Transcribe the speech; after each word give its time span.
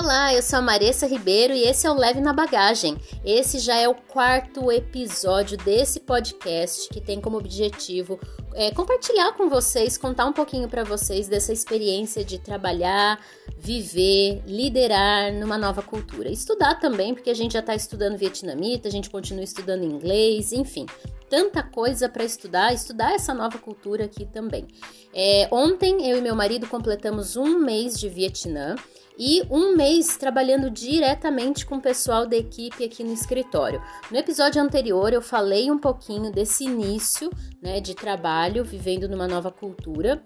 Olá, 0.00 0.32
eu 0.32 0.40
sou 0.42 0.60
a 0.60 0.62
Maressa 0.62 1.08
Ribeiro 1.08 1.52
e 1.52 1.64
esse 1.64 1.84
é 1.84 1.90
o 1.90 1.94
Leve 1.94 2.20
na 2.20 2.32
Bagagem. 2.32 2.96
Esse 3.24 3.58
já 3.58 3.74
é 3.74 3.88
o 3.88 3.96
quarto 3.96 4.70
episódio 4.70 5.58
desse 5.58 5.98
podcast 5.98 6.88
que 6.88 7.00
tem 7.00 7.20
como 7.20 7.36
objetivo 7.36 8.16
é, 8.54 8.70
compartilhar 8.70 9.32
com 9.32 9.48
vocês, 9.48 9.98
contar 9.98 10.26
um 10.26 10.32
pouquinho 10.32 10.68
para 10.68 10.84
vocês 10.84 11.26
dessa 11.26 11.52
experiência 11.52 12.24
de 12.24 12.38
trabalhar, 12.38 13.18
viver, 13.58 14.40
liderar 14.46 15.32
numa 15.32 15.58
nova 15.58 15.82
cultura. 15.82 16.30
Estudar 16.30 16.76
também, 16.76 17.12
porque 17.12 17.30
a 17.30 17.34
gente 17.34 17.54
já 17.54 17.58
está 17.58 17.74
estudando 17.74 18.16
vietnamita, 18.16 18.86
a 18.86 18.92
gente 18.92 19.10
continua 19.10 19.42
estudando 19.42 19.82
inglês, 19.82 20.52
enfim 20.52 20.86
tanta 21.28 21.62
coisa 21.62 22.08
para 22.08 22.24
estudar, 22.24 22.72
estudar 22.72 23.12
essa 23.12 23.34
nova 23.34 23.58
cultura 23.58 24.06
aqui 24.06 24.24
também. 24.24 24.66
É, 25.12 25.46
ontem 25.50 26.08
eu 26.08 26.16
e 26.16 26.22
meu 26.22 26.34
marido 26.34 26.66
completamos 26.66 27.36
um 27.36 27.58
mês 27.58 28.00
de 28.00 28.08
Vietnã 28.08 28.76
e 29.18 29.42
um 29.50 29.74
mês 29.74 30.16
trabalhando 30.16 30.70
diretamente 30.70 31.66
com 31.66 31.76
o 31.76 31.82
pessoal 31.82 32.26
da 32.26 32.36
equipe 32.36 32.84
aqui 32.84 33.02
no 33.02 33.12
escritório. 33.12 33.82
No 34.10 34.16
episódio 34.16 34.62
anterior 34.62 35.12
eu 35.12 35.20
falei 35.20 35.70
um 35.70 35.78
pouquinho 35.78 36.30
desse 36.30 36.64
início 36.64 37.28
né, 37.60 37.80
de 37.80 37.94
trabalho, 37.94 38.64
vivendo 38.64 39.08
numa 39.08 39.26
nova 39.26 39.50
cultura. 39.50 40.22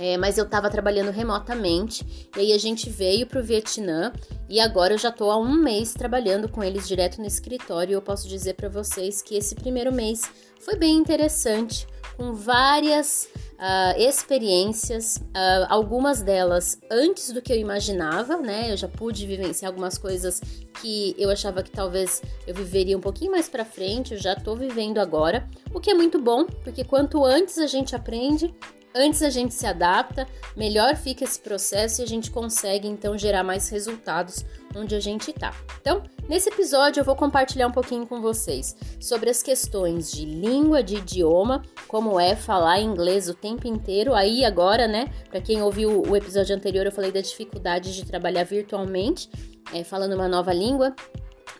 É, 0.00 0.16
mas 0.16 0.38
eu 0.38 0.44
estava 0.44 0.70
trabalhando 0.70 1.10
remotamente 1.10 2.30
e 2.36 2.40
aí 2.40 2.52
a 2.52 2.58
gente 2.58 2.88
veio 2.88 3.26
para 3.26 3.40
o 3.40 3.42
Vietnã 3.42 4.12
e 4.48 4.60
agora 4.60 4.94
eu 4.94 4.98
já 4.98 5.08
estou 5.08 5.28
há 5.28 5.36
um 5.36 5.54
mês 5.54 5.92
trabalhando 5.92 6.48
com 6.48 6.62
eles 6.62 6.86
direto 6.86 7.18
no 7.18 7.26
escritório 7.26 7.90
e 7.90 7.94
eu 7.94 8.00
posso 8.00 8.28
dizer 8.28 8.54
para 8.54 8.68
vocês 8.68 9.20
que 9.20 9.34
esse 9.34 9.56
primeiro 9.56 9.92
mês 9.92 10.22
foi 10.60 10.76
bem 10.76 10.94
interessante, 10.94 11.84
com 12.18 12.34
várias 12.34 13.30
uh, 13.54 13.96
experiências, 13.96 15.18
uh, 15.18 15.66
algumas 15.68 16.20
delas 16.20 16.76
antes 16.90 17.30
do 17.30 17.40
que 17.40 17.52
eu 17.52 17.56
imaginava, 17.56 18.36
né? 18.38 18.72
Eu 18.72 18.76
já 18.76 18.88
pude 18.88 19.24
vivenciar 19.24 19.70
algumas 19.70 19.96
coisas 19.96 20.40
que 20.82 21.14
eu 21.16 21.30
achava 21.30 21.62
que 21.62 21.70
talvez 21.70 22.20
eu 22.44 22.54
viveria 22.54 22.98
um 22.98 23.00
pouquinho 23.00 23.30
mais 23.30 23.48
para 23.48 23.64
frente, 23.64 24.14
eu 24.14 24.20
já 24.20 24.34
tô 24.34 24.56
vivendo 24.56 24.98
agora, 24.98 25.48
o 25.72 25.78
que 25.78 25.92
é 25.92 25.94
muito 25.94 26.20
bom, 26.20 26.44
porque 26.44 26.82
quanto 26.82 27.24
antes 27.24 27.56
a 27.56 27.68
gente 27.68 27.94
aprende, 27.94 28.52
Antes 28.94 29.22
a 29.22 29.28
gente 29.28 29.52
se 29.54 29.66
adapta, 29.66 30.26
melhor 30.56 30.96
fica 30.96 31.22
esse 31.22 31.38
processo 31.38 32.00
e 32.00 32.04
a 32.04 32.06
gente 32.06 32.30
consegue 32.30 32.88
então 32.88 33.18
gerar 33.18 33.44
mais 33.44 33.68
resultados 33.68 34.44
onde 34.78 34.94
a 34.94 35.00
gente 35.00 35.30
está. 35.30 35.54
Então, 35.80 36.02
nesse 36.28 36.48
episódio 36.48 37.00
eu 37.00 37.04
vou 37.04 37.16
compartilhar 37.16 37.66
um 37.66 37.72
pouquinho 37.72 38.06
com 38.06 38.20
vocês 38.20 38.76
sobre 39.00 39.30
as 39.30 39.42
questões 39.42 40.10
de 40.10 40.24
língua, 40.24 40.82
de 40.82 40.96
idioma, 40.96 41.62
como 41.86 42.18
é 42.18 42.36
falar 42.36 42.80
inglês 42.80 43.28
o 43.28 43.34
tempo 43.34 43.66
inteiro. 43.66 44.14
Aí 44.14 44.44
agora, 44.44 44.86
né, 44.86 45.12
para 45.30 45.40
quem 45.40 45.62
ouviu 45.62 46.02
o 46.02 46.16
episódio 46.16 46.54
anterior, 46.54 46.86
eu 46.86 46.92
falei 46.92 47.12
da 47.12 47.20
dificuldade 47.20 47.94
de 47.94 48.04
trabalhar 48.04 48.44
virtualmente, 48.44 49.30
é, 49.72 49.84
falando 49.84 50.14
uma 50.14 50.28
nova 50.28 50.52
língua. 50.52 50.94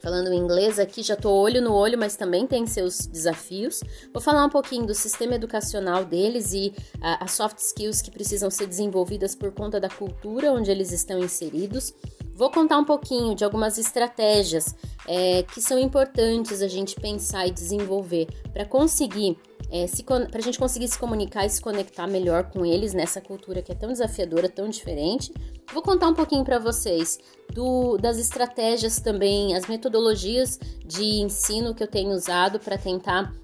Falando 0.00 0.32
inglês 0.32 0.78
aqui, 0.78 1.02
já 1.02 1.16
tô 1.16 1.30
olho 1.30 1.60
no 1.60 1.74
olho, 1.74 1.98
mas 1.98 2.14
também 2.14 2.46
tem 2.46 2.66
seus 2.66 3.06
desafios. 3.06 3.82
Vou 4.12 4.22
falar 4.22 4.44
um 4.44 4.48
pouquinho 4.48 4.86
do 4.86 4.94
sistema 4.94 5.34
educacional 5.34 6.04
deles 6.04 6.52
e 6.52 6.72
as 7.02 7.32
soft 7.32 7.58
skills 7.58 8.00
que 8.00 8.10
precisam 8.10 8.50
ser 8.50 8.66
desenvolvidas 8.66 9.34
por 9.34 9.52
conta 9.52 9.80
da 9.80 9.88
cultura 9.88 10.52
onde 10.52 10.70
eles 10.70 10.92
estão 10.92 11.18
inseridos. 11.18 11.92
Vou 12.38 12.52
contar 12.52 12.78
um 12.78 12.84
pouquinho 12.84 13.34
de 13.34 13.44
algumas 13.44 13.78
estratégias 13.78 14.72
é, 15.08 15.42
que 15.42 15.60
são 15.60 15.76
importantes 15.76 16.62
a 16.62 16.68
gente 16.68 16.94
pensar 16.94 17.48
e 17.48 17.50
desenvolver 17.50 18.28
para 18.52 18.64
conseguir 18.64 19.36
é, 19.72 19.86
para 20.30 20.38
a 20.38 20.40
gente 20.40 20.56
conseguir 20.56 20.86
se 20.86 20.96
comunicar 20.96 21.44
e 21.44 21.50
se 21.50 21.60
conectar 21.60 22.06
melhor 22.06 22.44
com 22.44 22.64
eles 22.64 22.94
nessa 22.94 23.20
cultura 23.20 23.60
que 23.60 23.72
é 23.72 23.74
tão 23.74 23.90
desafiadora, 23.90 24.48
tão 24.48 24.68
diferente. 24.68 25.34
Vou 25.74 25.82
contar 25.82 26.06
um 26.06 26.14
pouquinho 26.14 26.44
para 26.44 26.60
vocês 26.60 27.18
do, 27.52 27.98
das 27.98 28.18
estratégias 28.18 29.00
também, 29.00 29.56
as 29.56 29.66
metodologias 29.66 30.60
de 30.86 31.20
ensino 31.20 31.74
que 31.74 31.82
eu 31.82 31.88
tenho 31.88 32.12
usado 32.12 32.60
para 32.60 32.78
tentar 32.78 33.34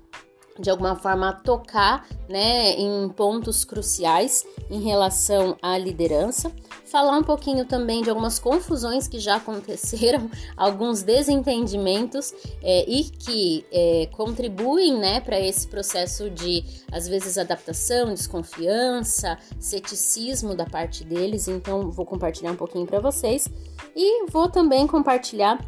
de 0.58 0.70
alguma 0.70 0.94
forma 0.94 1.32
tocar 1.32 2.06
né, 2.28 2.74
em 2.74 3.08
pontos 3.08 3.64
cruciais 3.64 4.46
em 4.70 4.82
relação 4.82 5.56
à 5.60 5.76
liderança, 5.76 6.52
falar 6.94 7.18
um 7.18 7.24
pouquinho 7.24 7.64
também 7.64 8.04
de 8.04 8.08
algumas 8.08 8.38
confusões 8.38 9.08
que 9.08 9.18
já 9.18 9.34
aconteceram, 9.34 10.30
alguns 10.56 11.02
desentendimentos 11.02 12.32
é, 12.62 12.88
e 12.88 13.02
que 13.02 13.66
é, 13.72 14.08
contribuem 14.12 14.96
né, 14.96 15.18
para 15.18 15.40
esse 15.40 15.66
processo 15.66 16.30
de, 16.30 16.64
às 16.92 17.08
vezes, 17.08 17.36
adaptação, 17.36 18.14
desconfiança, 18.14 19.36
ceticismo 19.58 20.54
da 20.54 20.66
parte 20.66 21.02
deles. 21.02 21.48
Então, 21.48 21.90
vou 21.90 22.06
compartilhar 22.06 22.52
um 22.52 22.56
pouquinho 22.56 22.86
para 22.86 23.00
vocês 23.00 23.48
e 23.96 24.26
vou 24.30 24.48
também 24.48 24.86
compartilhar 24.86 25.58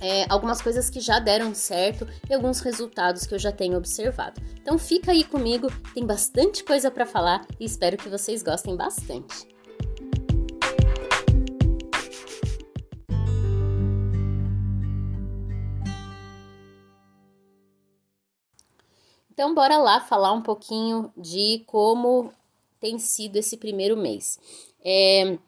é, 0.00 0.26
algumas 0.28 0.62
coisas 0.62 0.88
que 0.88 1.00
já 1.00 1.18
deram 1.18 1.52
certo 1.56 2.06
e 2.30 2.32
alguns 2.32 2.60
resultados 2.60 3.26
que 3.26 3.34
eu 3.34 3.38
já 3.40 3.50
tenho 3.50 3.76
observado. 3.76 4.40
Então 4.60 4.78
fica 4.78 5.10
aí 5.10 5.24
comigo, 5.24 5.66
tem 5.92 6.06
bastante 6.06 6.62
coisa 6.62 6.88
para 6.88 7.04
falar 7.04 7.44
e 7.58 7.64
espero 7.64 7.96
que 7.96 8.08
vocês 8.08 8.44
gostem 8.44 8.76
bastante. 8.76 9.51
Então 19.32 19.54
bora 19.54 19.78
lá 19.78 19.98
falar 19.98 20.32
um 20.32 20.42
pouquinho 20.42 21.10
de 21.16 21.62
como 21.66 22.30
tem 22.78 22.98
sido 22.98 23.36
esse 23.36 23.56
primeiro 23.56 23.96
mês. 23.96 24.38
É, 24.84 25.38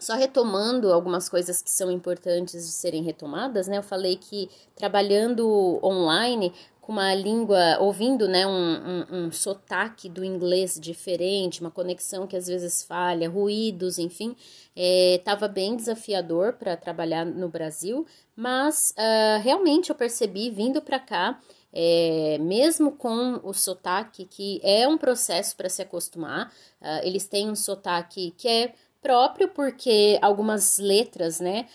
só 0.00 0.14
retomando 0.14 0.92
algumas 0.92 1.28
coisas 1.28 1.62
que 1.62 1.70
são 1.70 1.92
importantes 1.92 2.66
de 2.66 2.72
serem 2.72 3.04
retomadas, 3.04 3.68
né? 3.68 3.78
Eu 3.78 3.84
falei 3.84 4.16
que 4.16 4.50
trabalhando 4.74 5.78
online 5.80 6.52
com 6.80 6.92
uma 6.92 7.14
língua, 7.14 7.78
ouvindo 7.80 8.28
né, 8.28 8.46
um, 8.46 8.50
um, 8.50 9.04
um, 9.10 9.32
sotaque 9.32 10.06
do 10.06 10.22
inglês 10.22 10.78
diferente, 10.78 11.62
uma 11.62 11.70
conexão 11.70 12.26
que 12.26 12.36
às 12.36 12.46
vezes 12.46 12.82
falha, 12.82 13.30
ruídos, 13.30 13.98
enfim, 13.98 14.36
estava 14.76 15.46
é, 15.46 15.48
bem 15.48 15.76
desafiador 15.76 16.52
para 16.52 16.76
trabalhar 16.76 17.24
no 17.24 17.48
Brasil, 17.48 18.06
mas 18.36 18.92
uh, 18.98 19.40
realmente 19.42 19.88
eu 19.88 19.96
percebi 19.96 20.50
vindo 20.50 20.82
para 20.82 20.98
cá, 20.98 21.40
é, 21.76 22.38
mesmo 22.40 22.92
com 22.92 23.40
o 23.42 23.52
sotaque, 23.52 24.24
que 24.24 24.60
é 24.62 24.86
um 24.86 24.96
processo 24.96 25.56
para 25.56 25.68
se 25.68 25.82
acostumar, 25.82 26.52
uh, 26.80 27.00
eles 27.02 27.26
têm 27.26 27.50
um 27.50 27.56
sotaque 27.56 28.32
que 28.38 28.46
é 28.46 28.74
próprio 29.02 29.48
porque 29.48 30.16
algumas 30.22 30.78
letras, 30.78 31.40
né, 31.40 31.68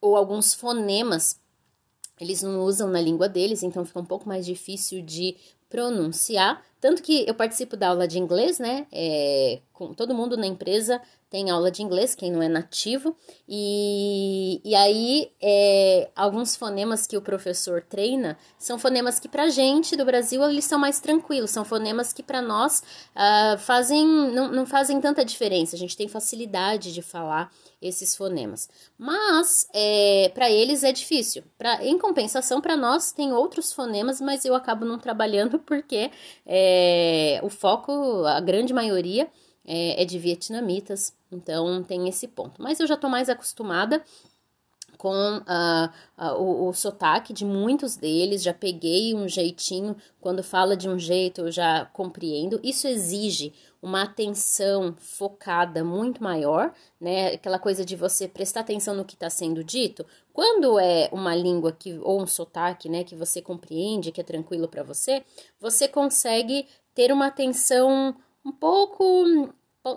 ou 0.00 0.16
alguns 0.16 0.54
fonemas 0.54 1.38
eles 2.20 2.42
não 2.42 2.60
usam 2.60 2.88
na 2.88 3.00
língua 3.00 3.28
deles, 3.28 3.62
então 3.62 3.84
fica 3.84 4.00
um 4.00 4.04
pouco 4.04 4.26
mais 4.28 4.46
difícil 4.46 5.02
de 5.02 5.36
pronunciar. 5.68 6.64
Tanto 6.80 7.02
que 7.02 7.24
eu 7.28 7.34
participo 7.34 7.76
da 7.76 7.88
aula 7.88 8.06
de 8.06 8.18
inglês, 8.18 8.58
né? 8.58 8.86
É, 8.92 9.60
com 9.74 9.92
todo 9.92 10.14
mundo 10.14 10.36
na 10.36 10.46
empresa 10.46 11.02
tem 11.28 11.50
aula 11.50 11.68
de 11.68 11.82
inglês, 11.82 12.14
quem 12.14 12.30
não 12.30 12.40
é 12.40 12.48
nativo, 12.48 13.16
e, 13.48 14.60
e 14.64 14.72
aí 14.72 15.32
é, 15.42 16.08
alguns 16.14 16.54
fonemas 16.54 17.08
que 17.08 17.16
o 17.16 17.20
professor 17.20 17.82
treina 17.82 18.38
são 18.56 18.78
fonemas 18.78 19.18
que 19.18 19.28
pra 19.28 19.48
gente 19.48 19.96
do 19.96 20.04
Brasil 20.04 20.44
eles 20.48 20.64
são 20.64 20.78
mais 20.78 21.00
tranquilos, 21.00 21.50
são 21.50 21.64
fonemas 21.64 22.12
que 22.12 22.22
para 22.22 22.40
nós 22.40 22.84
uh, 23.16 23.58
fazem, 23.58 24.06
não, 24.06 24.52
não 24.52 24.64
fazem 24.64 25.00
tanta 25.00 25.24
diferença, 25.24 25.74
a 25.74 25.78
gente 25.78 25.96
tem 25.96 26.06
facilidade 26.06 26.94
de 26.94 27.02
falar 27.02 27.50
esses 27.82 28.14
fonemas. 28.14 28.68
Mas 28.96 29.68
é, 29.74 30.30
para 30.34 30.50
eles 30.50 30.82
é 30.84 30.92
difícil. 30.92 31.42
Pra, 31.58 31.84
em 31.84 31.98
compensação, 31.98 32.60
para 32.60 32.76
nós 32.76 33.12
tem 33.12 33.32
outros 33.32 33.72
fonemas, 33.72 34.20
mas 34.20 34.44
eu 34.44 34.54
acabo 34.54 34.84
não 34.84 34.98
trabalhando 34.98 35.58
porque 35.66 36.10
é, 36.46 37.40
o 37.42 37.50
foco, 37.50 38.24
a 38.24 38.40
grande 38.40 38.72
maioria, 38.72 39.28
é, 39.64 40.02
é 40.02 40.04
de 40.04 40.18
vietnamitas, 40.18 41.14
então 41.30 41.82
tem 41.82 42.08
esse 42.08 42.28
ponto. 42.28 42.60
Mas 42.60 42.80
eu 42.80 42.86
já 42.86 42.94
estou 42.94 43.08
mais 43.10 43.28
acostumada 43.28 44.02
com 44.96 45.38
uh, 45.38 45.90
uh, 46.18 46.40
o, 46.40 46.68
o 46.68 46.72
sotaque 46.72 47.32
de 47.32 47.44
muitos 47.44 47.96
deles, 47.96 48.42
já 48.42 48.54
peguei 48.54 49.14
um 49.14 49.28
jeitinho, 49.28 49.96
quando 50.20 50.42
fala 50.42 50.76
de 50.76 50.88
um 50.88 50.98
jeito 50.98 51.42
eu 51.42 51.52
já 51.52 51.84
compreendo. 51.86 52.60
Isso 52.62 52.86
exige 52.86 53.52
uma 53.82 54.04
atenção 54.04 54.94
focada 54.98 55.84
muito 55.84 56.22
maior, 56.22 56.72
né? 56.98 57.34
Aquela 57.34 57.58
coisa 57.58 57.84
de 57.84 57.94
você 57.94 58.26
prestar 58.26 58.60
atenção 58.60 58.94
no 58.94 59.04
que 59.04 59.12
está 59.12 59.28
sendo 59.28 59.62
dito. 59.62 60.06
Quando 60.32 60.78
é 60.78 61.10
uma 61.12 61.36
língua 61.36 61.70
que 61.70 61.98
ou 61.98 62.22
um 62.22 62.26
sotaque, 62.26 62.88
né, 62.88 63.04
que 63.04 63.14
você 63.14 63.42
compreende, 63.42 64.10
que 64.10 64.22
é 64.22 64.24
tranquilo 64.24 64.66
para 64.68 64.82
você, 64.82 65.22
você 65.60 65.86
consegue 65.86 66.66
ter 66.94 67.12
uma 67.12 67.26
atenção 67.26 68.16
um 68.44 68.52
pouco 68.52 69.52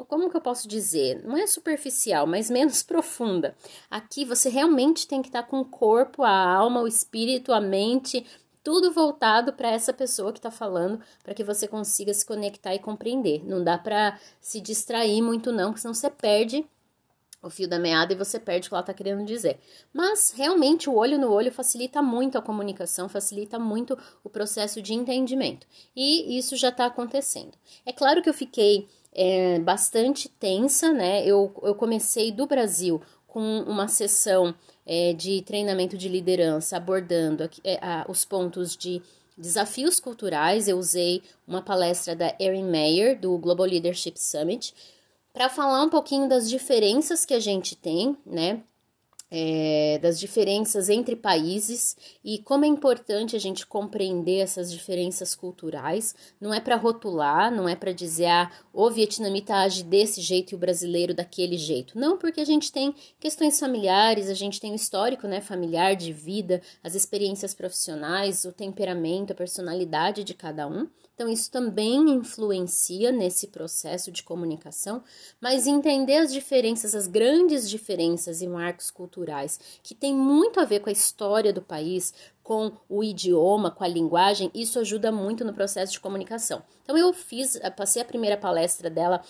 como 0.07 0.29
que 0.29 0.35
eu 0.35 0.41
posso 0.41 0.67
dizer? 0.67 1.23
Não 1.23 1.37
é 1.37 1.47
superficial, 1.47 2.27
mas 2.27 2.49
menos 2.51 2.83
profunda. 2.83 3.55
Aqui 3.89 4.25
você 4.25 4.49
realmente 4.49 5.07
tem 5.07 5.21
que 5.21 5.29
estar 5.29 5.43
com 5.43 5.59
o 5.61 5.65
corpo, 5.65 6.23
a 6.23 6.31
alma, 6.31 6.81
o 6.81 6.87
espírito, 6.87 7.53
a 7.53 7.61
mente, 7.61 8.25
tudo 8.63 8.91
voltado 8.91 9.53
para 9.53 9.71
essa 9.71 9.93
pessoa 9.93 10.33
que 10.33 10.39
está 10.39 10.51
falando, 10.51 10.99
para 11.23 11.33
que 11.33 11.43
você 11.43 11.67
consiga 11.67 12.13
se 12.13 12.25
conectar 12.25 12.75
e 12.75 12.79
compreender. 12.79 13.41
Não 13.45 13.63
dá 13.63 13.77
para 13.77 14.19
se 14.41 14.59
distrair 14.59 15.21
muito 15.21 15.53
não, 15.53 15.67
porque 15.67 15.81
senão 15.81 15.93
você 15.93 16.09
perde 16.09 16.65
o 17.41 17.49
fio 17.49 17.67
da 17.67 17.79
meada 17.79 18.13
e 18.13 18.15
você 18.15 18.39
perde 18.39 18.67
o 18.67 18.69
que 18.69 18.75
ela 18.75 18.81
está 18.81 18.93
querendo 18.93 19.25
dizer. 19.25 19.59
Mas 19.93 20.31
realmente 20.35 20.89
o 20.89 20.95
olho 20.95 21.17
no 21.17 21.31
olho 21.31 21.51
facilita 21.51 22.01
muito 22.01 22.37
a 22.37 22.41
comunicação, 22.41 23.07
facilita 23.07 23.59
muito 23.59 23.97
o 24.23 24.29
processo 24.29 24.81
de 24.81 24.93
entendimento. 24.93 25.67
E 25.95 26.37
isso 26.37 26.55
já 26.55 26.69
está 26.69 26.85
acontecendo. 26.85 27.53
É 27.85 27.93
claro 27.93 28.21
que 28.21 28.29
eu 28.29 28.33
fiquei 28.33 28.87
é, 29.13 29.59
bastante 29.59 30.29
tensa, 30.29 30.91
né? 30.91 31.25
Eu, 31.25 31.53
eu 31.63 31.75
comecei 31.75 32.31
do 32.31 32.45
Brasil 32.45 33.01
com 33.27 33.59
uma 33.61 33.87
sessão 33.87 34.53
é, 34.85 35.13
de 35.13 35.41
treinamento 35.41 35.97
de 35.97 36.09
liderança 36.09 36.77
abordando 36.77 37.49
é, 37.63 37.77
a, 37.81 38.05
os 38.09 38.25
pontos 38.25 38.75
de 38.75 39.01
desafios 39.37 39.99
culturais. 39.99 40.67
Eu 40.67 40.77
usei 40.77 41.21
uma 41.47 41.61
palestra 41.61 42.15
da 42.15 42.35
Erin 42.39 42.63
Mayer, 42.63 43.19
do 43.19 43.37
Global 43.37 43.67
Leadership 43.67 44.15
Summit 44.17 44.73
para 45.37 45.49
falar 45.49 45.83
um 45.83 45.89
pouquinho 45.89 46.27
das 46.27 46.49
diferenças 46.49 47.23
que 47.23 47.33
a 47.35 47.39
gente 47.39 47.75
tem, 47.75 48.17
né? 48.25 48.63
É, 49.29 49.99
das 50.01 50.17
diferenças 50.19 50.87
entre 50.89 51.13
países 51.13 51.97
e 52.23 52.39
como 52.39 52.63
é 52.63 52.67
importante 52.67 53.35
a 53.35 53.39
gente 53.39 53.67
compreender 53.67 54.37
essas 54.39 54.71
diferenças 54.71 55.35
culturais. 55.35 56.15
Não 56.41 56.51
é 56.51 56.59
para 56.59 56.75
rotular, 56.77 57.53
não 57.53 57.69
é 57.69 57.75
para 57.75 57.91
dizer 57.91 58.27
ah, 58.27 58.49
o 58.73 58.89
vietnamita 58.89 59.53
age 59.53 59.83
desse 59.83 60.21
jeito 60.21 60.53
e 60.53 60.55
o 60.55 60.57
brasileiro 60.57 61.13
daquele 61.13 61.57
jeito. 61.57 61.99
Não, 61.99 62.17
porque 62.17 62.41
a 62.41 62.45
gente 62.45 62.71
tem 62.71 62.95
questões 63.19 63.59
familiares, 63.59 64.29
a 64.29 64.33
gente 64.33 64.59
tem 64.59 64.71
o 64.71 64.75
histórico 64.75 65.27
né, 65.27 65.39
familiar 65.39 65.95
de 65.95 66.11
vida, 66.11 66.61
as 66.81 66.95
experiências 66.95 67.53
profissionais, 67.53 68.43
o 68.43 68.51
temperamento, 68.51 69.33
a 69.33 69.35
personalidade 69.35 70.23
de 70.23 70.33
cada 70.33 70.67
um. 70.67 70.87
Então, 71.17 71.27
isso 71.27 71.49
também 71.49 72.11
influencia 72.11 73.11
nesse 73.11 73.47
processo 73.47 74.11
de 74.11 74.21
comunicação, 74.21 75.01
mas 75.41 75.65
entender 75.65 76.17
as 76.17 76.31
diferenças, 76.31 76.93
as 76.93 77.07
grandes 77.07 77.67
diferenças 77.67 78.39
e 78.39 78.47
marcos 78.47 78.91
culturais, 78.91 79.59
que 79.81 79.95
tem 79.95 80.13
muito 80.13 80.59
a 80.59 80.63
ver 80.63 80.79
com 80.79 80.89
a 80.89 80.93
história 80.93 81.51
do 81.51 81.59
país, 81.59 82.13
com 82.43 82.71
o 82.87 83.03
idioma, 83.03 83.71
com 83.71 83.83
a 83.83 83.87
linguagem, 83.87 84.51
isso 84.53 84.77
ajuda 84.77 85.11
muito 85.11 85.43
no 85.43 85.55
processo 85.55 85.91
de 85.93 85.99
comunicação. 85.99 86.61
Então, 86.83 86.95
eu 86.95 87.11
fiz, 87.11 87.59
passei 87.75 88.03
a 88.03 88.05
primeira 88.05 88.37
palestra 88.37 88.87
dela, 88.87 89.23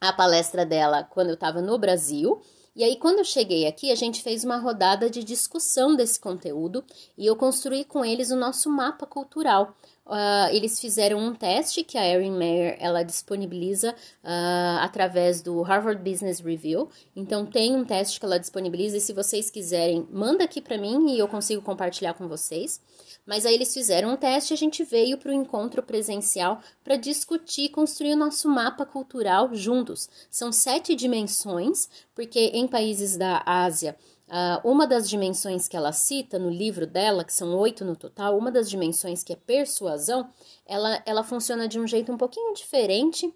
a 0.00 0.12
palestra 0.12 0.66
dela 0.66 1.04
quando 1.04 1.28
eu 1.28 1.34
estava 1.34 1.62
no 1.62 1.78
Brasil. 1.78 2.42
E 2.74 2.82
aí, 2.82 2.96
quando 2.96 3.18
eu 3.18 3.24
cheguei 3.24 3.68
aqui, 3.68 3.92
a 3.92 3.94
gente 3.94 4.24
fez 4.24 4.42
uma 4.42 4.58
rodada 4.58 5.08
de 5.08 5.22
discussão 5.22 5.94
desse 5.94 6.18
conteúdo 6.18 6.84
e 7.16 7.24
eu 7.24 7.36
construí 7.36 7.84
com 7.84 8.04
eles 8.04 8.32
o 8.32 8.36
nosso 8.36 8.68
mapa 8.68 9.06
cultural. 9.06 9.72
Uh, 10.06 10.46
eles 10.52 10.78
fizeram 10.78 11.18
um 11.18 11.34
teste 11.34 11.82
que 11.82 11.98
a 11.98 12.06
Erin 12.06 12.30
Mayer 12.30 12.76
ela 12.78 13.02
disponibiliza 13.02 13.90
uh, 13.90 14.78
através 14.80 15.42
do 15.42 15.60
Harvard 15.62 16.00
Business 16.08 16.38
Review. 16.38 16.88
Então 17.14 17.44
tem 17.44 17.74
um 17.74 17.84
teste 17.84 18.20
que 18.20 18.24
ela 18.24 18.38
disponibiliza 18.38 18.96
e 18.96 19.00
se 19.00 19.12
vocês 19.12 19.50
quiserem, 19.50 20.06
manda 20.12 20.44
aqui 20.44 20.60
para 20.60 20.78
mim 20.78 21.10
e 21.12 21.18
eu 21.18 21.26
consigo 21.26 21.60
compartilhar 21.60 22.14
com 22.14 22.28
vocês. 22.28 22.80
Mas 23.26 23.44
aí 23.44 23.54
eles 23.54 23.74
fizeram 23.74 24.12
um 24.12 24.16
teste 24.16 24.52
e 24.52 24.54
a 24.54 24.56
gente 24.56 24.84
veio 24.84 25.18
para 25.18 25.30
o 25.30 25.34
encontro 25.34 25.82
presencial 25.82 26.60
para 26.84 26.94
discutir, 26.94 27.70
construir 27.70 28.12
o 28.12 28.16
nosso 28.16 28.48
mapa 28.48 28.86
cultural 28.86 29.52
juntos. 29.56 30.08
São 30.30 30.52
sete 30.52 30.94
dimensões, 30.94 31.88
porque 32.14 32.52
em 32.54 32.68
países 32.68 33.16
da 33.16 33.42
Ásia 33.44 33.96
Uh, 34.28 34.68
uma 34.68 34.88
das 34.88 35.08
dimensões 35.08 35.68
que 35.68 35.76
ela 35.76 35.92
cita 35.92 36.36
no 36.36 36.50
livro 36.50 36.84
dela, 36.84 37.24
que 37.24 37.32
são 37.32 37.56
oito 37.56 37.84
no 37.84 37.94
total, 37.94 38.36
uma 38.36 38.50
das 38.50 38.68
dimensões 38.68 39.22
que 39.22 39.32
é 39.32 39.36
persuasão, 39.36 40.28
ela, 40.66 41.00
ela 41.06 41.22
funciona 41.22 41.68
de 41.68 41.78
um 41.78 41.86
jeito 41.86 42.10
um 42.10 42.16
pouquinho 42.16 42.52
diferente 42.52 43.32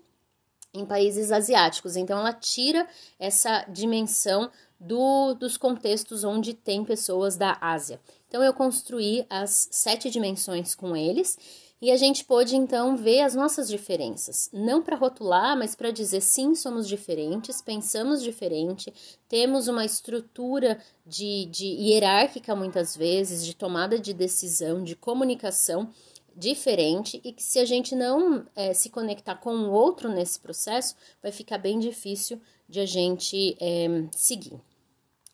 em 0.75 0.85
países 0.85 1.31
asiáticos. 1.31 1.97
Então, 1.97 2.19
ela 2.19 2.33
tira 2.33 2.89
essa 3.19 3.65
dimensão 3.69 4.51
do, 4.81 5.35
dos 5.35 5.57
contextos 5.57 6.25
onde 6.25 6.55
tem 6.55 6.85
pessoas 6.85 7.37
da 7.37 7.57
Ásia. 7.61 8.01
Então, 8.29 8.43
eu 8.43 8.53
construí 8.53 9.25
as 9.31 9.69
sete 9.71 10.11
dimensões 10.11 10.75
com 10.75 10.97
eles 10.97 11.39
e 11.81 11.91
a 11.91 11.97
gente 11.97 12.25
pôde 12.25 12.57
então 12.57 12.97
ver 12.97 13.23
as 13.23 13.35
nossas 13.35 13.69
diferenças, 13.69 14.51
não 14.53 14.83
para 14.83 14.97
rotular, 14.97 15.57
mas 15.57 15.75
para 15.75 15.91
dizer 15.91 16.21
sim, 16.21 16.55
somos 16.55 16.87
diferentes, 16.87 17.63
pensamos 17.63 18.23
diferente, 18.23 18.93
temos 19.29 19.67
uma 19.67 19.85
estrutura 19.85 20.79
de, 21.07 21.47
de 21.47 21.67
hierárquica 21.67 22.55
muitas 22.55 22.95
vezes, 22.95 23.45
de 23.45 23.55
tomada 23.55 23.99
de 23.99 24.13
decisão, 24.13 24.85
de 24.85 24.95
comunicação 24.95 25.89
diferente 26.37 27.21
e 27.25 27.33
que 27.33 27.43
se 27.43 27.59
a 27.59 27.65
gente 27.65 27.95
não 27.95 28.45
é, 28.55 28.73
se 28.75 28.91
conectar 28.91 29.37
com 29.37 29.51
o 29.51 29.71
outro 29.71 30.09
nesse 30.09 30.39
processo, 30.39 30.95
vai 31.23 31.33
ficar 31.33 31.59
bem 31.59 31.79
difícil 31.79 32.41
de 32.69 32.81
a 32.81 32.87
gente 32.87 33.57
é, 33.59 34.05
seguir. 34.13 34.61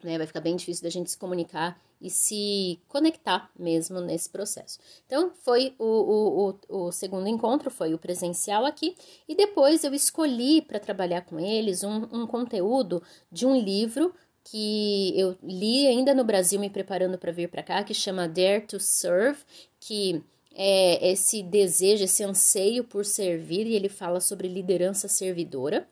Né? 0.03 0.17
Vai 0.17 0.27
ficar 0.27 0.41
bem 0.41 0.57
difícil 0.57 0.83
da 0.83 0.91
gente 0.91 1.11
se 1.11 1.19
comunicar 1.19 1.81
e 2.07 2.11
se 2.11 2.81
conectar 2.89 3.51
mesmo 3.59 4.01
nesse 4.01 4.31
processo. 4.31 4.79
Então, 5.07 5.33
foi 5.43 5.75
o, 5.79 5.85
o, 5.85 6.59
o, 6.69 6.87
o 6.87 6.93
segundo 6.93 7.29
encontro, 7.29 7.71
foi 7.71 7.93
o 7.95 7.99
presencial 7.99 8.65
aqui, 8.65 8.97
e 9.29 9.35
depois 9.35 9.83
eu 9.85 9.93
escolhi 9.93 10.63
para 10.63 10.79
trabalhar 10.79 11.23
com 11.23 11.39
eles 11.41 11.83
um, 11.83 12.07
um 12.13 12.27
conteúdo 12.27 13.03
de 13.31 13.45
um 13.45 13.59
livro 13.59 14.15
que 14.45 15.13
eu 15.19 15.37
li 15.43 15.89
ainda 15.89 16.15
no 16.15 16.25
Brasil 16.25 16.61
me 16.61 16.71
preparando 16.71 17.19
para 17.19 17.33
vir 17.33 17.49
para 17.49 17.65
cá, 17.65 17.83
que 17.83 17.93
chama 17.93 18.29
Dare 18.29 18.61
to 18.61 18.79
Serve, 18.79 19.41
que 19.81 20.23
é 20.55 21.11
esse 21.11 21.43
desejo, 21.43 22.05
esse 22.05 22.23
anseio 22.23 22.85
por 22.85 23.05
servir, 23.05 23.67
e 23.67 23.75
ele 23.75 23.89
fala 23.89 24.21
sobre 24.21 24.47
liderança 24.47 25.09
servidora 25.09 25.89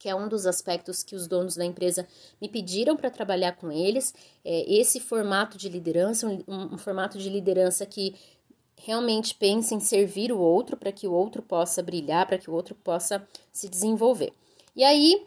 que 0.00 0.08
é 0.08 0.14
um 0.14 0.28
dos 0.28 0.46
aspectos 0.46 1.02
que 1.02 1.14
os 1.14 1.28
donos 1.28 1.54
da 1.56 1.64
empresa 1.64 2.08
me 2.40 2.48
pediram 2.48 2.96
para 2.96 3.10
trabalhar 3.10 3.52
com 3.52 3.70
eles. 3.70 4.14
É 4.42 4.72
esse 4.72 4.98
formato 4.98 5.58
de 5.58 5.68
liderança, 5.68 6.26
um, 6.26 6.42
um 6.48 6.78
formato 6.78 7.18
de 7.18 7.28
liderança 7.28 7.84
que 7.84 8.14
realmente 8.78 9.34
pense 9.34 9.74
em 9.74 9.78
servir 9.78 10.32
o 10.32 10.38
outro 10.38 10.74
para 10.74 10.90
que 10.90 11.06
o 11.06 11.12
outro 11.12 11.42
possa 11.42 11.82
brilhar, 11.82 12.26
para 12.26 12.38
que 12.38 12.48
o 12.48 12.54
outro 12.54 12.74
possa 12.74 13.22
se 13.52 13.68
desenvolver. 13.68 14.32
E 14.74 14.82
aí, 14.82 15.26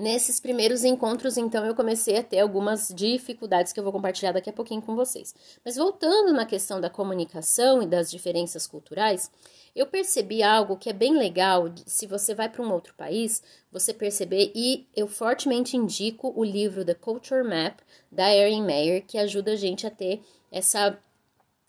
Nesses 0.00 0.40
primeiros 0.40 0.82
encontros, 0.82 1.36
então, 1.36 1.62
eu 1.66 1.74
comecei 1.74 2.16
a 2.16 2.22
ter 2.22 2.38
algumas 2.38 2.88
dificuldades 2.88 3.70
que 3.70 3.78
eu 3.78 3.84
vou 3.84 3.92
compartilhar 3.92 4.32
daqui 4.32 4.48
a 4.48 4.52
pouquinho 4.52 4.80
com 4.80 4.96
vocês. 4.96 5.34
Mas 5.62 5.76
voltando 5.76 6.32
na 6.32 6.46
questão 6.46 6.80
da 6.80 6.88
comunicação 6.88 7.82
e 7.82 7.86
das 7.86 8.10
diferenças 8.10 8.66
culturais, 8.66 9.30
eu 9.76 9.86
percebi 9.86 10.42
algo 10.42 10.78
que 10.78 10.88
é 10.88 10.94
bem 10.94 11.18
legal, 11.18 11.70
se 11.84 12.06
você 12.06 12.34
vai 12.34 12.48
para 12.48 12.62
um 12.62 12.72
outro 12.72 12.94
país, 12.94 13.42
você 13.70 13.92
perceber, 13.92 14.50
e 14.54 14.88
eu 14.96 15.06
fortemente 15.06 15.76
indico 15.76 16.32
o 16.34 16.42
livro 16.42 16.82
The 16.82 16.94
Culture 16.94 17.44
Map, 17.44 17.80
da 18.10 18.34
Erin 18.34 18.62
Mayer, 18.62 19.04
que 19.06 19.18
ajuda 19.18 19.52
a 19.52 19.56
gente 19.56 19.86
a 19.86 19.90
ter 19.90 20.22
essa 20.50 20.98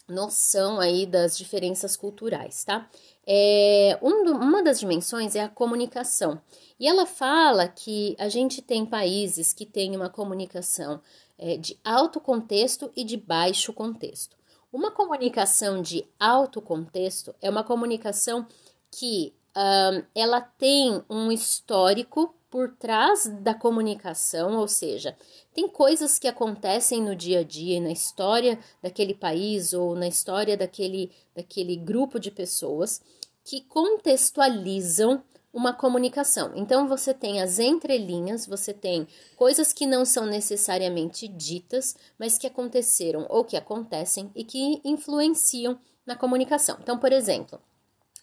noção 0.08 0.80
aí 0.80 1.06
das 1.06 1.38
diferenças 1.38 1.98
culturais, 1.98 2.64
tá? 2.64 2.90
É, 3.28 3.98
um 4.02 4.24
do, 4.24 4.34
uma 4.34 4.64
das 4.64 4.80
dimensões 4.80 5.36
é 5.36 5.42
a 5.42 5.50
comunicação. 5.50 6.42
E 6.80 6.88
ela 6.88 7.06
fala 7.06 7.68
que 7.68 8.16
a 8.20 8.28
gente 8.28 8.62
tem 8.62 8.86
países 8.86 9.54
que 9.54 9.66
têm 9.66 9.96
uma 9.96 10.10
comunicação 10.10 11.02
é, 11.38 11.58
de 11.58 11.78
alto 11.84 12.20
contexto 12.20 12.92
e 12.96 13.04
de 13.04 13.18
baixo 13.18 13.72
contexto. 13.74 14.36
Uma 14.72 14.90
comunicação 14.90 15.82
de 15.82 16.06
alto 16.20 16.62
contexto 16.62 17.36
é 17.42 17.50
uma 17.50 17.64
comunicação 17.64 18.48
que 18.90 19.34
um, 19.56 20.04
ela 20.16 20.40
tem 20.42 21.04
um 21.10 21.32
histórico 21.32 22.34
por 22.52 22.76
trás 22.76 23.26
da 23.42 23.54
comunicação, 23.54 24.58
ou 24.58 24.68
seja, 24.68 25.16
tem 25.54 25.70
coisas 25.70 26.20
que 26.20 26.28
acontecem 26.28 27.02
no 27.02 27.16
dia 27.16 27.40
a 27.40 27.44
dia, 27.44 27.80
na 27.80 27.92
história 27.92 28.60
daquele 28.84 29.16
país 29.16 29.72
ou 29.72 29.96
na 29.96 30.06
história 30.06 30.58
daquele, 30.58 31.12
daquele 31.34 31.78
grupo 31.78 32.20
de 32.20 32.30
pessoas 32.30 33.02
que 33.46 33.62
contextualizam 33.62 35.24
uma 35.54 35.74
comunicação. 35.74 36.52
Então 36.54 36.90
você 36.90 37.14
tem 37.14 37.42
as 37.42 37.58
entrelinhas, 37.58 38.46
você 38.46 38.74
tem 38.74 39.08
coisas 39.38 39.72
que 39.72 39.86
não 39.86 40.04
são 40.04 40.26
necessariamente 40.26 41.30
ditas, 41.30 41.96
mas 42.20 42.38
que 42.38 42.48
aconteceram 42.48 43.26
ou 43.30 43.46
que 43.46 43.56
acontecem 43.56 44.30
e 44.36 44.44
que 44.44 44.82
influenciam 44.84 45.80
na 46.06 46.18
comunicação. 46.18 46.78
Então, 46.82 46.98
por 46.98 47.14
exemplo, 47.14 47.62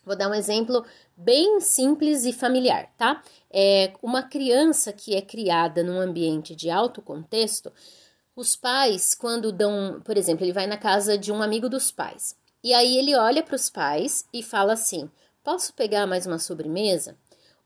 vou 0.08 0.16
dar 0.16 0.28
um 0.28 0.34
exemplo 0.34 0.84
bem 1.16 1.60
simples 1.60 2.24
e 2.24 2.32
familiar, 2.32 2.90
tá? 2.96 3.22
É 3.50 3.92
uma 4.02 4.22
criança 4.22 4.92
que 4.92 5.14
é 5.14 5.22
criada 5.22 5.82
num 5.84 6.00
ambiente 6.00 6.56
de 6.56 6.70
alto 6.70 7.00
contexto, 7.00 7.72
os 8.34 8.56
pais, 8.56 9.14
quando 9.14 9.52
dão, 9.52 10.00
por 10.04 10.16
exemplo, 10.16 10.44
ele 10.44 10.52
vai 10.52 10.66
na 10.66 10.76
casa 10.76 11.18
de 11.18 11.30
um 11.30 11.42
amigo 11.42 11.68
dos 11.68 11.90
pais. 11.90 12.36
E 12.62 12.72
aí 12.72 12.96
ele 12.96 13.14
olha 13.16 13.42
para 13.42 13.54
os 13.56 13.68
pais 13.68 14.24
e 14.32 14.42
fala 14.42 14.72
assim: 14.72 15.10
Posso 15.44 15.74
pegar 15.74 16.06
mais 16.06 16.26
uma 16.26 16.38
sobremesa? 16.38 17.16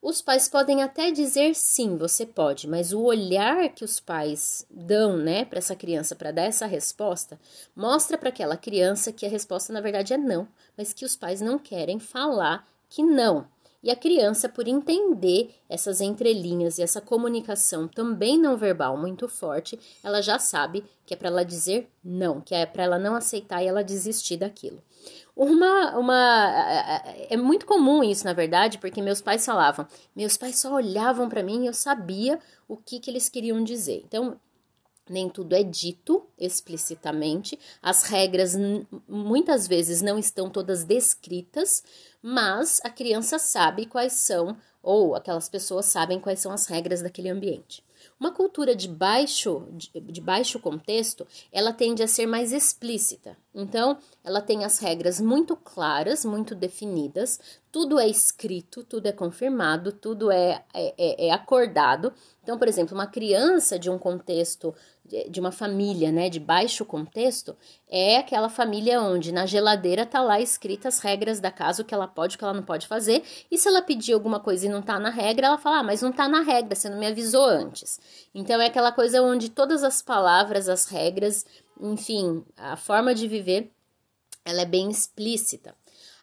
Os 0.02 0.20
pais 0.20 0.48
podem 0.48 0.82
até 0.82 1.12
dizer 1.12 1.54
sim, 1.54 1.96
você 1.96 2.26
pode, 2.26 2.68
mas 2.68 2.92
o 2.92 3.02
olhar 3.02 3.68
que 3.68 3.84
os 3.84 4.00
pais 4.00 4.66
dão, 4.68 5.16
né, 5.16 5.44
para 5.44 5.60
essa 5.60 5.76
criança 5.76 6.16
para 6.16 6.32
dar 6.32 6.42
essa 6.42 6.66
resposta, 6.66 7.38
mostra 7.74 8.18
para 8.18 8.28
aquela 8.28 8.56
criança 8.56 9.12
que 9.12 9.24
a 9.24 9.28
resposta 9.28 9.72
na 9.72 9.80
verdade 9.80 10.12
é 10.12 10.18
não, 10.18 10.48
mas 10.76 10.92
que 10.92 11.04
os 11.04 11.14
pais 11.14 11.40
não 11.40 11.56
querem 11.56 12.00
falar 12.00 12.66
que 12.88 13.00
não. 13.00 13.46
E 13.82 13.90
a 13.90 13.96
criança, 13.96 14.48
por 14.48 14.68
entender 14.68 15.54
essas 15.68 16.00
entrelinhas 16.00 16.78
e 16.78 16.82
essa 16.82 17.00
comunicação 17.00 17.88
também 17.88 18.38
não 18.38 18.56
verbal 18.56 18.96
muito 18.96 19.28
forte, 19.28 19.78
ela 20.04 20.22
já 20.22 20.38
sabe 20.38 20.84
que 21.04 21.14
é 21.14 21.16
para 21.16 21.28
ela 21.28 21.44
dizer 21.44 21.90
não, 22.02 22.40
que 22.40 22.54
é 22.54 22.64
para 22.64 22.84
ela 22.84 22.98
não 22.98 23.16
aceitar 23.16 23.62
e 23.62 23.66
ela 23.66 23.82
desistir 23.82 24.36
daquilo. 24.36 24.80
Uma, 25.34 25.98
uma 25.98 26.84
é 27.28 27.36
muito 27.36 27.66
comum 27.66 28.04
isso, 28.04 28.24
na 28.24 28.32
verdade, 28.32 28.78
porque 28.78 29.02
meus 29.02 29.20
pais 29.20 29.44
falavam, 29.44 29.86
meus 30.14 30.36
pais 30.36 30.60
só 30.60 30.72
olhavam 30.74 31.28
para 31.28 31.42
mim 31.42 31.64
e 31.64 31.66
eu 31.66 31.74
sabia 31.74 32.38
o 32.68 32.76
que, 32.76 33.00
que 33.00 33.10
eles 33.10 33.28
queriam 33.28 33.64
dizer. 33.64 34.02
Então, 34.06 34.38
nem 35.08 35.28
tudo 35.28 35.54
é 35.54 35.62
dito 35.62 36.26
explicitamente, 36.38 37.58
as 37.82 38.04
regras 38.04 38.56
muitas 39.08 39.66
vezes 39.66 40.00
não 40.00 40.18
estão 40.18 40.48
todas 40.48 40.84
descritas, 40.84 41.82
mas 42.22 42.80
a 42.84 42.90
criança 42.90 43.38
sabe 43.38 43.86
quais 43.86 44.14
são, 44.14 44.56
ou 44.82 45.14
aquelas 45.14 45.48
pessoas 45.48 45.86
sabem 45.86 46.20
quais 46.20 46.40
são 46.40 46.52
as 46.52 46.66
regras 46.66 47.02
daquele 47.02 47.28
ambiente. 47.28 47.84
Uma 48.22 48.30
cultura 48.30 48.76
de 48.76 48.86
baixo, 48.86 49.66
de, 49.72 49.90
de, 50.00 50.20
baixo 50.20 50.60
contexto, 50.60 51.26
ela 51.50 51.72
tende 51.72 52.04
a 52.04 52.06
ser 52.06 52.24
mais 52.24 52.52
explícita. 52.52 53.36
Então, 53.52 53.98
ela 54.22 54.40
tem 54.40 54.64
as 54.64 54.78
regras 54.78 55.20
muito 55.20 55.56
claras, 55.56 56.24
muito 56.24 56.54
definidas, 56.54 57.40
tudo 57.72 57.98
é 57.98 58.06
escrito, 58.06 58.84
tudo 58.84 59.08
é 59.08 59.12
confirmado, 59.12 59.90
tudo 59.90 60.30
é, 60.30 60.62
é, 60.72 60.94
é, 60.96 61.26
é 61.26 61.30
acordado. 61.32 62.12
Então, 62.44 62.56
por 62.56 62.68
exemplo, 62.68 62.94
uma 62.94 63.08
criança 63.08 63.76
de 63.76 63.90
um 63.90 63.98
contexto 63.98 64.72
de 65.28 65.40
uma 65.40 65.52
família, 65.52 66.10
né, 66.10 66.28
de 66.28 66.40
baixo 66.40 66.84
contexto, 66.84 67.56
é 67.88 68.16
aquela 68.16 68.48
família 68.48 69.00
onde 69.00 69.32
na 69.32 69.44
geladeira 69.46 70.06
tá 70.06 70.22
lá 70.22 70.40
escritas 70.40 70.94
as 70.94 71.00
regras 71.00 71.40
da 71.40 71.50
casa, 71.50 71.82
o 71.82 71.84
que 71.84 71.94
ela 71.94 72.08
pode, 72.08 72.34
o 72.34 72.38
que 72.38 72.44
ela 72.44 72.54
não 72.54 72.62
pode 72.62 72.86
fazer, 72.86 73.22
e 73.50 73.58
se 73.58 73.68
ela 73.68 73.82
pedir 73.82 74.12
alguma 74.12 74.40
coisa 74.40 74.66
e 74.66 74.68
não 74.68 74.82
tá 74.82 74.98
na 74.98 75.10
regra, 75.10 75.46
ela 75.46 75.58
fala: 75.58 75.78
"Ah, 75.78 75.82
mas 75.82 76.02
não 76.02 76.12
tá 76.12 76.28
na 76.28 76.40
regra, 76.40 76.74
você 76.74 76.88
não 76.88 76.98
me 76.98 77.06
avisou 77.06 77.44
antes". 77.44 78.00
Então 78.34 78.60
é 78.60 78.66
aquela 78.66 78.92
coisa 78.92 79.22
onde 79.22 79.50
todas 79.50 79.82
as 79.82 80.02
palavras, 80.02 80.68
as 80.68 80.86
regras, 80.86 81.44
enfim, 81.80 82.44
a 82.56 82.76
forma 82.76 83.14
de 83.14 83.28
viver, 83.28 83.70
ela 84.44 84.62
é 84.62 84.66
bem 84.66 84.90
explícita. 84.90 85.74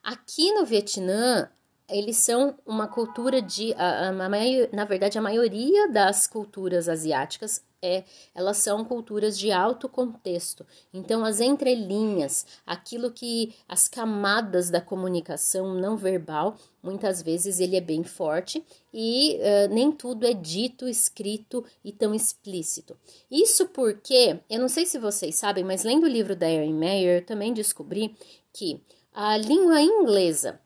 Aqui 0.04 0.52
no 0.54 0.66
Vietnã, 0.66 1.50
eles 1.90 2.18
são 2.18 2.58
uma 2.66 2.88
cultura 2.88 3.42
de. 3.42 3.74
A, 3.74 4.08
a, 4.08 4.10
a, 4.10 4.30
na 4.72 4.86
verdade, 4.86 5.18
a 5.18 5.22
maioria 5.22 5.90
das 5.90 6.28
culturas 6.28 6.88
asiáticas 6.88 7.64
é, 7.82 8.04
elas 8.36 8.58
são 8.58 8.84
culturas 8.84 9.38
de 9.38 9.52
alto 9.52 9.88
contexto. 9.88 10.66
Então, 10.94 11.24
as 11.24 11.40
entrelinhas, 11.40 12.46
aquilo 12.66 13.12
que 13.12 13.56
as 13.68 13.88
camadas 13.88 14.70
da 14.70 14.82
comunicação 14.82 15.74
não 15.76 15.96
verbal, 15.96 16.58
muitas 16.84 17.22
vezes 17.22 17.60
ele 17.60 17.76
é 17.76 17.82
bem 17.82 18.04
forte 18.04 18.64
e 18.94 19.38
uh, 19.38 19.74
nem 19.74 19.92
tudo 19.92 20.26
é 20.26 20.34
dito, 20.34 20.88
escrito 20.88 21.64
e 21.84 21.92
tão 21.92 22.14
explícito. 22.14 22.98
Isso 23.30 23.68
porque, 23.70 24.40
eu 24.50 24.60
não 24.60 24.70
sei 24.70 24.86
se 24.86 25.00
vocês 25.00 25.36
sabem, 25.36 25.64
mas 25.64 25.84
lendo 25.84 26.04
o 26.04 26.10
livro 26.10 26.36
da 26.36 26.50
Erin 26.50 26.74
Meyer, 26.74 27.22
eu 27.22 27.26
também 27.26 27.54
descobri 27.54 28.16
que 28.54 28.82
a 29.14 29.38
língua 29.38 29.82
inglesa 29.82 30.60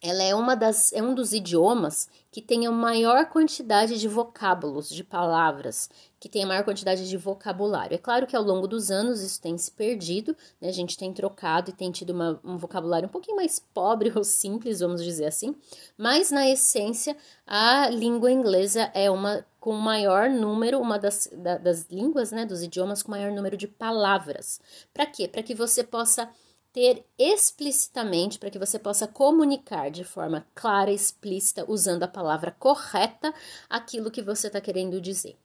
ela 0.00 0.22
é 0.22 0.34
uma 0.34 0.54
das 0.54 0.92
é 0.92 1.02
um 1.02 1.14
dos 1.14 1.32
idiomas 1.32 2.08
que 2.30 2.40
tem 2.40 2.66
a 2.66 2.70
maior 2.70 3.26
quantidade 3.26 3.98
de 3.98 4.06
vocábulos, 4.06 4.88
de 4.88 5.02
palavras, 5.02 5.90
que 6.20 6.28
tem 6.28 6.44
a 6.44 6.46
maior 6.46 6.62
quantidade 6.62 7.08
de 7.08 7.16
vocabulário. 7.16 7.94
É 7.94 7.98
claro 7.98 8.26
que 8.26 8.36
ao 8.36 8.42
longo 8.42 8.68
dos 8.68 8.90
anos 8.90 9.20
isso 9.20 9.40
tem 9.40 9.58
se 9.58 9.72
perdido, 9.72 10.36
né? 10.60 10.68
A 10.68 10.72
gente 10.72 10.96
tem 10.96 11.12
trocado 11.12 11.70
e 11.70 11.72
tem 11.72 11.90
tido 11.90 12.10
uma, 12.10 12.38
um 12.44 12.56
vocabulário 12.56 13.08
um 13.08 13.10
pouquinho 13.10 13.36
mais 13.36 13.58
pobre 13.58 14.12
ou 14.14 14.22
simples, 14.22 14.80
vamos 14.80 15.02
dizer 15.02 15.26
assim, 15.26 15.56
mas 15.96 16.30
na 16.30 16.48
essência 16.48 17.16
a 17.46 17.88
língua 17.88 18.30
inglesa 18.30 18.90
é 18.94 19.10
uma 19.10 19.44
com 19.58 19.72
maior 19.72 20.30
número, 20.30 20.78
uma 20.80 20.98
das, 20.98 21.28
da, 21.32 21.58
das 21.58 21.86
línguas, 21.90 22.30
né, 22.30 22.46
dos 22.46 22.62
idiomas 22.62 23.02
com 23.02 23.10
maior 23.10 23.32
número 23.32 23.56
de 23.56 23.66
palavras. 23.66 24.60
Para 24.94 25.06
quê? 25.06 25.26
Para 25.26 25.42
que 25.42 25.54
você 25.54 25.82
possa 25.82 26.30
ter 26.78 27.04
explicitamente 27.18 28.38
para 28.38 28.50
que 28.50 28.58
você 28.58 28.78
possa 28.78 29.08
comunicar 29.08 29.90
de 29.90 30.04
forma 30.04 30.46
clara, 30.54 30.92
explícita, 30.92 31.64
usando 31.66 32.04
a 32.04 32.08
palavra 32.08 32.54
correta 32.56 33.34
aquilo 33.68 34.12
que 34.12 34.22
você 34.22 34.46
está 34.46 34.60
querendo 34.60 35.00
dizer. 35.00 35.36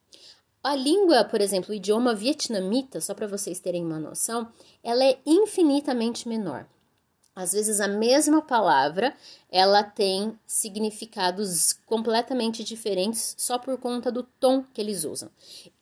A 0.64 0.76
língua, 0.76 1.26
por 1.26 1.42
exemplo, 1.42 1.72
o 1.72 1.74
idioma 1.74 2.14
vietnamita, 2.14 3.02
só 3.02 3.16
para 3.16 3.26
vocês 3.26 3.60
terem 3.60 3.84
uma 3.84 4.00
noção, 4.00 4.48
ela 4.84 5.04
é 5.04 5.18
infinitamente 5.26 6.30
menor. 6.30 6.68
Às 7.36 7.54
vezes 7.54 7.80
a 7.80 7.88
mesma 7.88 8.44
palavra, 8.44 9.16
ela 9.50 9.82
tem 9.82 10.38
significados 10.46 11.74
completamente 11.88 12.64
diferentes 12.64 13.34
só 13.40 13.58
por 13.58 13.76
conta 13.80 14.12
do 14.12 14.22
tom 14.22 14.64
que 14.72 14.80
eles 14.80 15.04
usam. 15.04 15.32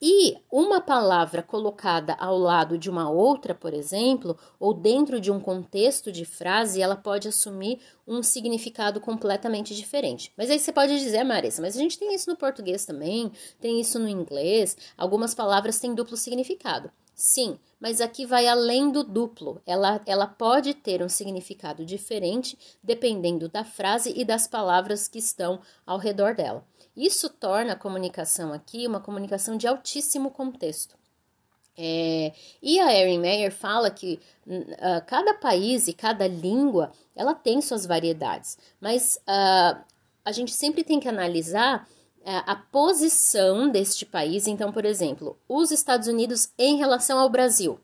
E 0.00 0.38
uma 0.50 0.80
palavra 0.80 1.42
colocada 1.42 2.14
ao 2.14 2.38
lado 2.38 2.78
de 2.78 2.88
uma 2.88 3.10
outra, 3.10 3.54
por 3.54 3.74
exemplo, 3.74 4.38
ou 4.58 4.72
dentro 4.72 5.20
de 5.20 5.30
um 5.30 5.38
contexto 5.38 6.10
de 6.10 6.24
frase, 6.24 6.80
ela 6.80 6.96
pode 6.96 7.28
assumir 7.28 7.80
um 8.08 8.22
significado 8.22 8.98
completamente 8.98 9.74
diferente. 9.74 10.32
Mas 10.38 10.48
aí 10.48 10.58
você 10.58 10.72
pode 10.72 10.98
dizer, 10.98 11.22
Marisa, 11.22 11.60
mas 11.60 11.76
a 11.76 11.78
gente 11.78 11.98
tem 11.98 12.14
isso 12.14 12.30
no 12.30 12.36
português 12.36 12.86
também, 12.86 13.30
tem 13.60 13.78
isso 13.78 13.98
no 13.98 14.08
inglês, 14.08 14.74
algumas 14.96 15.34
palavras 15.34 15.78
têm 15.78 15.94
duplo 15.94 16.16
significado. 16.16 16.90
Sim, 17.24 17.56
mas 17.78 18.00
aqui 18.00 18.26
vai 18.26 18.48
além 18.48 18.90
do 18.90 19.04
duplo. 19.04 19.62
Ela, 19.64 20.02
ela 20.06 20.26
pode 20.26 20.74
ter 20.74 21.00
um 21.04 21.08
significado 21.08 21.84
diferente 21.84 22.58
dependendo 22.82 23.48
da 23.48 23.62
frase 23.62 24.12
e 24.16 24.24
das 24.24 24.48
palavras 24.48 25.06
que 25.06 25.20
estão 25.20 25.60
ao 25.86 25.98
redor 25.98 26.34
dela. 26.34 26.66
Isso 26.96 27.28
torna 27.28 27.74
a 27.74 27.78
comunicação 27.78 28.52
aqui 28.52 28.88
uma 28.88 28.98
comunicação 28.98 29.56
de 29.56 29.68
altíssimo 29.68 30.32
contexto. 30.32 30.96
É, 31.78 32.32
e 32.60 32.80
a 32.80 32.92
Erin 32.92 33.20
Meyer 33.20 33.52
fala 33.52 33.88
que 33.88 34.18
uh, 34.44 35.06
cada 35.06 35.32
país 35.34 35.86
e 35.86 35.92
cada 35.92 36.26
língua 36.26 36.90
ela 37.14 37.36
tem 37.36 37.62
suas 37.62 37.86
variedades, 37.86 38.58
mas 38.80 39.16
uh, 39.28 39.80
a 40.24 40.32
gente 40.32 40.50
sempre 40.50 40.82
tem 40.82 40.98
que 40.98 41.08
analisar 41.08 41.88
a 42.24 42.54
posição 42.56 43.68
deste 43.68 44.06
país. 44.06 44.46
Então, 44.46 44.72
por 44.72 44.84
exemplo, 44.84 45.38
os 45.48 45.70
Estados 45.70 46.08
Unidos 46.08 46.50
em 46.58 46.76
relação 46.76 47.18
ao 47.18 47.28
Brasil. 47.28 47.78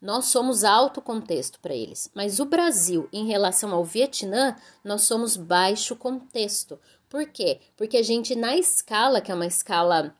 Nós 0.00 0.24
somos 0.26 0.64
alto 0.64 1.00
contexto 1.00 1.60
para 1.60 1.74
eles, 1.74 2.10
mas 2.12 2.40
o 2.40 2.44
Brasil 2.44 3.08
em 3.12 3.26
relação 3.26 3.72
ao 3.72 3.84
Vietnã, 3.84 4.56
nós 4.82 5.02
somos 5.02 5.36
baixo 5.36 5.94
contexto. 5.94 6.76
Por 7.08 7.24
quê? 7.26 7.60
Porque 7.76 7.98
a 7.98 8.02
gente 8.02 8.34
na 8.34 8.56
escala, 8.56 9.20
que 9.20 9.30
é 9.30 9.34
uma 9.34 9.46
escala 9.46 10.12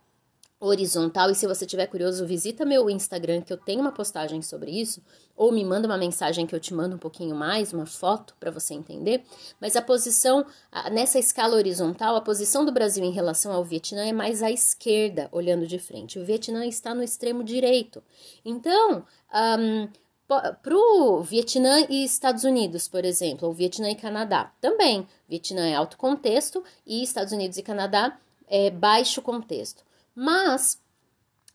horizontal. 0.62 1.28
E 1.30 1.34
se 1.34 1.46
você 1.46 1.66
tiver 1.66 1.86
curioso, 1.88 2.24
visita 2.24 2.64
meu 2.64 2.88
Instagram, 2.88 3.42
que 3.42 3.52
eu 3.52 3.56
tenho 3.56 3.80
uma 3.80 3.90
postagem 3.90 4.40
sobre 4.40 4.70
isso, 4.70 5.02
ou 5.36 5.50
me 5.50 5.64
manda 5.64 5.88
uma 5.88 5.98
mensagem 5.98 6.46
que 6.46 6.54
eu 6.54 6.60
te 6.60 6.72
mando 6.72 6.94
um 6.94 6.98
pouquinho 6.98 7.34
mais, 7.34 7.72
uma 7.72 7.84
foto 7.84 8.34
para 8.38 8.50
você 8.50 8.72
entender. 8.72 9.24
Mas 9.60 9.74
a 9.74 9.82
posição, 9.82 10.46
nessa 10.92 11.18
escala 11.18 11.56
horizontal, 11.56 12.14
a 12.14 12.20
posição 12.20 12.64
do 12.64 12.70
Brasil 12.70 13.04
em 13.04 13.10
relação 13.10 13.52
ao 13.52 13.64
Vietnã 13.64 14.06
é 14.06 14.12
mais 14.12 14.42
à 14.42 14.50
esquerda, 14.50 15.28
olhando 15.32 15.66
de 15.66 15.78
frente. 15.78 16.18
O 16.18 16.24
Vietnã 16.24 16.64
está 16.64 16.94
no 16.94 17.02
extremo 17.02 17.42
direito. 17.42 18.02
Então, 18.44 19.04
um, 19.34 19.88
para 20.28 20.76
o 20.76 21.22
Vietnã 21.22 21.86
e 21.90 22.04
Estados 22.04 22.44
Unidos, 22.44 22.86
por 22.86 23.04
exemplo, 23.04 23.48
ou 23.48 23.54
Vietnã 23.54 23.90
e 23.90 23.96
Canadá, 23.96 24.52
também. 24.60 25.06
Vietnã 25.28 25.66
é 25.66 25.74
alto 25.74 25.96
contexto 25.96 26.62
e 26.86 27.02
Estados 27.02 27.32
Unidos 27.32 27.58
e 27.58 27.62
Canadá 27.62 28.16
é 28.46 28.70
baixo 28.70 29.20
contexto. 29.20 29.82
Mas 30.14 30.80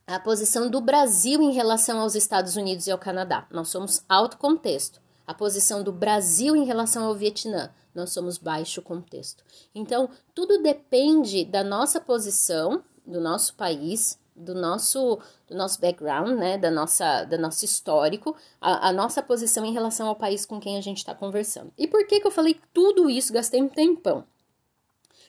a 0.06 0.20
posição 0.20 0.70
do 0.70 0.80
Brasil 0.80 1.42
em 1.42 1.52
relação 1.52 2.00
aos 2.00 2.16
Estados 2.16 2.56
Unidos 2.56 2.88
e 2.88 2.92
ao 2.92 2.98
Canadá, 2.98 3.46
nós 3.52 3.68
somos 3.70 4.04
alto 4.08 4.38
contexto. 4.38 5.02
A 5.26 5.34
posição 5.34 5.84
do 5.84 5.92
Brasil 5.92 6.56
em 6.56 6.64
relação 6.64 7.06
ao 7.06 7.14
Vietnã, 7.14 7.70
nós 7.94 8.12
somos 8.12 8.38
baixo 8.38 8.82
contexto. 8.82 9.44
Então, 9.76 10.10
tudo 10.34 10.62
depende 10.64 11.44
da 11.44 11.64
nossa 11.64 12.00
posição, 12.00 12.82
do 13.06 13.20
nosso 13.20 13.56
país, 13.56 14.18
do 14.34 14.54
nosso, 14.54 15.20
do 15.48 15.56
nosso 15.56 15.82
background, 15.82 16.38
né, 16.38 16.58
da 16.58 16.72
nossa, 16.72 17.26
da 17.26 17.38
nosso 17.38 17.66
histórico, 17.66 18.36
a, 18.62 18.90
a 18.90 18.94
nossa 18.94 19.22
posição 19.22 19.66
em 19.66 19.74
relação 19.74 20.08
ao 20.08 20.16
país 20.16 20.46
com 20.46 20.60
quem 20.60 20.78
a 20.78 20.82
gente 20.82 21.00
está 21.00 21.14
conversando. 21.14 21.74
E 21.78 21.88
por 21.88 22.06
que 22.08 22.20
que 22.20 22.28
eu 22.28 22.32
falei 22.32 22.60
tudo 22.74 23.10
isso? 23.10 23.34
Gastei 23.34 23.62
um 23.62 23.68
tempão. 23.68 24.24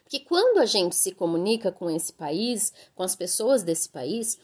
Porque 0.09 0.21
quando 0.21 0.57
a 0.57 0.65
gente 0.65 0.97
se 0.97 1.12
comunica 1.12 1.71
com 1.71 1.91
esse 1.91 2.15
país, 2.15 2.73
com 2.95 3.03
as 3.03 3.15
pessoas 3.15 3.62
desse 3.62 3.91
país, 3.91 4.38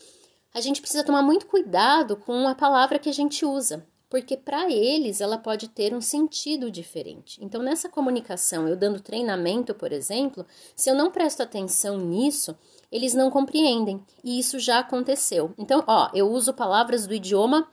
a 0.52 0.60
gente 0.60 0.82
precisa 0.82 1.02
tomar 1.02 1.22
muito 1.22 1.46
cuidado 1.46 2.18
com 2.18 2.46
a 2.46 2.54
palavra 2.54 2.98
que 2.98 3.08
a 3.08 3.12
gente 3.14 3.46
usa, 3.46 3.86
porque 4.10 4.36
para 4.36 4.70
eles 4.70 5.22
ela 5.22 5.38
pode 5.38 5.68
ter 5.68 5.94
um 5.94 6.02
sentido 6.02 6.70
diferente. 6.70 7.42
Então, 7.42 7.62
nessa 7.62 7.88
comunicação, 7.88 8.68
eu 8.68 8.76
dando 8.76 9.00
treinamento, 9.00 9.74
por 9.74 9.90
exemplo, 9.90 10.44
se 10.76 10.90
eu 10.90 10.94
não 10.94 11.10
presto 11.10 11.42
atenção 11.42 11.96
nisso, 11.96 12.54
eles 12.92 13.14
não 13.14 13.30
compreendem, 13.30 14.04
e 14.22 14.38
isso 14.38 14.58
já 14.58 14.80
aconteceu. 14.80 15.54
Então, 15.56 15.82
ó, 15.86 16.10
eu 16.12 16.30
uso 16.30 16.52
palavras 16.52 17.06
do 17.06 17.14
idioma 17.14 17.66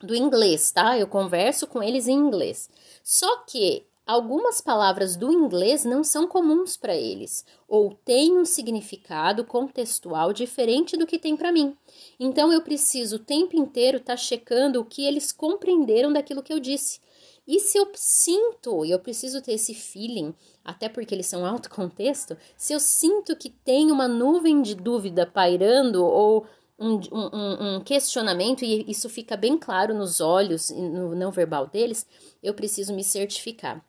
do 0.00 0.16
inglês, 0.16 0.72
tá? 0.72 0.98
Eu 0.98 1.06
converso 1.06 1.68
com 1.68 1.80
eles 1.80 2.08
em 2.08 2.18
inglês. 2.18 2.68
Só 3.04 3.44
que 3.44 3.86
Algumas 4.04 4.60
palavras 4.60 5.14
do 5.14 5.32
inglês 5.32 5.84
não 5.84 6.02
são 6.02 6.26
comuns 6.26 6.76
para 6.76 6.96
eles, 6.96 7.44
ou 7.68 7.94
têm 8.04 8.36
um 8.36 8.44
significado 8.44 9.44
contextual 9.44 10.32
diferente 10.32 10.96
do 10.96 11.06
que 11.06 11.20
tem 11.20 11.36
para 11.36 11.52
mim. 11.52 11.76
Então 12.18 12.52
eu 12.52 12.62
preciso 12.62 13.16
o 13.16 13.20
tempo 13.20 13.56
inteiro 13.56 13.98
estar 13.98 14.14
tá 14.14 14.16
checando 14.16 14.80
o 14.80 14.84
que 14.84 15.06
eles 15.06 15.30
compreenderam 15.30 16.12
daquilo 16.12 16.42
que 16.42 16.52
eu 16.52 16.58
disse. 16.58 17.00
E 17.46 17.60
se 17.60 17.78
eu 17.78 17.88
sinto, 17.94 18.84
e 18.84 18.90
eu 18.90 18.98
preciso 18.98 19.40
ter 19.40 19.52
esse 19.52 19.72
feeling, 19.72 20.34
até 20.64 20.88
porque 20.88 21.14
eles 21.14 21.26
são 21.26 21.46
alto 21.46 21.70
contexto, 21.70 22.36
se 22.56 22.72
eu 22.72 22.80
sinto 22.80 23.36
que 23.36 23.50
tem 23.50 23.92
uma 23.92 24.08
nuvem 24.08 24.62
de 24.62 24.74
dúvida 24.74 25.24
pairando 25.24 26.04
ou 26.04 26.44
um, 26.76 26.94
um, 27.12 27.76
um, 27.76 27.80
questionamento, 27.80 28.64
e 28.64 28.84
isso 28.90 29.08
fica 29.08 29.36
bem 29.36 29.56
claro 29.56 29.94
nos 29.94 30.20
olhos 30.20 30.70
e 30.70 30.80
no 30.80 31.14
não 31.14 31.30
verbal 31.30 31.68
deles, 31.68 32.04
eu 32.42 32.52
preciso 32.52 32.92
me 32.92 33.04
certificar. 33.04 33.84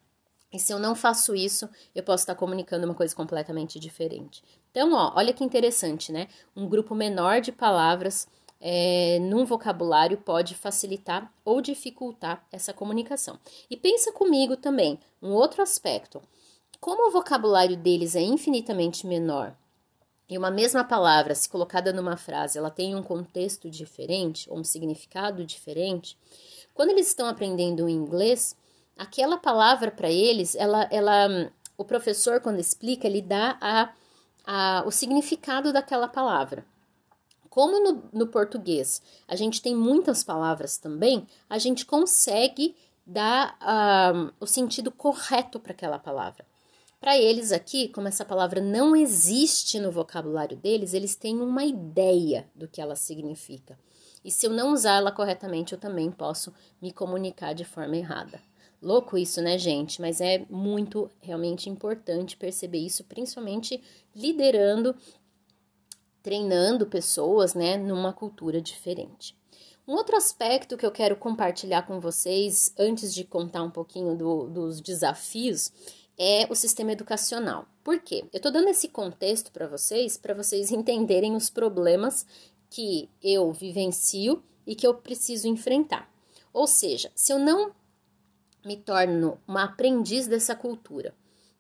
E 0.54 0.60
se 0.60 0.72
eu 0.72 0.78
não 0.78 0.94
faço 0.94 1.36
isso, 1.36 1.68
eu 1.96 2.04
posso 2.04 2.22
estar 2.22 2.36
comunicando 2.36 2.86
uma 2.86 2.94
coisa 2.94 3.16
completamente 3.16 3.80
diferente. 3.80 4.44
Então, 4.70 4.94
ó, 4.94 5.14
olha 5.16 5.34
que 5.34 5.44
interessante, 5.44 6.12
né? 6.12 6.28
Um 6.56 6.68
grupo 6.70 6.94
menor 6.94 7.42
de 7.42 7.52
palavras 7.52 8.28
é, 8.62 9.18
num 9.20 9.46
vocabulário 9.46 10.18
pode 10.18 10.54
facilitar 10.54 11.34
ou 11.44 11.60
dificultar 11.60 12.46
essa 12.52 12.72
comunicação. 12.72 13.40
E 13.70 13.76
pensa 13.76 14.12
comigo 14.12 14.56
também, 14.56 15.00
um 15.22 15.32
outro 15.32 15.64
aspecto. 15.64 16.22
Como 16.80 17.08
o 17.08 17.12
vocabulário 17.12 17.76
deles 17.76 18.16
é 18.16 18.22
infinitamente 18.22 19.08
menor 19.08 19.56
e 20.30 20.38
uma 20.38 20.50
mesma 20.50 20.84
palavra, 20.84 21.36
se 21.36 21.50
colocada 21.50 21.92
numa 21.92 22.16
frase, 22.16 22.58
ela 22.58 22.72
tem 22.72 22.96
um 22.96 23.04
contexto 23.04 23.70
diferente 23.70 24.50
ou 24.50 24.58
um 24.58 24.64
significado 24.64 25.46
diferente, 25.46 26.18
quando 26.74 26.90
eles 26.90 27.08
estão 27.08 27.28
aprendendo 27.28 27.86
o 27.86 27.90
inglês, 27.90 28.56
aquela 28.98 29.38
palavra 29.38 29.92
para 29.92 30.10
eles, 30.10 30.56
ela, 30.56 30.88
ela, 30.92 31.52
o 31.78 31.84
professor 31.84 32.40
quando 32.42 32.60
explica, 32.60 33.08
ele 33.08 33.22
dá 33.22 33.58
a, 33.60 33.90
a, 34.46 34.84
o 34.86 34.92
significado 34.92 35.74
daquela 35.74 36.08
palavra. 36.08 36.66
Como 37.50 37.80
no, 37.84 38.04
no 38.12 38.28
português 38.28 39.02
a 39.28 39.36
gente 39.36 39.62
tem 39.62 39.76
muitas 39.76 40.24
palavras 40.24 40.78
também, 40.78 41.28
a 41.50 41.58
gente 41.58 41.86
consegue 41.86 42.76
dar 43.06 43.58
uh, 43.62 44.34
o 44.40 44.48
sentido 44.48 44.92
correto 44.92 45.60
para 45.60 45.74
aquela 45.74 46.00
palavra. 46.00 46.46
Para 47.00 47.18
eles 47.18 47.52
aqui, 47.52 47.90
como 47.90 48.08
essa 48.08 48.24
palavra 48.24 48.62
não 48.62 48.96
existe 48.96 49.78
no 49.78 49.92
vocabulário 49.92 50.56
deles, 50.56 50.94
eles 50.94 51.16
têm 51.16 51.42
uma 51.42 51.66
ideia 51.66 52.50
do 52.56 52.66
que 52.66 52.80
ela 52.80 52.96
significa. 52.96 53.78
E 54.24 54.32
se 54.32 54.46
eu 54.46 54.52
não 54.52 54.72
usar 54.72 54.96
ela 54.96 55.12
corretamente, 55.12 55.74
eu 55.74 55.80
também 55.80 56.10
posso 56.10 56.54
me 56.82 56.94
comunicar 56.94 57.54
de 57.54 57.66
forma 57.66 57.98
errada. 57.98 58.40
Louco 58.84 59.18
isso, 59.18 59.42
né, 59.42 59.58
gente? 59.58 60.02
Mas 60.02 60.20
é 60.20 60.46
muito 60.50 61.10
realmente 61.22 61.70
importante 61.70 62.36
perceber 62.36 62.80
isso, 62.80 63.06
principalmente 63.06 63.82
liderando, 64.14 64.94
treinando 66.22 66.86
pessoas, 66.86 67.54
né, 67.54 67.78
numa 67.78 68.12
cultura 68.12 68.60
diferente. 68.60 69.38
Um 69.88 69.94
outro 69.94 70.18
aspecto 70.18 70.76
que 70.76 70.86
eu 70.86 70.92
quero 70.92 71.16
compartilhar 71.16 71.84
com 71.84 72.02
vocês, 72.02 72.74
antes 72.78 73.14
de 73.14 73.24
contar 73.24 73.64
um 73.64 73.72
pouquinho 73.72 74.18
do, 74.18 74.48
dos 74.50 74.82
desafios, 74.82 75.72
é 76.18 76.46
o 76.50 76.56
sistema 76.56 76.92
educacional. 76.92 77.66
Por 77.86 78.00
quê? 78.00 78.26
Eu 78.34 78.38
estou 78.38 78.52
dando 78.52 78.68
esse 78.68 78.90
contexto 78.90 79.50
para 79.52 79.66
vocês, 79.66 80.18
para 80.18 80.34
vocês 80.34 80.72
entenderem 80.72 81.36
os 81.36 81.50
problemas 81.50 82.26
que 82.70 83.10
eu 83.22 83.52
vivencio 83.54 84.44
e 84.68 84.76
que 84.76 84.86
eu 84.86 84.94
preciso 84.94 85.48
enfrentar. 85.48 86.10
Ou 86.52 86.68
seja, 86.68 87.12
se 87.16 87.32
eu 87.32 87.40
não 87.40 87.72
me 88.66 88.78
torno 88.78 89.40
uma 89.48 89.64
aprendiz 89.64 90.28
dessa 90.28 90.56
cultura, 90.56 91.14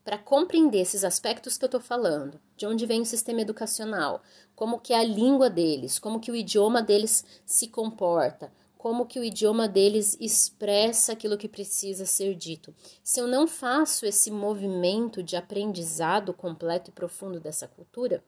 para 0.03 0.17
compreender 0.17 0.79
esses 0.79 1.03
aspectos 1.03 1.57
que 1.57 1.63
eu 1.63 1.67
estou 1.67 1.79
falando, 1.79 2.39
de 2.57 2.65
onde 2.65 2.85
vem 2.85 3.01
o 3.01 3.05
sistema 3.05 3.41
educacional, 3.41 4.21
como 4.55 4.79
que 4.79 4.93
é 4.93 4.97
a 4.97 5.03
língua 5.03 5.49
deles, 5.49 5.97
como 5.97 6.19
que 6.19 6.31
o 6.31 6.35
idioma 6.35 6.81
deles 6.81 7.23
se 7.45 7.67
comporta, 7.67 8.51
como 8.77 9.05
que 9.05 9.17
o 9.17 9.23
idioma 9.23 9.65
deles 9.65 10.17
expressa 10.19 11.13
aquilo 11.13 11.37
que 11.37 11.47
precisa 11.47 12.05
ser 12.05 12.35
dito. 12.35 12.75
Se 13.01 13.21
eu 13.21 13.27
não 13.27 13.47
faço 13.47 14.05
esse 14.05 14.29
movimento 14.29 15.23
de 15.23 15.37
aprendizado 15.37 16.33
completo 16.33 16.89
e 16.89 16.93
profundo 16.93 17.39
dessa 17.39 17.65
cultura, 17.65 18.21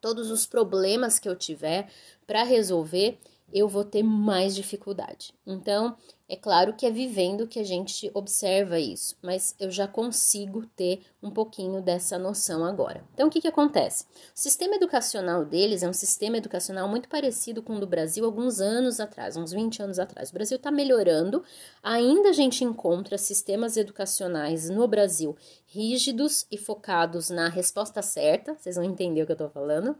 todos 0.00 0.30
os 0.30 0.46
problemas 0.46 1.18
que 1.18 1.28
eu 1.28 1.36
tiver 1.36 1.90
para 2.26 2.42
resolver, 2.42 3.18
eu 3.52 3.68
vou 3.68 3.84
ter 3.84 4.02
mais 4.02 4.54
dificuldade. 4.54 5.32
Então, 5.46 5.96
é 6.28 6.34
claro 6.34 6.74
que 6.74 6.84
é 6.84 6.90
vivendo 6.90 7.46
que 7.46 7.60
a 7.60 7.64
gente 7.64 8.10
observa 8.12 8.80
isso, 8.80 9.16
mas 9.22 9.54
eu 9.60 9.70
já 9.70 9.86
consigo 9.86 10.66
ter 10.74 11.02
um 11.22 11.30
pouquinho 11.30 11.80
dessa 11.80 12.18
noção 12.18 12.64
agora. 12.64 13.04
Então, 13.14 13.28
o 13.28 13.30
que, 13.30 13.40
que 13.40 13.46
acontece? 13.46 14.04
O 14.04 14.38
sistema 14.38 14.74
educacional 14.74 15.44
deles 15.44 15.84
é 15.84 15.88
um 15.88 15.92
sistema 15.92 16.36
educacional 16.36 16.88
muito 16.88 17.08
parecido 17.08 17.62
com 17.62 17.76
o 17.76 17.80
do 17.80 17.86
Brasil 17.86 18.24
alguns 18.24 18.60
anos 18.60 18.98
atrás, 18.98 19.36
uns 19.36 19.52
20 19.52 19.82
anos 19.82 19.98
atrás. 20.00 20.30
O 20.30 20.34
Brasil 20.34 20.56
está 20.56 20.70
melhorando, 20.72 21.44
ainda 21.80 22.30
a 22.30 22.32
gente 22.32 22.64
encontra 22.64 23.16
sistemas 23.16 23.76
educacionais 23.76 24.68
no 24.68 24.88
Brasil 24.88 25.36
rígidos 25.66 26.46
e 26.50 26.58
focados 26.58 27.30
na 27.30 27.48
resposta 27.48 28.02
certa, 28.02 28.54
vocês 28.54 28.76
vão 28.76 28.84
entender 28.84 29.22
o 29.22 29.26
que 29.26 29.32
eu 29.32 29.34
estou 29.34 29.50
falando, 29.50 29.96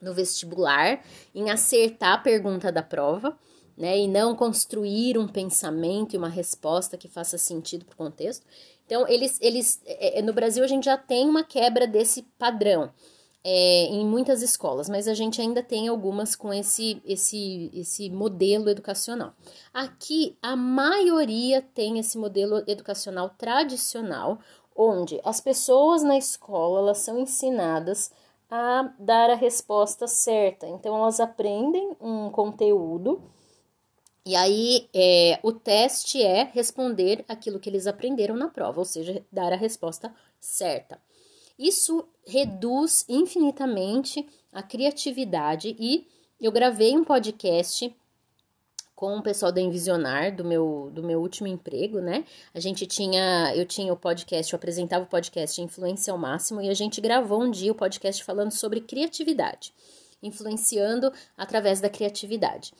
no 0.00 0.14
vestibular, 0.14 1.02
em 1.34 1.50
acertar 1.50 2.14
a 2.14 2.18
pergunta 2.18 2.70
da 2.72 2.82
prova 2.82 3.36
né? 3.80 3.98
E 3.98 4.06
não 4.06 4.36
construir 4.36 5.16
um 5.16 5.26
pensamento 5.26 6.14
e 6.14 6.18
uma 6.18 6.28
resposta 6.28 6.98
que 6.98 7.08
faça 7.08 7.38
sentido 7.38 7.86
para 7.86 7.94
o 7.94 7.96
contexto. 7.96 8.46
Então, 8.84 9.08
eles, 9.08 9.38
eles, 9.40 9.80
é, 9.86 10.18
é, 10.18 10.22
no 10.22 10.34
Brasil 10.34 10.62
a 10.62 10.66
gente 10.66 10.84
já 10.84 10.98
tem 10.98 11.26
uma 11.26 11.42
quebra 11.42 11.86
desse 11.86 12.22
padrão 12.38 12.92
é, 13.42 13.84
em 13.86 14.04
muitas 14.04 14.42
escolas, 14.42 14.90
mas 14.90 15.08
a 15.08 15.14
gente 15.14 15.40
ainda 15.40 15.62
tem 15.62 15.88
algumas 15.88 16.36
com 16.36 16.52
esse, 16.52 17.00
esse, 17.06 17.70
esse 17.72 18.10
modelo 18.10 18.68
educacional. 18.68 19.32
Aqui, 19.72 20.36
a 20.42 20.54
maioria 20.54 21.62
tem 21.62 21.98
esse 21.98 22.18
modelo 22.18 22.62
educacional 22.66 23.30
tradicional, 23.30 24.40
onde 24.76 25.18
as 25.24 25.40
pessoas 25.40 26.02
na 26.02 26.18
escola 26.18 26.80
elas 26.80 26.98
são 26.98 27.18
ensinadas 27.18 28.12
a 28.50 28.92
dar 28.98 29.30
a 29.30 29.34
resposta 29.34 30.06
certa. 30.06 30.66
Então, 30.66 30.96
elas 30.96 31.20
aprendem 31.20 31.96
um 32.00 32.30
conteúdo 32.30 33.22
e 34.24 34.36
aí, 34.36 34.88
é, 34.94 35.40
o 35.42 35.50
teste 35.52 36.22
é 36.22 36.44
responder 36.44 37.24
aquilo 37.26 37.58
que 37.58 37.70
eles 37.70 37.86
aprenderam 37.86 38.36
na 38.36 38.48
prova, 38.48 38.78
ou 38.78 38.84
seja, 38.84 39.24
dar 39.32 39.52
a 39.52 39.56
resposta 39.56 40.14
certa. 40.38 41.00
Isso 41.58 42.06
reduz 42.26 43.04
infinitamente 43.08 44.26
a 44.52 44.62
criatividade 44.62 45.74
e 45.78 46.06
eu 46.40 46.52
gravei 46.52 46.96
um 46.96 47.04
podcast 47.04 47.94
com 49.00 49.16
o 49.16 49.22
pessoal 49.22 49.50
da 49.50 49.62
Envisionar, 49.62 50.36
do 50.36 50.44
meu, 50.44 50.90
do 50.92 51.02
meu 51.02 51.22
último 51.22 51.48
emprego, 51.48 52.02
né? 52.02 52.22
A 52.52 52.60
gente 52.60 52.86
tinha, 52.86 53.50
eu 53.56 53.64
tinha 53.64 53.90
o 53.90 53.96
podcast, 53.96 54.52
eu 54.52 54.58
apresentava 54.58 55.04
o 55.04 55.08
podcast 55.08 55.58
Influência 55.62 56.12
ao 56.12 56.18
Máximo 56.18 56.60
e 56.60 56.68
a 56.68 56.74
gente 56.74 57.00
gravou 57.00 57.42
um 57.42 57.50
dia 57.50 57.72
o 57.72 57.74
podcast 57.74 58.22
falando 58.22 58.50
sobre 58.50 58.82
criatividade, 58.82 59.72
influenciando 60.22 61.10
através 61.34 61.80
da 61.80 61.88
criatividade. 61.88 62.74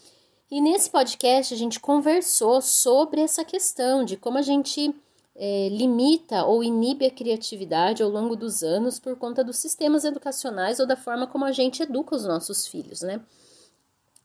E 0.51 0.61
nesse 0.61 0.91
podcast 0.91 1.55
a 1.55 1.57
gente 1.57 1.81
conversou 1.81 2.61
sobre 2.61 3.23
essa 3.23 3.43
questão 3.43 4.05
de 4.05 4.19
como 4.19 4.37
a 4.37 4.43
gente 4.43 4.95
é, 5.35 5.71
limita 5.71 6.45
ou 6.45 6.63
inibe 6.63 7.07
a 7.07 7.11
criatividade 7.11 8.03
ao 8.03 8.11
longo 8.11 8.37
dos 8.37 8.63
anos 8.63 9.01
por 9.01 9.17
conta 9.17 9.43
dos 9.43 9.57
sistemas 9.57 10.05
educacionais 10.05 10.81
ou 10.81 10.87
da 10.87 10.97
forma 10.97 11.27
como 11.27 11.47
a 11.47 11.53
gente 11.53 11.83
educa 11.83 12.15
os 12.15 12.27
nossos 12.27 12.67
filhos, 12.67 13.01
né? 13.01 13.23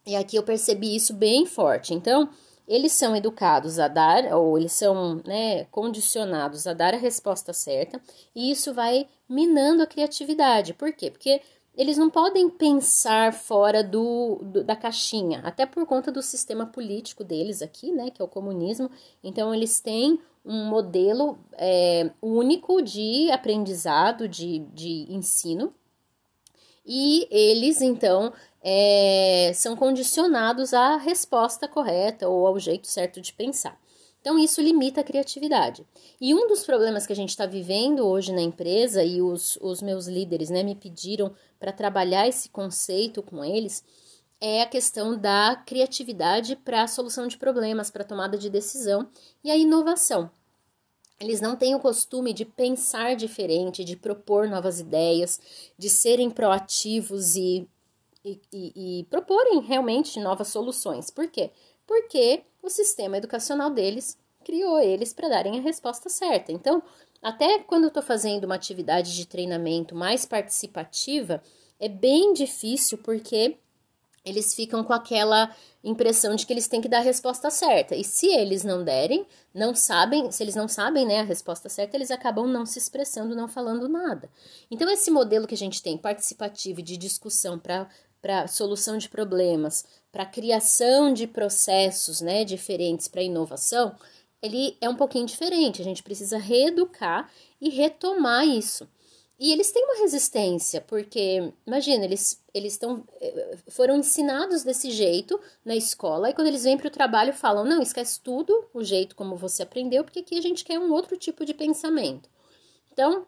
E 0.06 0.16
aqui 0.16 0.36
eu 0.36 0.44
percebi 0.44 0.96
isso 0.96 1.14
bem 1.14 1.46
forte. 1.46 1.94
Então, 1.94 2.30
eles 2.68 2.92
são 2.94 3.16
educados 3.16 3.80
a 3.80 3.88
dar, 3.88 4.34
ou 4.34 4.58
eles 4.58 4.72
são 4.72 5.22
né, 5.26 5.66
condicionados 5.66 6.66
a 6.68 6.74
dar 6.74 6.94
a 6.94 6.98
resposta 6.98 7.54
certa, 7.54 8.02
e 8.36 8.52
isso 8.52 8.74
vai 8.74 9.08
minando 9.30 9.84
a 9.84 9.88
criatividade. 9.88 10.74
Por 10.74 10.92
quê? 10.94 11.12
Porque 11.12 11.42
eles 11.78 11.98
não 11.98 12.10
podem 12.10 12.50
pensar 12.50 13.34
fora 13.34 13.84
do, 13.84 14.40
do, 14.42 14.64
da 14.64 14.76
caixinha, 14.76 15.42
até 15.44 15.66
por 15.66 15.86
conta 15.86 16.12
do 16.12 16.22
sistema 16.22 16.66
político 16.66 17.24
deles 17.24 17.62
aqui, 17.62 17.92
né, 17.92 18.10
que 18.10 18.22
é 18.22 18.26
o 18.26 18.30
comunismo. 18.30 18.90
Então, 19.24 19.54
eles 19.54 19.80
têm 19.80 20.20
um 20.44 20.66
modelo 20.66 21.38
é, 21.54 22.10
único 22.22 22.82
de 22.82 23.30
aprendizado, 23.32 24.28
de, 24.28 24.60
de 24.74 25.06
ensino, 25.10 25.74
e 26.86 27.28
eles, 27.32 27.82
então, 27.82 28.32
é, 28.68 29.52
são 29.54 29.76
condicionados 29.76 30.74
à 30.74 30.98
resposta 30.98 31.68
correta 31.68 32.28
ou 32.28 32.48
ao 32.48 32.58
jeito 32.58 32.88
certo 32.88 33.22
de 33.22 33.32
pensar. 33.32 33.80
Então, 34.20 34.40
isso 34.40 34.60
limita 34.60 35.02
a 35.02 35.04
criatividade. 35.04 35.86
E 36.20 36.34
um 36.34 36.48
dos 36.48 36.66
problemas 36.66 37.06
que 37.06 37.14
a 37.14 37.16
gente 37.16 37.30
está 37.30 37.46
vivendo 37.46 38.00
hoje 38.00 38.34
na 38.34 38.42
empresa, 38.42 39.04
e 39.04 39.22
os, 39.22 39.56
os 39.62 39.84
meus 39.84 40.08
líderes 40.08 40.50
né, 40.50 40.64
me 40.64 40.74
pediram 40.74 41.32
para 41.60 41.72
trabalhar 41.72 42.28
esse 42.28 42.50
conceito 42.50 43.22
com 43.22 43.46
eles, 43.46 43.84
é 44.42 44.64
a 44.64 44.66
questão 44.66 45.16
da 45.16 45.56
criatividade 45.64 46.56
para 46.56 46.82
a 46.82 46.88
solução 46.88 47.28
de 47.28 47.38
problemas, 47.38 47.92
para 47.92 48.02
a 48.02 48.08
tomada 48.08 48.36
de 48.36 48.50
decisão 48.50 49.08
e 49.44 49.52
a 49.52 49.56
inovação. 49.56 50.32
eles 51.20 51.40
não 51.40 51.56
têm 51.56 51.76
o 51.76 51.80
costume 51.80 52.34
de 52.34 52.46
pensar 52.46 53.16
diferente, 53.16 53.86
de 53.86 53.96
propor 53.96 54.50
novas 54.50 54.80
ideias, 54.80 55.40
de 55.78 55.88
serem 55.88 56.32
proativos 56.32 57.36
e, 57.36 57.68
e, 58.26 58.42
e, 58.52 59.00
e 59.00 59.04
proporem 59.06 59.62
realmente 59.62 60.20
novas 60.20 60.48
soluções. 60.48 61.12
Por 61.12 61.30
quê? 61.30 61.52
Porque 61.86 62.42
o 62.62 62.70
sistema 62.70 63.18
educacional 63.18 63.70
deles 63.70 64.18
criou 64.44 64.80
eles 64.80 65.14
para 65.14 65.30
darem 65.30 65.60
a 65.60 65.62
resposta 65.62 66.10
certa. 66.10 66.52
Então, 66.52 66.82
até 67.22 67.60
quando 67.60 67.84
eu 67.84 67.90
estou 67.90 68.04
fazendo 68.04 68.46
uma 68.46 68.56
atividade 68.56 69.16
de 69.16 69.28
treinamento 69.28 69.96
mais 69.96 70.26
participativa, 70.26 71.42
é 71.80 71.88
bem 71.88 72.34
difícil 72.34 72.98
porque 72.98 73.58
eles 74.26 74.56
ficam 74.56 74.84
com 74.84 74.92
aquela 74.92 75.56
impressão 75.84 76.36
de 76.36 76.48
que 76.48 76.54
eles 76.54 76.68
têm 76.68 76.82
que 76.82 76.90
dar 76.90 76.98
a 76.98 77.02
resposta 77.02 77.52
certa. 77.52 77.96
E 77.96 78.04
se 78.04 78.28
eles 78.28 78.64
não 78.64 78.84
derem, 78.84 79.26
não 79.54 79.76
sabem, 79.76 80.32
se 80.32 80.42
eles 80.42 80.56
não 80.56 80.68
sabem 80.68 81.06
né, 81.06 81.20
a 81.20 81.24
resposta 81.24 81.70
certa, 81.70 81.96
eles 81.96 82.10
acabam 82.10 82.48
não 82.48 82.66
se 82.66 82.80
expressando, 82.80 83.36
não 83.36 83.48
falando 83.48 83.88
nada. 83.88 84.28
Então, 84.72 84.90
esse 84.90 85.12
modelo 85.12 85.46
que 85.46 85.54
a 85.54 85.58
gente 85.58 85.82
tem 85.84 85.96
participativo 85.96 86.82
de 86.82 86.98
discussão 86.98 87.60
para 87.60 87.88
solução 88.48 88.98
de 88.98 89.10
problemas, 89.10 89.86
para 90.12 90.26
criação 90.26 91.14
de 91.14 91.28
processos 91.28 92.22
né, 92.22 92.44
diferentes 92.44 93.08
para 93.08 93.22
inovação, 93.22 93.96
ele 94.42 94.78
é 94.80 94.88
um 94.90 94.96
pouquinho 94.96 95.26
diferente. 95.26 95.82
A 95.82 95.86
gente 95.86 96.04
precisa 96.04 96.38
reeducar 96.38 97.30
e 97.60 97.70
retomar 97.70 98.48
isso. 98.48 98.88
E 99.38 99.52
eles 99.52 99.70
têm 99.72 99.84
uma 99.84 100.00
resistência, 100.00 100.80
porque, 100.80 101.52
imagina, 101.68 102.06
eles, 102.06 102.42
eles 102.54 102.74
estão, 102.74 103.04
eh, 103.20 103.58
foram 103.68 103.98
ensinados 103.98 104.64
desse 104.64 104.90
jeito 104.92 105.38
na 105.64 105.76
escola, 105.76 106.30
e 106.30 106.34
quando 106.34 106.48
eles 106.48 106.64
vêm 106.64 106.78
para 106.78 106.88
o 106.88 106.92
trabalho 106.92 107.34
falam, 107.34 107.66
não, 107.66 107.82
esquece 107.82 108.22
tudo, 108.22 108.66
o 108.74 108.82
jeito 108.82 109.14
como 109.14 109.36
você 109.36 109.64
aprendeu, 109.64 110.06
porque 110.06 110.20
aqui 110.20 110.38
a 110.38 110.42
gente 110.42 110.64
quer 110.64 110.80
um 110.80 110.90
outro 110.94 111.18
tipo 111.18 111.44
de 111.44 111.54
pensamento. 111.54 112.30
Então, 112.94 113.28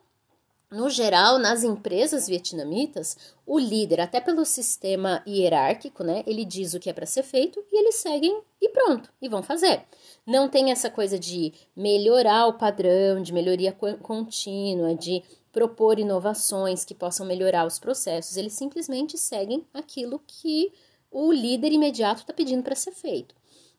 no 0.70 0.90
geral, 0.90 1.40
nas 1.40 1.64
empresas 1.64 2.28
vietnamitas, 2.28 3.18
o 3.46 3.58
líder, 3.58 4.02
até 4.02 4.20
pelo 4.20 4.46
sistema 4.46 5.24
hierárquico, 5.26 6.04
né, 6.04 6.24
ele 6.28 6.44
diz 6.44 6.74
o 6.74 6.80
que 6.80 6.90
é 6.90 6.94
para 6.94 7.06
ser 7.06 7.24
feito 7.24 7.64
e 7.72 7.80
eles 7.80 7.96
seguem 7.96 8.42
e 8.62 8.70
pronto, 8.70 9.12
e 9.22 9.30
vão 9.30 9.42
fazer. 9.42 9.84
Não 10.26 10.50
tem 10.50 10.72
essa 10.72 10.90
coisa 10.90 11.18
de 11.18 11.54
melhorar 11.76 12.48
o 12.48 12.58
padrão, 12.58 13.22
de 13.22 13.32
melhoria 13.34 13.72
contínua, 13.72 14.94
de 14.94 15.24
propor 15.54 15.98
inovações 15.98 16.86
que 16.86 16.94
possam 16.94 17.26
melhorar 17.26 17.66
os 17.66 17.80
processos, 17.80 18.38
eles 18.38 18.54
simplesmente 18.54 19.18
seguem 19.18 19.66
aquilo 19.74 20.22
que 20.28 20.72
o 21.10 21.32
líder 21.32 21.72
imediato 21.72 22.22
está 22.22 22.34
pedindo 22.34 22.62
para 22.62 22.76
ser 22.76 22.92
feito. 22.92 23.34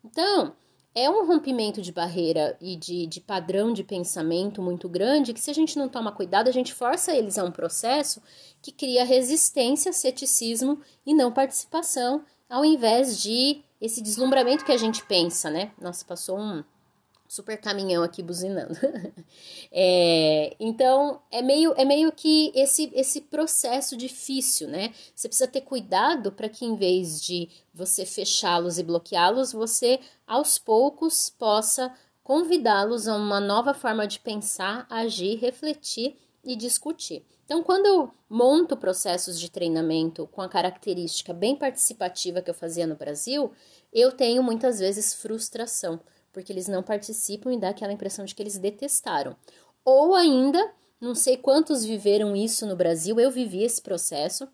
Então, 0.04 0.54
é 0.94 1.08
um 1.08 1.26
rompimento 1.26 1.80
de 1.80 1.92
barreira 1.92 2.56
e 2.60 2.76
de, 2.76 3.06
de 3.06 3.20
padrão 3.20 3.72
de 3.72 3.84
pensamento 3.84 4.60
muito 4.60 4.88
grande 4.88 5.32
que, 5.32 5.40
se 5.40 5.50
a 5.50 5.54
gente 5.54 5.78
não 5.78 5.88
toma 5.88 6.12
cuidado, 6.12 6.48
a 6.48 6.52
gente 6.52 6.74
força 6.74 7.14
eles 7.14 7.38
a 7.38 7.44
um 7.44 7.52
processo 7.52 8.22
que 8.60 8.72
cria 8.72 9.04
resistência, 9.04 9.92
ceticismo 9.92 10.80
e 11.06 11.14
não 11.14 11.32
participação, 11.32 12.24
ao 12.48 12.64
invés 12.64 13.22
de 13.22 13.62
esse 13.80 14.02
deslumbramento 14.02 14.64
que 14.64 14.72
a 14.72 14.76
gente 14.76 15.04
pensa, 15.04 15.50
né? 15.50 15.70
Nossa, 15.80 16.04
passou 16.04 16.38
um, 16.38 16.64
super 17.28 17.60
caminhão 17.60 18.02
aqui 18.02 18.22
buzinando. 18.22 18.74
é, 19.70 20.56
então 20.58 21.20
é 21.30 21.42
meio 21.42 21.74
é 21.76 21.84
meio 21.84 22.10
que 22.10 22.50
esse 22.54 22.90
esse 22.94 23.20
processo 23.20 23.96
difícil, 23.96 24.66
né? 24.66 24.92
Você 25.14 25.28
precisa 25.28 25.48
ter 25.48 25.60
cuidado 25.60 26.32
para 26.32 26.48
que 26.48 26.64
em 26.64 26.74
vez 26.74 27.22
de 27.22 27.50
você 27.72 28.06
fechá-los 28.06 28.78
e 28.78 28.82
bloqueá-los, 28.82 29.52
você 29.52 30.00
aos 30.26 30.58
poucos 30.58 31.28
possa 31.28 31.94
convidá-los 32.24 33.06
a 33.06 33.14
uma 33.14 33.40
nova 33.40 33.72
forma 33.74 34.06
de 34.06 34.18
pensar, 34.18 34.86
agir, 34.90 35.36
refletir 35.36 36.16
e 36.42 36.56
discutir. 36.56 37.24
Então, 37.44 37.62
quando 37.62 37.86
eu 37.86 38.10
monto 38.28 38.76
processos 38.76 39.40
de 39.40 39.50
treinamento 39.50 40.26
com 40.26 40.42
a 40.42 40.48
característica 40.48 41.32
bem 41.32 41.56
participativa 41.56 42.42
que 42.42 42.50
eu 42.50 42.54
fazia 42.54 42.86
no 42.86 42.94
Brasil, 42.94 43.50
eu 43.90 44.12
tenho 44.12 44.42
muitas 44.42 44.78
vezes 44.78 45.14
frustração 45.14 45.98
porque 46.38 46.52
eles 46.52 46.68
não 46.68 46.84
participam 46.84 47.52
e 47.52 47.58
dá 47.58 47.70
aquela 47.70 47.92
impressão 47.92 48.24
de 48.24 48.32
que 48.32 48.40
eles 48.40 48.58
detestaram. 48.58 49.34
Ou 49.84 50.14
ainda, 50.14 50.70
não 51.00 51.12
sei 51.12 51.36
quantos 51.36 51.84
viveram 51.84 52.36
isso 52.36 52.64
no 52.64 52.76
Brasil, 52.76 53.18
eu 53.18 53.28
vivi 53.28 53.64
esse 53.64 53.82
processo 53.82 54.46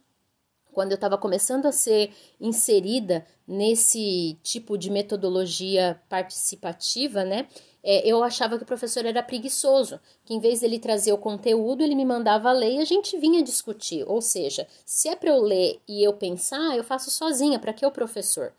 quando 0.72 0.92
eu 0.92 0.94
estava 0.94 1.18
começando 1.18 1.66
a 1.66 1.72
ser 1.72 2.10
inserida 2.40 3.24
nesse 3.46 4.38
tipo 4.42 4.78
de 4.78 4.90
metodologia 4.90 6.00
participativa, 6.08 7.22
né? 7.22 7.46
É, 7.82 8.08
eu 8.08 8.24
achava 8.24 8.56
que 8.56 8.62
o 8.64 8.66
professor 8.66 9.04
era 9.04 9.22
preguiçoso, 9.22 10.00
que 10.24 10.32
em 10.32 10.40
vez 10.40 10.60
dele 10.60 10.78
trazer 10.78 11.12
o 11.12 11.18
conteúdo, 11.18 11.82
ele 11.82 11.94
me 11.94 12.04
mandava 12.06 12.50
ler 12.50 12.76
e 12.76 12.80
a 12.80 12.84
gente 12.86 13.18
vinha 13.18 13.42
discutir. 13.42 14.04
Ou 14.08 14.22
seja, 14.22 14.66
se 14.86 15.06
é 15.06 15.14
para 15.14 15.28
eu 15.28 15.42
ler 15.42 15.78
e 15.86 16.02
eu 16.02 16.14
pensar, 16.14 16.74
eu 16.74 16.82
faço 16.82 17.10
sozinha, 17.10 17.58
para 17.58 17.74
que 17.74 17.84
o 17.84 17.90
professor? 17.90 18.54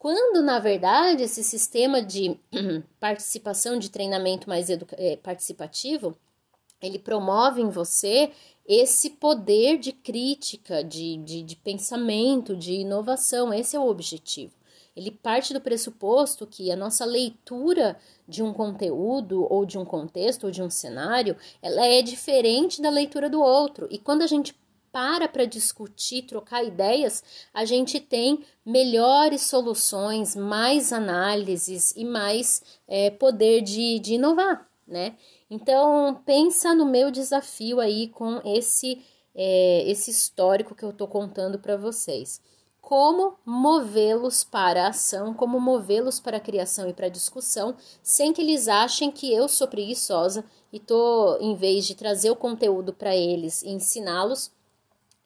Quando, 0.00 0.42
na 0.42 0.58
verdade, 0.58 1.24
esse 1.24 1.44
sistema 1.44 2.00
de 2.00 2.34
participação 2.98 3.78
de 3.78 3.90
treinamento 3.90 4.48
mais 4.48 4.70
é, 4.70 5.16
participativo, 5.16 6.16
ele 6.80 6.98
promove 6.98 7.60
em 7.60 7.68
você 7.68 8.32
esse 8.66 9.10
poder 9.10 9.76
de 9.76 9.92
crítica, 9.92 10.82
de, 10.82 11.18
de, 11.18 11.42
de 11.42 11.54
pensamento, 11.54 12.56
de 12.56 12.72
inovação. 12.72 13.52
Esse 13.52 13.76
é 13.76 13.78
o 13.78 13.86
objetivo. 13.86 14.54
Ele 14.96 15.10
parte 15.10 15.52
do 15.52 15.60
pressuposto 15.60 16.46
que 16.46 16.72
a 16.72 16.76
nossa 16.76 17.04
leitura 17.04 17.98
de 18.26 18.42
um 18.42 18.54
conteúdo 18.54 19.46
ou 19.50 19.66
de 19.66 19.76
um 19.76 19.84
contexto 19.84 20.44
ou 20.44 20.50
de 20.50 20.62
um 20.62 20.70
cenário, 20.70 21.36
ela 21.60 21.86
é 21.86 22.00
diferente 22.00 22.80
da 22.80 22.88
leitura 22.88 23.28
do 23.28 23.42
outro. 23.42 23.86
E 23.90 23.98
quando 23.98 24.22
a 24.22 24.26
gente 24.26 24.54
para 24.92 25.28
para 25.28 25.44
discutir, 25.44 26.22
trocar 26.22 26.64
ideias, 26.64 27.22
a 27.54 27.64
gente 27.64 28.00
tem 28.00 28.44
melhores 28.64 29.42
soluções, 29.42 30.34
mais 30.34 30.92
análises 30.92 31.94
e 31.96 32.04
mais 32.04 32.62
é, 32.86 33.10
poder 33.10 33.62
de, 33.62 33.98
de 33.98 34.14
inovar, 34.14 34.68
né? 34.86 35.16
Então, 35.50 36.22
pensa 36.24 36.74
no 36.74 36.86
meu 36.86 37.10
desafio 37.10 37.80
aí 37.80 38.08
com 38.08 38.40
esse, 38.44 39.02
é, 39.34 39.84
esse 39.90 40.10
histórico 40.10 40.74
que 40.74 40.84
eu 40.84 40.90
estou 40.90 41.08
contando 41.08 41.58
para 41.58 41.76
vocês. 41.76 42.40
Como 42.80 43.36
movê-los 43.44 44.42
para 44.42 44.86
a 44.86 44.88
ação, 44.88 45.34
como 45.34 45.60
movê-los 45.60 46.18
para 46.18 46.38
a 46.38 46.40
criação 46.40 46.88
e 46.88 46.92
para 46.92 47.06
a 47.06 47.10
discussão, 47.10 47.76
sem 48.02 48.32
que 48.32 48.40
eles 48.40 48.68
achem 48.68 49.10
que 49.10 49.32
eu 49.32 49.48
sou 49.48 49.68
preguiçosa 49.68 50.44
e 50.72 50.78
tô, 50.78 51.36
em 51.40 51.54
vez 51.54 51.84
de 51.84 51.94
trazer 51.94 52.30
o 52.30 52.36
conteúdo 52.36 52.92
para 52.92 53.14
eles 53.14 53.62
e 53.62 53.70
ensiná-los, 53.70 54.50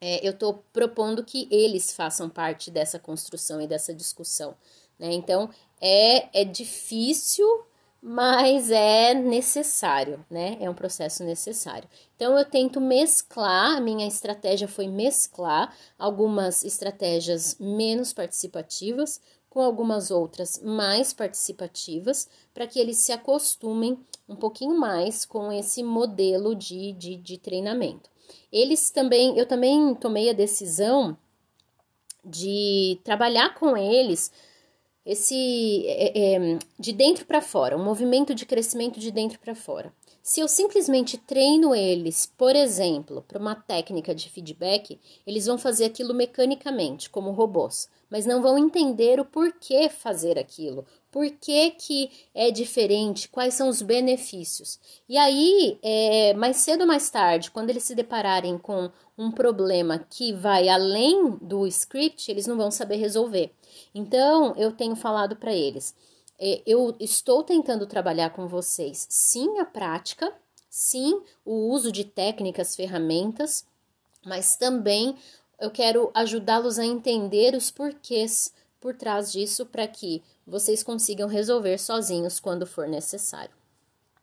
é, 0.01 0.25
eu 0.25 0.31
estou 0.31 0.63
propondo 0.73 1.23
que 1.23 1.47
eles 1.51 1.93
façam 1.93 2.29
parte 2.29 2.69
dessa 2.69 2.99
construção 2.99 3.61
e 3.61 3.67
dessa 3.67 3.93
discussão. 3.93 4.55
Né? 4.99 5.13
Então, 5.13 5.49
é, 5.81 6.41
é 6.41 6.45
difícil, 6.45 7.45
mas 8.01 8.69
é 8.69 9.13
necessário, 9.13 10.23
né? 10.29 10.57
É 10.59 10.69
um 10.69 10.75
processo 10.75 11.23
necessário. 11.23 11.89
Então, 12.15 12.37
eu 12.37 12.45
tento 12.45 12.79
mesclar, 12.79 13.77
a 13.77 13.81
minha 13.81 14.07
estratégia 14.07 14.67
foi 14.67 14.87
mesclar 14.87 15.75
algumas 15.97 16.63
estratégias 16.63 17.57
menos 17.59 18.13
participativas 18.13 19.19
com 19.55 19.61
algumas 19.61 20.11
outras 20.11 20.61
mais 20.61 21.13
participativas, 21.13 22.27
para 22.53 22.67
que 22.67 22.77
eles 22.77 22.97
se 22.97 23.13
acostumem 23.13 23.97
um 24.27 24.35
pouquinho 24.35 24.77
mais 24.77 25.23
com 25.23 25.49
esse 25.49 25.81
modelo 25.81 26.53
de, 26.53 26.91
de, 26.91 27.15
de 27.15 27.37
treinamento. 27.37 28.09
Eles 28.51 28.89
também, 28.91 29.37
eu 29.37 29.45
também 29.45 29.95
tomei 29.95 30.29
a 30.29 30.33
decisão 30.33 31.17
de 32.21 32.99
trabalhar 33.05 33.55
com 33.55 33.77
eles 33.77 34.29
esse 35.05 35.85
é, 35.87 36.35
é, 36.35 36.59
de 36.79 36.91
dentro 36.91 37.25
para 37.25 37.41
fora, 37.41 37.77
um 37.77 37.83
movimento 37.83 38.33
de 38.33 38.45
crescimento 38.45 38.99
de 38.99 39.11
dentro 39.11 39.39
para 39.39 39.53
fora. 39.53 39.93
Se 40.23 40.39
eu 40.39 40.47
simplesmente 40.47 41.19
treino 41.19 41.75
eles, 41.75 42.25
por 42.25 42.55
exemplo, 42.55 43.23
para 43.27 43.37
uma 43.37 43.53
técnica 43.53 44.15
de 44.15 44.27
feedback, 44.27 44.99
eles 45.27 45.45
vão 45.45 45.55
fazer 45.55 45.85
aquilo 45.85 46.15
mecanicamente, 46.15 47.11
como 47.11 47.29
robôs, 47.29 47.87
mas 48.09 48.25
não 48.25 48.41
vão 48.41 48.57
entender 48.57 49.19
o 49.19 49.25
porquê 49.25 49.87
fazer 49.87 50.39
aquilo, 50.39 50.83
por 51.15 51.29
que, 51.29 51.71
que 51.71 52.11
é 52.33 52.51
diferente, 52.51 53.29
quais 53.29 53.53
são 53.53 53.69
os 53.69 53.81
benefícios. 53.81 54.77
E 55.07 55.17
aí, 55.17 55.79
é, 55.81 56.33
mais 56.33 56.57
cedo 56.57 56.81
ou 56.81 56.87
mais 56.87 57.09
tarde, 57.09 57.51
quando 57.51 57.69
eles 57.69 57.85
se 57.85 57.95
depararem 57.95 58.57
com 58.57 58.91
um 59.17 59.31
problema 59.31 60.05
que 60.09 60.33
vai 60.33 60.67
além 60.67 61.37
do 61.41 61.65
script, 61.67 62.29
eles 62.29 62.47
não 62.47 62.57
vão 62.57 62.69
saber 62.69 62.97
resolver. 62.97 63.49
Então, 63.93 64.53
eu 64.57 64.73
tenho 64.73 64.97
falado 64.97 65.37
para 65.37 65.53
eles 65.53 65.95
é, 66.37 66.61
eu 66.65 66.95
estou 66.99 67.43
tentando 67.43 67.87
trabalhar 67.87 68.31
com 68.31 68.45
vocês, 68.45 69.07
sim, 69.09 69.57
a 69.59 69.65
prática, 69.65 70.33
sim, 70.69 71.21
o 71.45 71.69
uso 71.71 71.91
de 71.91 72.03
técnicas, 72.03 72.75
ferramentas, 72.75 73.65
mas 74.25 74.57
também 74.57 75.15
eu 75.59 75.71
quero 75.71 76.11
ajudá-los 76.13 76.77
a 76.77 76.85
entender 76.85 77.55
os 77.55 77.71
porquês 77.71 78.53
por 78.85 78.93
trás 78.93 79.31
disso 79.31 79.65
para 79.65 79.87
que 79.87 80.21
vocês 80.45 80.83
consigam 80.83 81.27
resolver 81.27 81.79
sozinhos 81.79 82.39
quando 82.39 82.67
for 82.67 82.87
necessário. 82.87 83.49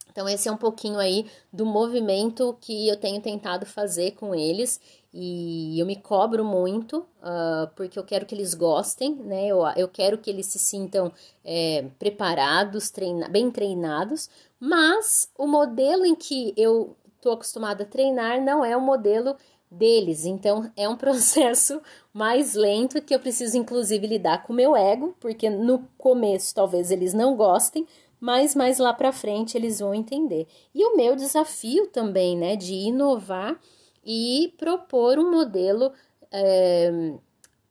Então, 0.09 0.29
esse 0.29 0.49
é 0.49 0.53
um 0.53 0.57
pouquinho 0.57 1.01
aí 1.01 1.27
do 1.53 1.67
movimento 1.67 2.57
que 2.61 2.87
eu 2.87 2.97
tenho 2.97 3.21
tentado 3.21 3.67
fazer 3.67 4.13
com 4.13 4.33
eles 4.33 4.81
e 5.13 5.81
eu 5.81 5.85
me 5.85 5.97
cobro 5.97 6.45
muito 6.45 6.99
uh, 6.99 7.67
porque 7.75 7.99
eu 7.99 8.05
quero 8.05 8.25
que 8.25 8.37
eles 8.37 8.55
gostem, 8.55 9.17
né? 9.17 9.49
Eu, 9.49 9.67
eu 9.75 9.89
quero 9.89 10.17
que 10.17 10.31
eles 10.31 10.47
se 10.47 10.61
sintam 10.61 11.13
é, 11.45 11.87
preparados, 11.99 12.89
treina, 12.89 13.29
bem 13.29 13.51
treinados, 13.51 14.31
mas 14.61 15.29
o 15.37 15.49
modelo 15.49 16.07
em 16.07 16.15
que 16.15 16.55
eu 16.57 16.95
estou 17.17 17.33
acostumada 17.33 17.83
a 17.83 17.87
treinar 17.87 18.41
não 18.41 18.65
é 18.65 18.77
o 18.77 18.81
modelo 18.81 19.37
deles. 19.73 20.25
Então 20.25 20.71
é 20.77 20.89
um 20.89 20.97
processo 20.97 21.81
mais 22.13 22.55
lento 22.55 23.01
que 23.03 23.15
eu 23.15 23.21
preciso, 23.21 23.57
inclusive, 23.57 24.07
lidar 24.07 24.43
com 24.45 24.53
o 24.53 24.57
meu 24.57 24.77
ego, 24.77 25.17
porque 25.19 25.49
no 25.49 25.89
começo 25.97 26.55
talvez 26.55 26.91
eles 26.91 27.15
não 27.15 27.37
gostem, 27.37 27.87
mas 28.21 28.55
mais 28.55 28.79
lá 28.79 28.93
para 28.93 29.13
frente 29.13 29.57
eles 29.57 29.81
vão 29.81 29.95
entender. 29.95 30.47
E 30.75 30.85
o 30.85 30.97
meu 30.97 31.17
desafio 31.17 31.87
também, 31.89 32.37
né, 32.37 32.55
de 32.55 32.75
inovar 32.75 33.59
e 34.05 34.55
propor 34.59 35.19
um 35.19 35.31
modelo 35.31 35.93
é, 36.31 37.15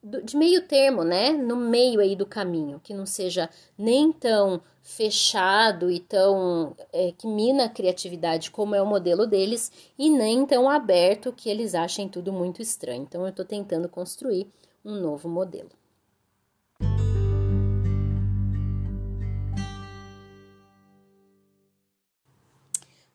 de 0.04 0.36
meio 0.36 0.68
termo, 0.68 1.04
né, 1.04 1.32
no 1.32 1.56
meio 1.56 2.00
aí 2.00 2.16
do 2.16 2.26
caminho, 2.26 2.80
que 2.84 2.94
não 2.94 3.06
seja 3.06 3.50
nem 3.78 4.12
tão 4.12 4.62
fechado 4.82 5.92
e 5.92 6.00
tão 6.00 6.76
é, 6.92 7.12
que 7.12 7.28
mina 7.28 7.66
a 7.66 7.70
criatividade 7.70 8.50
como 8.50 8.74
é 8.74 8.82
o 8.82 8.86
modelo 8.86 9.28
deles 9.28 9.72
e 9.98 10.10
nem 10.10 10.44
tão 10.46 10.68
aberto 10.68 11.32
que 11.32 11.50
eles 11.50 11.76
achem 11.76 12.10
tudo 12.10 12.34
muito 12.34 12.62
estranho. 12.62 13.04
Então 13.04 13.22
eu 13.22 13.30
estou 13.30 13.46
tentando 13.46 13.88
construir 13.88 14.52
um 14.84 15.00
novo 15.00 15.30
modelo. 15.30 15.70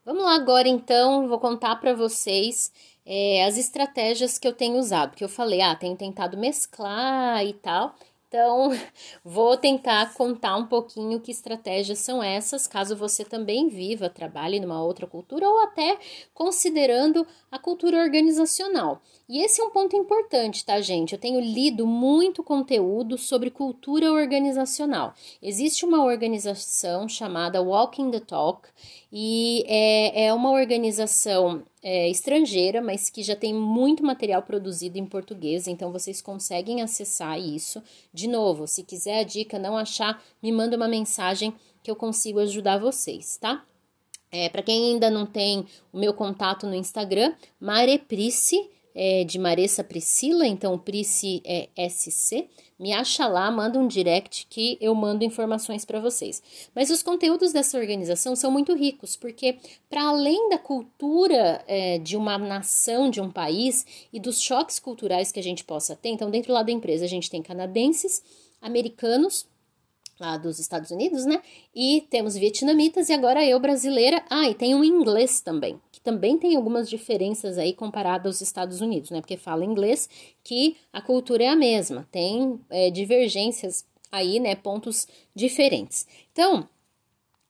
Vamos 0.04 0.22
lá 0.22 0.36
agora 0.36 0.68
então, 0.68 1.26
vou 1.26 1.40
contar 1.40 1.74
para 1.80 1.92
vocês 1.92 2.70
é, 3.06 3.44
as 3.44 3.56
estratégias 3.56 4.38
que 4.38 4.48
eu 4.48 4.52
tenho 4.52 4.76
usado, 4.78 5.14
que 5.16 5.24
eu 5.24 5.28
falei, 5.28 5.60
ah, 5.62 5.76
tenho 5.76 5.96
tentado 5.96 6.36
mesclar 6.36 7.44
e 7.46 7.52
tal. 7.54 7.94
Então, 8.28 8.70
vou 9.24 9.56
tentar 9.56 10.12
contar 10.14 10.56
um 10.56 10.66
pouquinho 10.66 11.20
que 11.20 11.30
estratégias 11.30 12.00
são 12.00 12.22
essas, 12.22 12.66
caso 12.66 12.96
você 12.96 13.24
também 13.24 13.68
viva, 13.68 14.10
trabalhe 14.10 14.58
numa 14.60 14.82
outra 14.82 15.06
cultura 15.06 15.48
ou 15.48 15.60
até 15.60 15.98
considerando 16.34 17.26
a 17.50 17.58
cultura 17.58 17.98
organizacional. 17.98 19.00
E 19.28 19.42
esse 19.44 19.60
é 19.60 19.64
um 19.64 19.70
ponto 19.70 19.96
importante, 19.96 20.64
tá, 20.64 20.80
gente? 20.80 21.12
Eu 21.12 21.18
tenho 21.18 21.40
lido 21.40 21.84
muito 21.84 22.44
conteúdo 22.44 23.18
sobre 23.18 23.50
cultura 23.50 24.12
organizacional. 24.12 25.14
Existe 25.42 25.84
uma 25.84 26.04
organização 26.04 27.08
chamada 27.08 27.60
Walking 27.60 28.12
the 28.12 28.20
Talk 28.20 28.68
e 29.10 29.64
é, 29.66 30.26
é 30.26 30.32
uma 30.32 30.52
organização 30.52 31.64
é, 31.82 32.08
estrangeira, 32.08 32.80
mas 32.80 33.10
que 33.10 33.20
já 33.20 33.34
tem 33.34 33.52
muito 33.52 34.04
material 34.04 34.42
produzido 34.42 34.96
em 34.96 35.04
português, 35.04 35.66
então 35.66 35.90
vocês 35.90 36.22
conseguem 36.22 36.80
acessar 36.80 37.36
isso. 37.36 37.82
De 38.14 38.28
novo, 38.28 38.68
se 38.68 38.84
quiser 38.84 39.18
a 39.18 39.24
dica, 39.24 39.58
não 39.58 39.76
achar, 39.76 40.22
me 40.40 40.52
manda 40.52 40.76
uma 40.76 40.86
mensagem 40.86 41.52
que 41.82 41.90
eu 41.90 41.96
consigo 41.96 42.38
ajudar 42.38 42.78
vocês, 42.78 43.36
tá? 43.38 43.64
É, 44.30 44.48
Para 44.48 44.62
quem 44.62 44.92
ainda 44.92 45.10
não 45.10 45.26
tem 45.26 45.66
o 45.92 45.98
meu 45.98 46.14
contato 46.14 46.66
no 46.66 46.74
Instagram, 46.74 47.34
Mareprice 47.58 48.75
é 48.98 49.24
de 49.24 49.38
Maressa 49.38 49.84
Priscila, 49.84 50.46
então 50.46 50.72
o 50.72 50.78
Price 50.78 51.42
é 51.44 51.68
SC. 51.88 52.48
Me 52.78 52.94
acha 52.94 53.26
lá, 53.26 53.50
manda 53.50 53.78
um 53.78 53.86
direct 53.86 54.46
que 54.48 54.78
eu 54.80 54.94
mando 54.94 55.22
informações 55.22 55.84
para 55.84 56.00
vocês. 56.00 56.42
Mas 56.74 56.88
os 56.88 57.02
conteúdos 57.02 57.52
dessa 57.52 57.78
organização 57.78 58.34
são 58.34 58.50
muito 58.50 58.74
ricos, 58.74 59.14
porque 59.14 59.58
para 59.90 60.08
além 60.08 60.48
da 60.48 60.56
cultura 60.58 61.62
é, 61.68 61.98
de 61.98 62.16
uma 62.16 62.38
nação, 62.38 63.10
de 63.10 63.20
um 63.20 63.30
país 63.30 64.08
e 64.10 64.18
dos 64.18 64.40
choques 64.40 64.78
culturais 64.78 65.30
que 65.30 65.40
a 65.40 65.42
gente 65.42 65.62
possa 65.62 65.94
ter, 65.94 66.08
então 66.08 66.30
dentro 66.30 66.52
lá 66.52 66.62
da 66.62 66.72
empresa 66.72 67.04
a 67.04 67.08
gente 67.08 67.30
tem 67.30 67.42
canadenses, 67.42 68.22
americanos, 68.62 69.46
lá 70.18 70.38
dos 70.38 70.58
Estados 70.58 70.90
Unidos, 70.90 71.26
né? 71.26 71.42
E 71.74 72.06
temos 72.08 72.34
vietnamitas 72.34 73.10
e 73.10 73.12
agora 73.12 73.44
eu 73.44 73.60
brasileira. 73.60 74.24
Ah, 74.30 74.48
e 74.48 74.54
tem 74.54 74.74
um 74.74 74.82
inglês 74.82 75.42
também 75.42 75.78
também 76.06 76.38
tem 76.38 76.54
algumas 76.54 76.88
diferenças 76.88 77.58
aí 77.58 77.72
comparado 77.72 78.28
aos 78.28 78.40
Estados 78.40 78.80
Unidos, 78.80 79.10
né? 79.10 79.20
Porque 79.20 79.36
fala 79.36 79.64
inglês 79.64 80.08
que 80.44 80.76
a 80.92 81.02
cultura 81.02 81.42
é 81.42 81.48
a 81.48 81.56
mesma, 81.56 82.06
tem 82.12 82.60
é, 82.70 82.92
divergências 82.92 83.84
aí, 84.12 84.38
né? 84.38 84.54
Pontos 84.54 85.08
diferentes. 85.34 86.06
Então, 86.30 86.68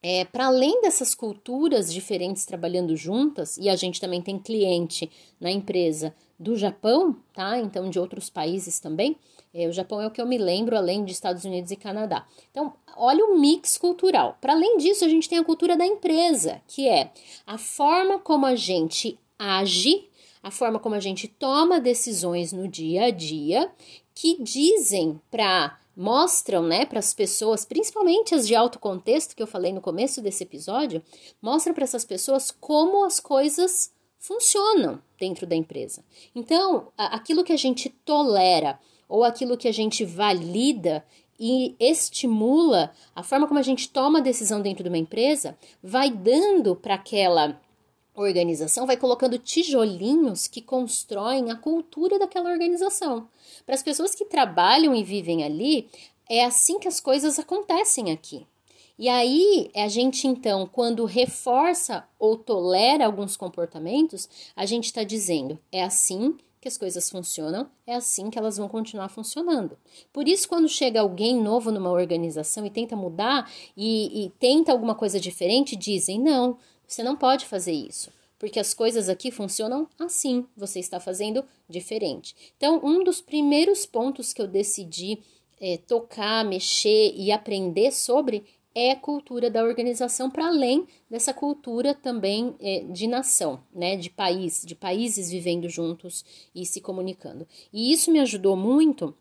é, 0.02 0.24
para 0.24 0.46
além 0.46 0.80
dessas 0.80 1.14
culturas 1.14 1.92
diferentes 1.92 2.46
trabalhando 2.46 2.96
juntas, 2.96 3.58
e 3.58 3.68
a 3.68 3.76
gente 3.76 4.00
também 4.00 4.22
tem 4.22 4.38
cliente 4.38 5.10
na 5.38 5.50
empresa 5.50 6.14
do 6.40 6.56
Japão, 6.56 7.14
tá? 7.34 7.58
Então, 7.58 7.90
de 7.90 7.98
outros 7.98 8.30
países 8.30 8.80
também. 8.80 9.18
É, 9.58 9.66
o 9.66 9.72
Japão 9.72 10.02
é 10.02 10.06
o 10.06 10.10
que 10.10 10.20
eu 10.20 10.26
me 10.26 10.36
lembro, 10.36 10.76
além 10.76 11.02
de 11.02 11.12
Estados 11.12 11.46
Unidos 11.46 11.70
e 11.70 11.76
Canadá. 11.76 12.26
Então, 12.50 12.74
olha 12.94 13.24
o 13.24 13.38
mix 13.38 13.78
cultural. 13.78 14.36
Para 14.38 14.52
além 14.52 14.76
disso, 14.76 15.02
a 15.02 15.08
gente 15.08 15.30
tem 15.30 15.38
a 15.38 15.44
cultura 15.44 15.74
da 15.74 15.86
empresa, 15.86 16.60
que 16.68 16.86
é 16.86 17.10
a 17.46 17.56
forma 17.56 18.18
como 18.18 18.44
a 18.44 18.54
gente 18.54 19.18
age, 19.38 20.10
a 20.42 20.50
forma 20.50 20.78
como 20.78 20.94
a 20.94 21.00
gente 21.00 21.26
toma 21.26 21.80
decisões 21.80 22.52
no 22.52 22.68
dia 22.68 23.04
a 23.04 23.10
dia, 23.10 23.72
que 24.14 24.42
dizem 24.42 25.18
para 25.30 25.78
mostram, 25.96 26.62
né, 26.62 26.84
para 26.84 26.98
as 26.98 27.14
pessoas, 27.14 27.64
principalmente 27.64 28.34
as 28.34 28.46
de 28.46 28.54
alto 28.54 28.78
contexto 28.78 29.34
que 29.34 29.42
eu 29.42 29.46
falei 29.46 29.72
no 29.72 29.80
começo 29.80 30.20
desse 30.20 30.42
episódio, 30.42 31.02
mostram 31.40 31.72
para 31.72 31.84
essas 31.84 32.04
pessoas 32.04 32.50
como 32.50 33.06
as 33.06 33.18
coisas 33.18 33.90
funcionam 34.18 35.00
dentro 35.18 35.46
da 35.46 35.56
empresa. 35.56 36.04
Então, 36.34 36.88
aquilo 36.98 37.42
que 37.42 37.52
a 37.52 37.56
gente 37.56 37.88
tolera 38.04 38.78
ou 39.08 39.24
aquilo 39.24 39.56
que 39.56 39.68
a 39.68 39.72
gente 39.72 40.04
valida 40.04 41.04
e 41.38 41.74
estimula 41.78 42.92
a 43.14 43.22
forma 43.22 43.46
como 43.46 43.60
a 43.60 43.62
gente 43.62 43.88
toma 43.90 44.18
a 44.18 44.22
decisão 44.22 44.60
dentro 44.62 44.82
de 44.82 44.88
uma 44.88 44.98
empresa, 44.98 45.56
vai 45.82 46.10
dando 46.10 46.74
para 46.74 46.94
aquela 46.94 47.60
organização, 48.14 48.86
vai 48.86 48.96
colocando 48.96 49.38
tijolinhos 49.38 50.48
que 50.48 50.62
constroem 50.62 51.50
a 51.50 51.56
cultura 51.56 52.18
daquela 52.18 52.50
organização. 52.50 53.28
Para 53.64 53.74
as 53.74 53.82
pessoas 53.82 54.14
que 54.14 54.24
trabalham 54.24 54.94
e 54.94 55.04
vivem 55.04 55.44
ali, 55.44 55.88
é 56.28 56.44
assim 56.44 56.78
que 56.78 56.88
as 56.88 57.00
coisas 57.00 57.38
acontecem 57.38 58.10
aqui. 58.10 58.46
E 58.98 59.10
aí, 59.10 59.70
a 59.76 59.88
gente 59.88 60.26
então, 60.26 60.66
quando 60.66 61.04
reforça 61.04 62.08
ou 62.18 62.34
tolera 62.34 63.04
alguns 63.04 63.36
comportamentos, 63.36 64.26
a 64.56 64.64
gente 64.64 64.86
está 64.86 65.02
dizendo: 65.02 65.58
é 65.70 65.84
assim 65.84 66.34
que 66.66 66.68
as 66.68 66.76
coisas 66.76 67.08
funcionam, 67.08 67.70
é 67.86 67.94
assim 67.94 68.28
que 68.28 68.36
elas 68.36 68.56
vão 68.56 68.68
continuar 68.68 69.08
funcionando. 69.08 69.78
Por 70.12 70.26
isso, 70.26 70.48
quando 70.48 70.68
chega 70.68 71.00
alguém 71.00 71.40
novo 71.40 71.70
numa 71.70 71.92
organização 71.92 72.66
e 72.66 72.70
tenta 72.70 72.96
mudar 72.96 73.48
e, 73.76 74.24
e 74.24 74.30
tenta 74.30 74.72
alguma 74.72 74.96
coisa 74.96 75.20
diferente, 75.20 75.76
dizem: 75.76 76.20
não, 76.20 76.58
você 76.84 77.04
não 77.04 77.16
pode 77.16 77.46
fazer 77.46 77.72
isso 77.72 78.10
porque 78.38 78.60
as 78.60 78.74
coisas 78.74 79.08
aqui 79.08 79.30
funcionam 79.30 79.88
assim, 79.98 80.44
você 80.54 80.78
está 80.78 81.00
fazendo 81.00 81.42
diferente. 81.66 82.36
Então, 82.54 82.78
um 82.84 83.02
dos 83.02 83.22
primeiros 83.22 83.86
pontos 83.86 84.34
que 84.34 84.42
eu 84.42 84.46
decidi 84.46 85.20
é, 85.58 85.78
tocar, 85.78 86.44
mexer 86.44 87.14
e 87.16 87.32
aprender 87.32 87.90
sobre 87.92 88.44
é 88.78 88.94
cultura 88.94 89.50
da 89.50 89.64
organização, 89.64 90.30
para 90.30 90.48
além 90.48 90.86
dessa 91.10 91.32
cultura 91.32 91.94
também 91.94 92.54
é, 92.60 92.80
de 92.80 93.06
nação, 93.06 93.58
né, 93.74 93.96
de 93.96 94.10
país, 94.10 94.62
de 94.66 94.74
países 94.74 95.30
vivendo 95.30 95.66
juntos 95.66 96.22
e 96.54 96.66
se 96.66 96.82
comunicando. 96.82 97.48
E 97.72 97.90
isso 97.90 98.12
me 98.12 98.20
ajudou 98.20 98.54
muito 98.54 99.14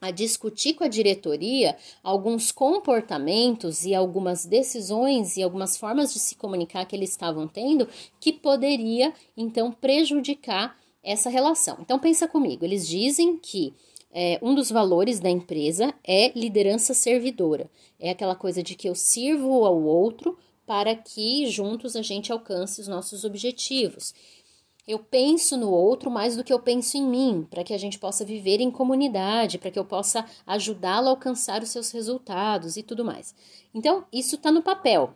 a 0.00 0.10
discutir 0.10 0.74
com 0.74 0.82
a 0.82 0.88
diretoria 0.88 1.76
alguns 2.02 2.50
comportamentos 2.50 3.84
e 3.84 3.94
algumas 3.94 4.44
decisões 4.44 5.36
e 5.36 5.44
algumas 5.44 5.76
formas 5.76 6.12
de 6.12 6.18
se 6.18 6.34
comunicar 6.34 6.84
que 6.84 6.96
eles 6.96 7.10
estavam 7.10 7.46
tendo 7.46 7.88
que 8.18 8.32
poderia 8.32 9.14
então 9.36 9.70
prejudicar 9.70 10.76
essa 11.04 11.30
relação. 11.30 11.78
Então 11.80 12.00
pensa 12.00 12.26
comigo, 12.26 12.64
eles 12.64 12.86
dizem 12.86 13.36
que 13.38 13.72
é, 14.10 14.38
um 14.42 14.54
dos 14.54 14.70
valores 14.70 15.20
da 15.20 15.28
empresa 15.28 15.94
é 16.02 16.32
liderança 16.38 16.94
servidora. 16.94 17.70
É 17.98 18.10
aquela 18.10 18.34
coisa 18.34 18.62
de 18.62 18.74
que 18.74 18.88
eu 18.88 18.94
sirvo 18.94 19.64
ao 19.64 19.82
outro 19.82 20.38
para 20.66 20.94
que 20.94 21.46
juntos 21.46 21.96
a 21.96 22.02
gente 22.02 22.32
alcance 22.32 22.80
os 22.80 22.88
nossos 22.88 23.24
objetivos. 23.24 24.14
Eu 24.86 24.98
penso 24.98 25.56
no 25.56 25.70
outro 25.70 26.10
mais 26.10 26.36
do 26.36 26.42
que 26.42 26.52
eu 26.52 26.58
penso 26.58 26.96
em 26.96 27.06
mim, 27.06 27.46
para 27.50 27.62
que 27.62 27.74
a 27.74 27.78
gente 27.78 27.98
possa 27.98 28.24
viver 28.24 28.60
em 28.60 28.70
comunidade, 28.70 29.58
para 29.58 29.70
que 29.70 29.78
eu 29.78 29.84
possa 29.84 30.24
ajudá-lo 30.46 31.08
a 31.08 31.10
alcançar 31.10 31.62
os 31.62 31.68
seus 31.68 31.90
resultados 31.90 32.78
e 32.78 32.82
tudo 32.82 33.04
mais. 33.04 33.34
Então, 33.74 34.06
isso 34.10 34.36
está 34.36 34.50
no 34.50 34.62
papel. 34.62 35.12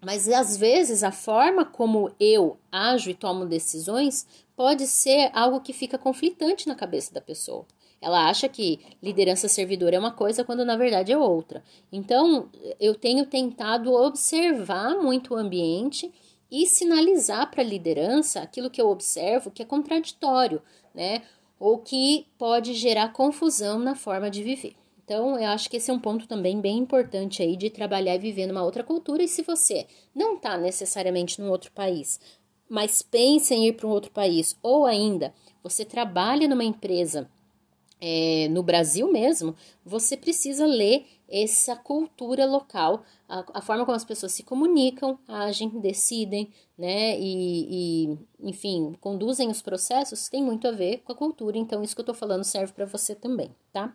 Mas 0.00 0.28
às 0.28 0.56
vezes 0.56 1.02
a 1.02 1.10
forma 1.10 1.64
como 1.64 2.12
eu 2.20 2.56
ajo 2.70 3.10
e 3.10 3.14
tomo 3.14 3.46
decisões 3.46 4.26
pode 4.54 4.86
ser 4.86 5.30
algo 5.32 5.60
que 5.60 5.72
fica 5.72 5.98
conflitante 5.98 6.68
na 6.68 6.76
cabeça 6.76 7.12
da 7.12 7.20
pessoa. 7.20 7.66
Ela 8.04 8.28
acha 8.28 8.50
que 8.50 8.80
liderança 9.02 9.48
servidora 9.48 9.96
é 9.96 9.98
uma 9.98 10.12
coisa 10.12 10.44
quando 10.44 10.62
na 10.62 10.76
verdade 10.76 11.10
é 11.10 11.16
outra. 11.16 11.64
Então, 11.90 12.50
eu 12.78 12.94
tenho 12.94 13.24
tentado 13.24 13.90
observar 13.94 14.94
muito 14.96 15.32
o 15.32 15.38
ambiente 15.38 16.12
e 16.50 16.66
sinalizar 16.66 17.50
para 17.50 17.62
a 17.62 17.66
liderança 17.66 18.40
aquilo 18.42 18.68
que 18.68 18.78
eu 18.78 18.90
observo 18.90 19.50
que 19.50 19.62
é 19.62 19.64
contraditório, 19.64 20.60
né? 20.94 21.22
Ou 21.58 21.78
que 21.78 22.26
pode 22.36 22.74
gerar 22.74 23.14
confusão 23.14 23.78
na 23.78 23.94
forma 23.94 24.30
de 24.30 24.42
viver. 24.42 24.74
Então, 25.02 25.38
eu 25.38 25.48
acho 25.48 25.70
que 25.70 25.78
esse 25.78 25.90
é 25.90 25.94
um 25.94 25.98
ponto 25.98 26.28
também 26.28 26.60
bem 26.60 26.76
importante 26.76 27.42
aí 27.42 27.56
de 27.56 27.70
trabalhar 27.70 28.16
e 28.16 28.18
viver 28.18 28.46
numa 28.46 28.62
outra 28.62 28.84
cultura. 28.84 29.22
E 29.22 29.28
se 29.28 29.40
você 29.40 29.86
não 30.14 30.36
está 30.36 30.58
necessariamente 30.58 31.40
num 31.40 31.48
outro 31.48 31.72
país, 31.72 32.20
mas 32.68 33.00
pensa 33.00 33.54
em 33.54 33.68
ir 33.68 33.72
para 33.72 33.86
um 33.86 33.90
outro 33.90 34.10
país, 34.10 34.58
ou 34.62 34.84
ainda 34.84 35.32
você 35.62 35.86
trabalha 35.86 36.46
numa 36.46 36.64
empresa 36.64 37.30
é, 38.00 38.48
no 38.50 38.62
Brasil 38.62 39.10
mesmo, 39.10 39.54
você 39.84 40.16
precisa 40.16 40.66
ler 40.66 41.06
essa 41.28 41.74
cultura 41.74 42.44
local, 42.44 43.02
a, 43.28 43.44
a, 43.54 43.62
forma 43.62 43.84
como 43.84 43.96
as 43.96 44.04
pessoas 44.04 44.32
se 44.32 44.42
comunicam, 44.42 45.18
agem, 45.26 45.68
decidem, 45.80 46.52
né, 46.76 47.18
e, 47.18 48.10
e, 48.10 48.18
enfim, 48.40 48.94
conduzem 49.00 49.48
os 49.48 49.62
processos, 49.62 50.28
tem 50.28 50.42
muito 50.42 50.68
a 50.68 50.72
ver 50.72 50.98
com 50.98 51.12
a 51.12 51.16
cultura, 51.16 51.56
então 51.56 51.82
isso 51.82 51.94
que 51.94 52.00
eu 52.00 52.06
tô 52.06 52.14
falando 52.14 52.44
serve 52.44 52.72
para 52.72 52.84
você 52.84 53.14
também, 53.14 53.50
tá? 53.72 53.94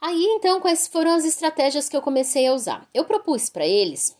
Aí, 0.00 0.22
então, 0.36 0.60
quais 0.60 0.86
foram 0.86 1.12
as 1.12 1.24
estratégias 1.24 1.88
que 1.88 1.96
eu 1.96 2.02
comecei 2.02 2.46
a 2.46 2.52
usar? 2.52 2.88
Eu 2.92 3.04
propus 3.04 3.48
para 3.48 3.66
eles 3.66 4.16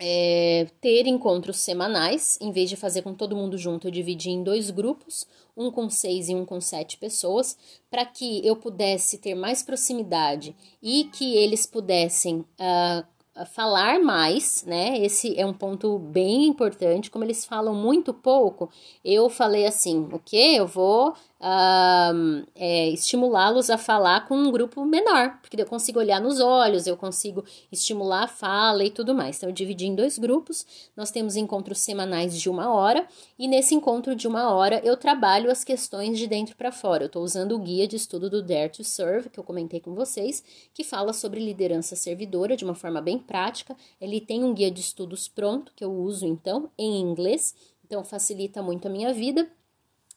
é, 0.00 0.66
ter 0.80 1.06
encontros 1.06 1.58
semanais, 1.58 2.38
em 2.40 2.50
vez 2.50 2.70
de 2.70 2.76
fazer 2.76 3.02
com 3.02 3.14
todo 3.14 3.36
mundo 3.36 3.58
junto, 3.58 3.86
eu 3.86 3.90
dividi 3.90 4.30
em 4.30 4.42
dois 4.42 4.70
grupos, 4.70 5.26
um 5.60 5.70
com 5.70 5.90
seis 5.90 6.28
e 6.30 6.34
um 6.34 6.46
com 6.46 6.60
sete 6.60 6.96
pessoas, 6.96 7.56
para 7.90 8.06
que 8.06 8.44
eu 8.46 8.56
pudesse 8.56 9.18
ter 9.18 9.34
mais 9.34 9.62
proximidade 9.62 10.56
e 10.82 11.04
que 11.04 11.36
eles 11.36 11.66
pudessem 11.66 12.38
uh, 12.38 13.46
falar 13.46 14.00
mais, 14.00 14.64
né? 14.64 14.98
Esse 14.98 15.38
é 15.38 15.44
um 15.44 15.52
ponto 15.52 15.98
bem 15.98 16.46
importante. 16.46 17.10
Como 17.10 17.24
eles 17.24 17.44
falam 17.44 17.74
muito 17.74 18.14
pouco, 18.14 18.70
eu 19.04 19.28
falei 19.28 19.66
assim: 19.66 20.08
o 20.12 20.18
que? 20.18 20.56
Eu 20.56 20.66
vou 20.66 21.14
uh, 21.40 22.46
é, 22.54 22.90
estimulá-los 22.90 23.70
a 23.70 23.78
falar 23.78 24.28
com 24.28 24.36
um 24.36 24.50
grupo 24.50 24.84
menor, 24.84 25.38
porque 25.40 25.60
eu 25.60 25.66
consigo 25.66 25.98
olhar 25.98 26.20
nos 26.20 26.38
olhos, 26.40 26.86
eu 26.86 26.96
consigo 26.96 27.44
estimular 27.72 28.24
a 28.24 28.28
fala 28.28 28.84
e 28.84 28.90
tudo 28.90 29.14
mais. 29.14 29.36
Então, 29.36 29.48
eu 29.48 29.54
dividi 29.54 29.86
em 29.86 29.94
dois 29.94 30.18
grupos. 30.18 30.66
Nós 30.96 31.10
temos 31.10 31.36
encontros 31.36 31.78
semanais 31.80 32.38
de 32.38 32.50
uma 32.50 32.72
hora, 32.72 33.06
e 33.38 33.48
nesse 33.48 33.74
encontro 33.74 34.14
de 34.14 34.28
uma 34.28 34.52
hora 34.52 34.80
eu 34.84 34.96
trabalho 34.96 35.50
as 35.50 35.64
questões 35.64 36.18
de 36.18 36.26
dentro 36.26 36.56
para 36.56 36.70
fora. 36.70 37.04
Eu 37.04 37.06
estou 37.06 37.22
usando 37.22 37.52
o 37.52 37.58
guia 37.58 37.86
de 37.86 37.96
estudo 37.96 38.28
do 38.28 38.42
Dare 38.42 38.70
to 38.70 38.84
Serve, 38.84 39.30
que 39.30 39.40
eu 39.40 39.44
comentei 39.44 39.80
com 39.80 39.94
vocês, 39.94 40.44
que 40.74 40.84
fala 40.84 41.12
sobre 41.12 41.40
liderança 41.40 41.96
servidora 41.96 42.56
de 42.56 42.64
uma 42.64 42.74
forma 42.74 43.00
bem 43.00 43.18
prática. 43.18 43.76
Ele 44.00 44.20
tem 44.20 44.44
um 44.44 44.52
guia 44.52 44.70
de 44.70 44.80
estudos 44.80 45.28
pronto, 45.28 45.72
que 45.74 45.84
eu 45.84 45.92
uso 45.92 46.26
então 46.26 46.70
em 46.76 47.00
inglês, 47.00 47.54
então 47.84 48.04
facilita 48.04 48.62
muito 48.62 48.86
a 48.86 48.90
minha 48.90 49.12
vida. 49.12 49.50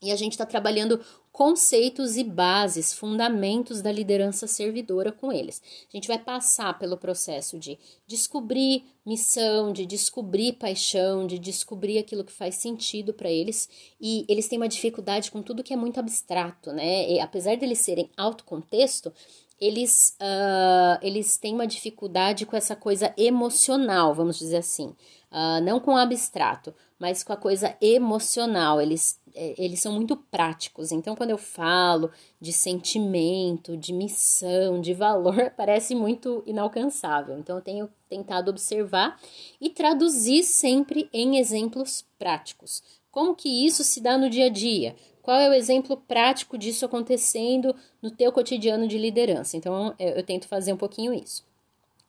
E 0.04 0.12
a 0.12 0.16
gente 0.16 0.34
está 0.34 0.46
trabalhando 0.46 1.00
conceitos 1.32 2.16
e 2.16 2.24
bases, 2.24 2.94
fundamentos 2.94 3.82
da 3.82 3.92
liderança 3.92 4.46
servidora 4.46 5.12
com 5.12 5.32
eles. 5.32 5.62
A 5.92 5.98
gente 5.98 6.08
vai 6.08 6.20
passar 6.20 6.78
pelo 6.78 6.96
processo 6.96 7.58
de 7.58 7.80
descobrir 8.06 8.84
missão, 9.06 9.74
de 9.74 9.86
descobrir 9.86 10.54
paixão, 10.54 11.26
de 11.26 11.40
descobrir 11.40 11.98
aquilo 11.98 12.24
que 12.24 12.32
faz 12.32 12.56
sentido 12.56 13.14
para 13.14 13.32
eles. 13.32 13.68
E 14.00 14.26
eles 14.28 14.48
têm 14.48 14.60
uma 14.60 14.68
dificuldade 14.68 15.32
com 15.32 15.42
tudo 15.42 15.64
que 15.64 15.74
é 15.74 15.78
muito 15.78 16.00
abstrato, 16.00 16.72
né? 16.72 17.10
E, 17.10 17.20
apesar 17.20 17.56
de 17.56 17.66
eles 17.66 17.80
serem 17.80 18.12
alto 18.16 18.44
contexto, 18.44 19.12
eles, 19.60 20.18
uh, 20.20 21.00
eles 21.02 21.38
têm 21.38 21.54
uma 21.54 21.66
dificuldade 21.66 22.46
com 22.46 22.56
essa 22.56 22.76
coisa 22.76 23.14
emocional, 23.18 24.14
vamos 24.14 24.38
dizer 24.38 24.58
assim. 24.58 24.94
Uh, 25.34 25.60
não 25.64 25.80
com 25.80 25.96
o 25.96 25.98
abstrato, 25.98 26.74
mas 27.00 27.24
com 27.24 27.34
a 27.34 27.38
coisa 27.38 27.76
emocional. 27.82 28.80
Eles 28.80 29.20
é, 29.36 29.56
eles 29.58 29.80
são 29.80 29.92
muito 29.94 30.16
práticos. 30.16 30.92
Então, 30.92 31.16
quando 31.16 31.32
eu 31.32 31.38
falo 31.38 32.12
de 32.40 32.54
sentimento, 32.54 33.76
de 33.76 33.92
missão, 33.92 34.80
de 34.80 34.94
valor, 34.94 35.52
parece 35.58 35.96
muito 35.96 36.44
inalcançável. 36.46 37.38
Então, 37.38 37.58
eu 37.58 37.62
tenho 37.62 37.90
tentado 38.08 38.52
observar 38.52 39.20
e 39.60 39.70
traduzir 39.70 40.44
sempre 40.44 41.10
em 41.12 41.38
exemplos 41.38 42.06
práticos. 42.20 42.84
Como 43.12 43.36
que 43.36 43.50
isso 43.50 43.84
se 43.84 44.02
dá 44.02 44.18
no 44.18 44.30
dia 44.30 44.46
a 44.46 44.50
dia? 44.50 44.96
Qual 45.22 45.38
é 45.38 45.50
o 45.50 45.54
exemplo 45.54 45.98
prático 45.98 46.58
disso 46.58 46.86
acontecendo 46.86 47.76
no 48.02 48.12
teu 48.12 48.32
cotidiano 48.32 48.88
de 48.88 48.98
liderança? 48.98 49.58
Então, 49.58 49.96
eu, 49.98 50.10
eu 50.10 50.24
tento 50.24 50.48
fazer 50.48 50.74
um 50.74 50.78
pouquinho 50.78 51.14
isso. 51.14 51.44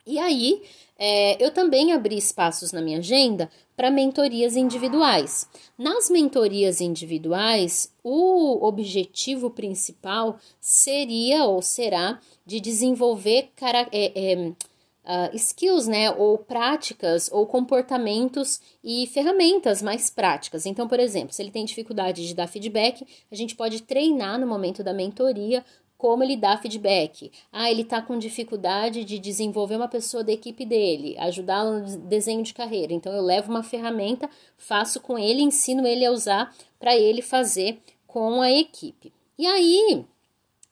E 0.06 0.18
aí, 0.18 0.62
é, 0.98 1.42
eu 1.44 1.50
também 1.50 1.92
abri 1.92 2.16
espaços 2.16 2.72
na 2.72 2.80
minha 2.80 2.98
agenda 2.98 3.50
para 3.76 3.90
mentorias 3.90 4.56
individuais. 4.56 5.48
Nas 5.76 6.08
mentorias 6.08 6.80
individuais, 6.80 7.92
o 8.02 8.64
objetivo 8.64 9.50
principal 9.50 10.38
seria 10.60 11.44
ou 11.44 11.60
será 11.60 12.20
de 12.46 12.60
desenvolver 12.60 13.50
cara, 13.56 13.88
é, 13.90 14.12
é, 14.14 14.52
uh, 15.04 15.34
skills, 15.34 15.86
né, 15.86 16.10
ou 16.10 16.38
práticas, 16.38 17.30
ou 17.32 17.46
comportamentos 17.46 18.60
e 18.82 19.06
ferramentas 19.08 19.82
mais 19.82 20.10
práticas. 20.10 20.66
Então, 20.66 20.88
por 20.88 20.98
exemplo, 20.98 21.32
se 21.32 21.42
ele 21.42 21.50
tem 21.50 21.64
dificuldade 21.64 22.26
de 22.26 22.34
dar 22.34 22.46
feedback, 22.46 23.06
a 23.30 23.34
gente 23.34 23.54
pode 23.54 23.82
treinar 23.82 24.38
no 24.38 24.46
momento 24.46 24.82
da 24.82 24.92
mentoria 24.92 25.64
como 25.96 26.22
ele 26.22 26.36
dá 26.36 26.56
feedback. 26.56 27.30
Ah, 27.52 27.70
ele 27.70 27.82
está 27.82 28.02
com 28.02 28.18
dificuldade 28.18 29.04
de 29.04 29.18
desenvolver 29.18 29.76
uma 29.76 29.88
pessoa 29.88 30.24
da 30.24 30.32
equipe 30.32 30.64
dele, 30.64 31.16
ajudá-lo 31.18 31.80
no 31.80 31.96
desenho 31.98 32.42
de 32.42 32.52
carreira. 32.52 32.92
Então 32.92 33.12
eu 33.12 33.22
levo 33.22 33.50
uma 33.50 33.62
ferramenta, 33.62 34.28
faço 34.56 35.00
com 35.00 35.18
ele, 35.18 35.42
ensino 35.42 35.86
ele 35.86 36.04
a 36.04 36.10
usar 36.10 36.54
para 36.78 36.96
ele 36.96 37.22
fazer 37.22 37.78
com 38.06 38.42
a 38.42 38.50
equipe. 38.50 39.12
E 39.38 39.46
aí, 39.46 40.04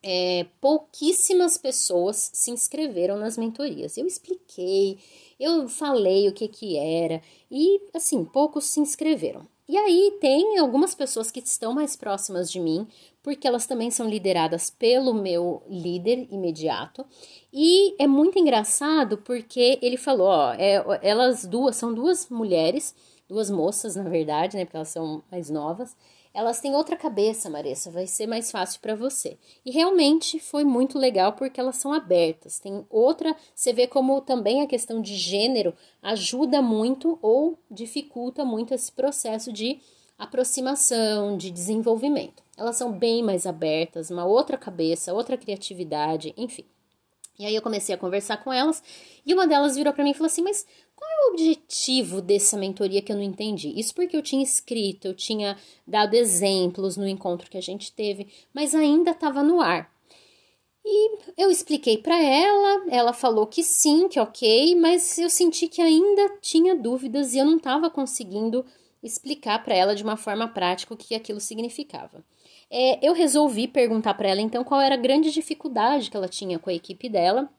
é, 0.01 0.45
pouquíssimas 0.59 1.57
pessoas 1.57 2.29
se 2.33 2.51
inscreveram 2.51 3.17
nas 3.17 3.37
mentorias. 3.37 3.97
Eu 3.97 4.05
expliquei, 4.05 4.99
eu 5.39 5.67
falei 5.67 6.27
o 6.27 6.33
que 6.33 6.47
que 6.47 6.77
era 6.77 7.21
e 7.49 7.81
assim 7.93 8.23
poucos 8.25 8.65
se 8.65 8.79
inscreveram. 8.79 9.47
E 9.67 9.77
aí 9.77 10.17
tem 10.19 10.57
algumas 10.57 10.93
pessoas 10.93 11.31
que 11.31 11.39
estão 11.39 11.73
mais 11.73 11.95
próximas 11.95 12.51
de 12.51 12.59
mim, 12.59 12.85
porque 13.21 13.47
elas 13.47 13.65
também 13.65 13.89
são 13.89 14.09
lideradas 14.09 14.69
pelo 14.69 15.13
meu 15.13 15.63
líder 15.69 16.27
imediato. 16.29 17.05
E 17.51 17.95
é 17.97 18.05
muito 18.05 18.37
engraçado 18.37 19.17
porque 19.19 19.79
ele 19.81 19.95
falou, 19.95 20.27
ó, 20.27 20.53
é, 20.53 20.83
elas 21.01 21.45
duas 21.45 21.77
são 21.77 21.93
duas 21.93 22.27
mulheres, 22.29 22.93
duas 23.27 23.49
moças, 23.49 23.95
na 23.95 24.03
verdade, 24.03 24.57
né, 24.57 24.65
porque 24.65 24.75
elas 24.75 24.89
são 24.89 25.23
mais 25.31 25.49
novas. 25.49 25.95
Elas 26.33 26.59
têm 26.59 26.75
outra 26.75 26.95
cabeça, 26.95 27.47
Marissa, 27.49 27.91
vai 27.91 28.07
ser 28.07 28.25
mais 28.25 28.49
fácil 28.49 28.81
para 28.81 28.95
você. 28.95 29.37
E 29.63 29.69
realmente 29.69 30.39
foi 30.39 30.63
muito 30.63 30.97
legal 30.97 31.33
porque 31.33 31.59
elas 31.59 31.75
são 31.75 31.93
abertas. 31.93 32.57
Tem 32.57 32.83
outra, 32.89 33.35
você 33.53 33.71
vê 33.71 33.85
como 33.85 34.19
também 34.19 34.61
a 34.61 34.67
questão 34.67 34.99
de 34.99 35.15
gênero 35.15 35.75
ajuda 36.01 36.59
muito 36.59 37.19
ou 37.21 37.59
dificulta 37.69 38.43
muito 38.43 38.73
esse 38.73 38.91
processo 38.91 39.53
de 39.53 39.79
aproximação, 40.17 41.37
de 41.37 41.51
desenvolvimento. 41.51 42.41
Elas 42.57 42.77
são 42.77 42.91
bem 42.91 43.21
mais 43.21 43.45
abertas, 43.45 44.09
uma 44.09 44.25
outra 44.25 44.57
cabeça, 44.57 45.13
outra 45.13 45.37
criatividade, 45.37 46.33
enfim. 46.35 46.65
E 47.37 47.45
aí 47.45 47.55
eu 47.55 47.61
comecei 47.61 47.93
a 47.93 47.97
conversar 47.97 48.37
com 48.37 48.53
elas 48.53 48.81
e 49.25 49.33
uma 49.33 49.47
delas 49.47 49.75
virou 49.75 49.91
para 49.91 50.03
mim 50.03 50.11
e 50.11 50.13
falou 50.13 50.27
assim: 50.27 50.43
"Mas 50.43 50.65
qual 50.95 51.09
é 51.09 51.25
o 51.25 51.33
objetivo 51.33 52.21
dessa 52.21 52.57
mentoria 52.57 53.01
que 53.01 53.11
eu 53.11 53.15
não 53.15 53.23
entendi?" 53.23 53.73
Isso 53.79 53.93
porque 53.95 54.15
eu 54.15 54.21
tinha 54.21 54.43
escrito, 54.43 55.07
eu 55.07 55.13
tinha 55.13 55.57
dado 55.85 56.13
exemplos 56.13 56.97
no 56.97 57.07
encontro 57.07 57.49
que 57.49 57.57
a 57.57 57.61
gente 57.61 57.91
teve, 57.91 58.27
mas 58.53 58.75
ainda 58.75 59.11
estava 59.11 59.43
no 59.43 59.61
ar. 59.61 59.91
E 60.85 61.17
eu 61.37 61.49
expliquei 61.49 61.97
para 61.97 62.21
ela, 62.21 62.85
ela 62.89 63.13
falou 63.13 63.47
que 63.47 63.63
sim, 63.63 64.09
que 64.09 64.19
ok, 64.19 64.75
mas 64.75 65.17
eu 65.17 65.29
senti 65.29 65.67
que 65.67 65.81
ainda 65.81 66.37
tinha 66.41 66.75
dúvidas 66.75 67.33
e 67.33 67.37
eu 67.37 67.45
não 67.45 67.55
estava 67.55 67.89
conseguindo 67.89 68.65
explicar 69.01 69.63
para 69.63 69.75
ela 69.75 69.95
de 69.95 70.03
uma 70.03 70.17
forma 70.17 70.47
prática 70.47 70.93
o 70.93 70.97
que 70.97 71.15
aquilo 71.15 71.39
significava. 71.39 72.23
É, 72.69 73.05
eu 73.05 73.13
resolvi 73.13 73.67
perguntar 73.67 74.13
para 74.15 74.29
ela 74.29 74.41
então 74.41 74.63
qual 74.63 74.81
era 74.81 74.95
a 74.95 74.97
grande 74.97 75.31
dificuldade 75.31 76.09
que 76.09 76.17
ela 76.17 76.27
tinha 76.27 76.59
com 76.59 76.69
a 76.69 76.73
equipe 76.73 77.07
dela 77.07 77.49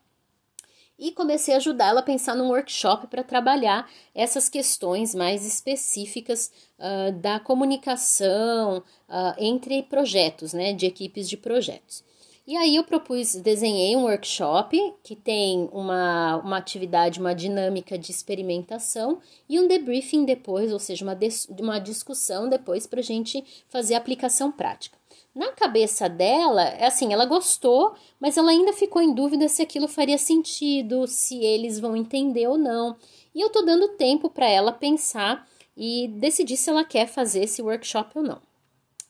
e 0.99 1.13
comecei 1.13 1.55
a 1.55 1.59
ajudar 1.59 1.89
ela 1.89 2.01
a 2.01 2.05
pensar 2.05 2.35
num 2.35 2.49
workshop 2.49 3.07
para 3.09 3.23
trabalhar 3.23 3.91
essas 4.15 4.49
questões 4.49 5.15
mais 5.15 5.45
específicas 5.47 6.51
uh, 6.79 7.13
da 7.13 7.41
comunicação 7.41 8.79
uh, 8.79 9.35
entre 9.39 9.83
projetos, 9.83 10.53
né, 10.53 10.73
de 10.73 10.87
equipes 10.87 11.29
de 11.29 11.37
projetos. 11.37 12.05
E 12.47 12.59
aí 12.59 12.77
eu 12.77 12.85
propus, 12.85 13.35
desenhei 13.37 13.97
um 13.97 14.03
workshop 14.03 14.79
que 15.03 15.17
tem 15.17 15.67
uma, 15.73 16.37
uma 16.37 16.59
atividade, 16.59 17.19
uma 17.19 17.35
dinâmica 17.35 17.97
de 17.97 18.11
experimentação 18.11 19.19
e 19.49 19.59
um 19.59 19.67
debriefing 19.67 20.27
depois, 20.27 20.71
ou 20.71 20.79
seja, 20.79 21.07
uma, 21.07 21.19
uma 21.59 21.79
discussão 21.79 22.47
depois 22.47 22.87
para 22.87 23.01
a 23.01 23.03
gente 23.03 23.43
fazer 23.71 23.95
a 23.95 23.99
aplicação 23.99 24.53
prática. 24.53 24.99
Na 25.35 25.51
cabeça 25.51 26.09
dela, 26.09 26.63
é 26.63 26.87
assim, 26.87 27.13
ela 27.13 27.25
gostou, 27.27 27.95
mas 28.21 28.37
ela 28.37 28.53
ainda 28.53 28.73
ficou 28.73 29.03
em 29.03 29.13
dúvida 29.13 29.49
se 29.49 29.63
aquilo 29.63 29.89
faria 29.89 30.17
sentido, 30.17 31.09
se 31.09 31.43
eles 31.45 31.81
vão 31.81 31.97
entender 31.97 32.47
ou 32.47 32.57
não. 32.57 32.97
E 33.35 33.41
eu 33.41 33.51
tô 33.51 33.63
dando 33.63 33.97
tempo 33.97 34.31
para 34.31 34.49
ela 34.49 34.71
pensar 34.73 35.49
e 35.77 36.07
decidir 36.07 36.57
se 36.57 36.71
ela 36.71 36.85
quer 36.85 37.09
fazer 37.09 37.45
esse 37.45 37.61
workshop 37.61 38.17
ou 38.17 38.23
não. 38.23 38.41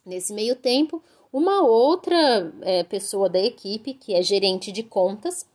Nesse 0.04 0.32
meio 0.32 0.56
tempo, 0.56 1.02
uma 1.30 1.62
outra 1.62 2.52
é, 2.62 2.84
pessoa 2.84 3.28
da 3.28 3.38
equipe, 3.38 3.92
que 3.92 4.14
é 4.14 4.22
gerente 4.22 4.72
de 4.72 4.82
contas 4.82 5.46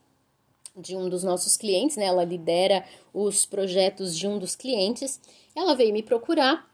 de 0.76 0.96
um 0.96 1.08
dos 1.08 1.24
nossos 1.24 1.56
clientes, 1.56 1.96
né? 1.96 2.04
Ela 2.04 2.24
lidera 2.24 2.84
os 3.12 3.44
projetos 3.44 4.16
de 4.16 4.28
um 4.28 4.38
dos 4.38 4.54
clientes. 4.54 5.20
Ela 5.54 5.74
veio 5.74 5.92
me 5.92 6.02
procurar 6.02 6.68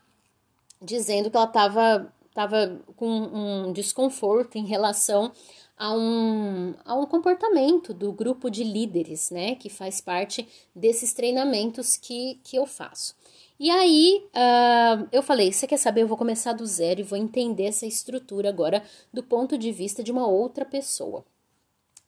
dizendo 0.82 1.30
que 1.30 1.36
ela 1.36 1.46
estava 1.46 2.12
tava 2.36 2.78
com 2.96 3.08
um 3.08 3.72
desconforto 3.72 4.58
em 4.58 4.66
relação 4.66 5.32
a 5.74 5.96
um, 5.96 6.74
a 6.84 6.94
um 6.94 7.06
comportamento 7.06 7.94
do 7.94 8.12
grupo 8.12 8.50
de 8.50 8.62
líderes, 8.62 9.30
né, 9.30 9.54
que 9.54 9.70
faz 9.70 10.02
parte 10.02 10.46
desses 10.74 11.14
treinamentos 11.14 11.96
que, 11.96 12.38
que 12.44 12.54
eu 12.54 12.66
faço. 12.66 13.14
E 13.58 13.70
aí 13.70 14.22
uh, 14.34 15.08
eu 15.10 15.22
falei: 15.22 15.50
você 15.50 15.66
quer 15.66 15.78
saber? 15.78 16.02
Eu 16.02 16.08
vou 16.08 16.18
começar 16.18 16.52
do 16.52 16.66
zero 16.66 17.00
e 17.00 17.04
vou 17.04 17.16
entender 17.16 17.64
essa 17.64 17.86
estrutura 17.86 18.50
agora 18.50 18.82
do 19.10 19.22
ponto 19.22 19.56
de 19.56 19.72
vista 19.72 20.02
de 20.02 20.12
uma 20.12 20.26
outra 20.26 20.66
pessoa. 20.66 21.24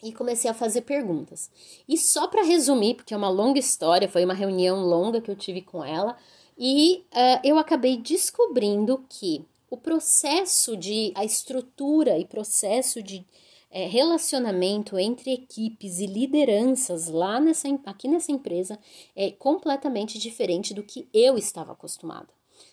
E 0.02 0.12
comecei 0.12 0.50
a 0.50 0.54
fazer 0.54 0.82
perguntas. 0.82 1.50
E 1.88 1.96
só 1.96 2.28
para 2.28 2.44
resumir, 2.44 2.96
porque 2.96 3.14
é 3.14 3.16
uma 3.16 3.30
longa 3.30 3.58
história, 3.58 4.10
foi 4.10 4.26
uma 4.26 4.34
reunião 4.34 4.84
longa 4.84 5.22
que 5.22 5.30
eu 5.30 5.34
tive 5.34 5.62
com 5.62 5.82
ela, 5.82 6.16
e 6.56 7.02
uh, 7.14 7.40
eu 7.42 7.58
acabei 7.58 7.96
descobrindo 7.96 9.02
que 9.08 9.42
o 9.70 9.76
processo 9.76 10.76
de, 10.76 11.12
a 11.14 11.24
estrutura 11.24 12.18
e 12.18 12.24
processo 12.24 13.02
de 13.02 13.24
é, 13.70 13.86
relacionamento 13.86 14.98
entre 14.98 15.32
equipes 15.32 15.98
e 15.98 16.06
lideranças 16.06 17.08
lá 17.08 17.38
nessa, 17.38 17.68
aqui 17.84 18.08
nessa 18.08 18.32
empresa 18.32 18.78
é 19.14 19.30
completamente 19.30 20.18
diferente 20.18 20.72
do 20.72 20.82
que 20.82 21.06
eu 21.12 21.36
estava 21.36 21.72
acostumada. 21.72 22.28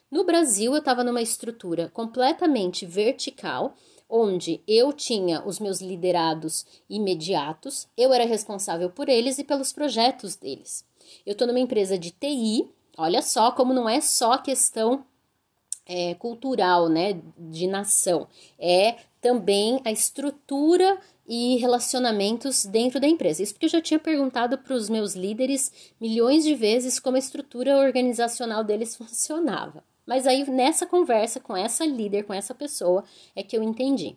No 0.10 0.24
Brasil, 0.24 0.72
eu 0.72 0.80
estava 0.80 1.04
numa 1.04 1.22
estrutura 1.22 1.90
completamente 1.90 2.86
vertical, 2.86 3.76
onde 4.10 4.62
eu 4.68 4.94
tinha 4.94 5.46
os 5.46 5.60
meus 5.60 5.82
liderados 5.82 6.66
imediatos, 6.90 7.88
eu 7.98 8.14
era 8.14 8.24
responsável 8.24 8.90
por 8.90 9.10
eles 9.10 9.38
e 9.40 9.44
pelos 9.44 9.74
projetos 9.74 10.36
deles. 10.36 10.86
Eu 11.26 11.34
estou 11.34 11.48
numa 11.48 11.60
empresa 11.60 11.98
de 11.98 12.12
TI, 12.12 12.70
olha 12.98 13.22
só 13.22 13.52
como 13.52 13.74
não 13.74 13.90
é 13.90 14.00
só 14.00 14.38
questão 14.38 15.04
é, 15.86 16.16
cultural, 16.16 16.90
né, 16.90 17.20
de 17.38 17.68
nação, 17.68 18.28
é 18.60 18.96
também 19.22 19.82
a 19.84 19.92
estrutura 19.92 21.00
e 21.28 21.58
relacionamentos 21.58 22.66
dentro 22.66 23.00
da 23.00 23.08
empresa. 23.08 23.42
Isso 23.42 23.54
porque 23.54 23.66
eu 23.66 23.70
já 23.70 23.82
tinha 23.82 24.00
perguntado 24.00 24.58
para 24.58 24.76
os 24.76 24.90
meus 24.90 25.16
líderes 25.16 25.72
milhões 26.00 26.44
de 26.44 26.54
vezes 26.54 27.00
como 27.00 27.16
a 27.16 27.20
estrutura 27.20 27.78
organizacional 27.78 28.64
deles 28.64 28.96
funcionava. 28.98 29.84
Mas 30.06 30.28
aí 30.28 30.48
nessa 30.50 30.86
conversa 30.86 31.40
com 31.40 31.58
essa 31.58 31.86
líder, 31.86 32.24
com 32.24 32.34
essa 32.34 32.54
pessoa, 32.54 33.04
é 33.36 33.42
que 33.42 33.58
eu 33.58 33.64
entendi. 33.64 34.16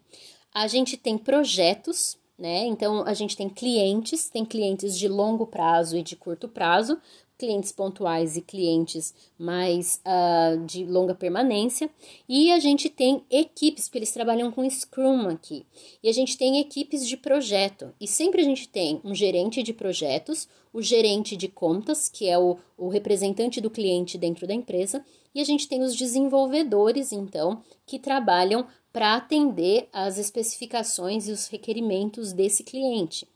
A 0.52 0.66
gente 0.66 0.96
tem 0.96 1.16
projetos, 1.16 2.18
né? 2.38 2.66
Então 2.66 3.02
a 3.06 3.14
gente 3.14 3.36
tem 3.36 3.48
clientes, 3.48 4.28
tem 4.28 4.44
clientes 4.44 4.98
de 4.98 5.08
longo 5.08 5.46
prazo 5.46 5.96
e 5.96 6.02
de 6.02 6.14
curto 6.14 6.46
prazo, 6.46 7.00
clientes 7.38 7.70
pontuais 7.70 8.36
e 8.36 8.42
clientes 8.42 9.14
mais 9.38 10.00
uh, 10.04 10.64
de 10.66 10.84
longa 10.84 11.14
permanência. 11.14 11.88
E 12.28 12.50
a 12.50 12.58
gente 12.58 12.90
tem 12.90 13.22
equipes, 13.30 13.84
porque 13.84 13.98
eles 13.98 14.12
trabalham 14.12 14.50
com 14.50 14.68
Scrum 14.68 15.28
aqui. 15.28 15.64
E 16.02 16.08
a 16.08 16.12
gente 16.12 16.36
tem 16.36 16.58
equipes 16.58 17.06
de 17.06 17.16
projeto. 17.16 17.94
E 18.00 18.06
sempre 18.06 18.42
a 18.42 18.44
gente 18.44 18.68
tem 18.68 19.00
um 19.04 19.14
gerente 19.14 19.62
de 19.62 19.72
projetos, 19.72 20.48
o 20.72 20.82
gerente 20.82 21.36
de 21.36 21.48
contas, 21.48 22.08
que 22.08 22.28
é 22.28 22.38
o, 22.38 22.58
o 22.76 22.88
representante 22.88 23.60
do 23.60 23.70
cliente 23.70 24.18
dentro 24.18 24.46
da 24.46 24.52
empresa, 24.52 25.04
e 25.34 25.40
a 25.40 25.44
gente 25.44 25.68
tem 25.68 25.82
os 25.82 25.94
desenvolvedores, 25.94 27.12
então, 27.12 27.62
que 27.86 27.98
trabalham 27.98 28.66
para 28.92 29.14
atender 29.14 29.88
às 29.92 30.18
especificações 30.18 31.28
e 31.28 31.32
os 31.32 31.46
requerimentos 31.46 32.32
desse 32.32 32.64
cliente. 32.64 33.26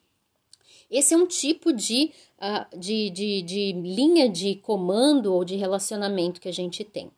Esse 0.91 1.15
é 1.15 1.17
um 1.17 1.27
tipo 1.27 1.73
de, 1.73 2.11
uh, 2.43 2.79
de, 2.79 3.09
de, 3.11 3.43
de 3.43 3.73
linha 3.73 4.29
de 4.29 4.57
comando 4.57 5.33
ou 5.33 5.45
de 5.45 5.57
relacionamento 5.57 6.41
que 6.41 6.49
a 6.49 6.53
gente 6.53 6.83
tem. 6.85 7.11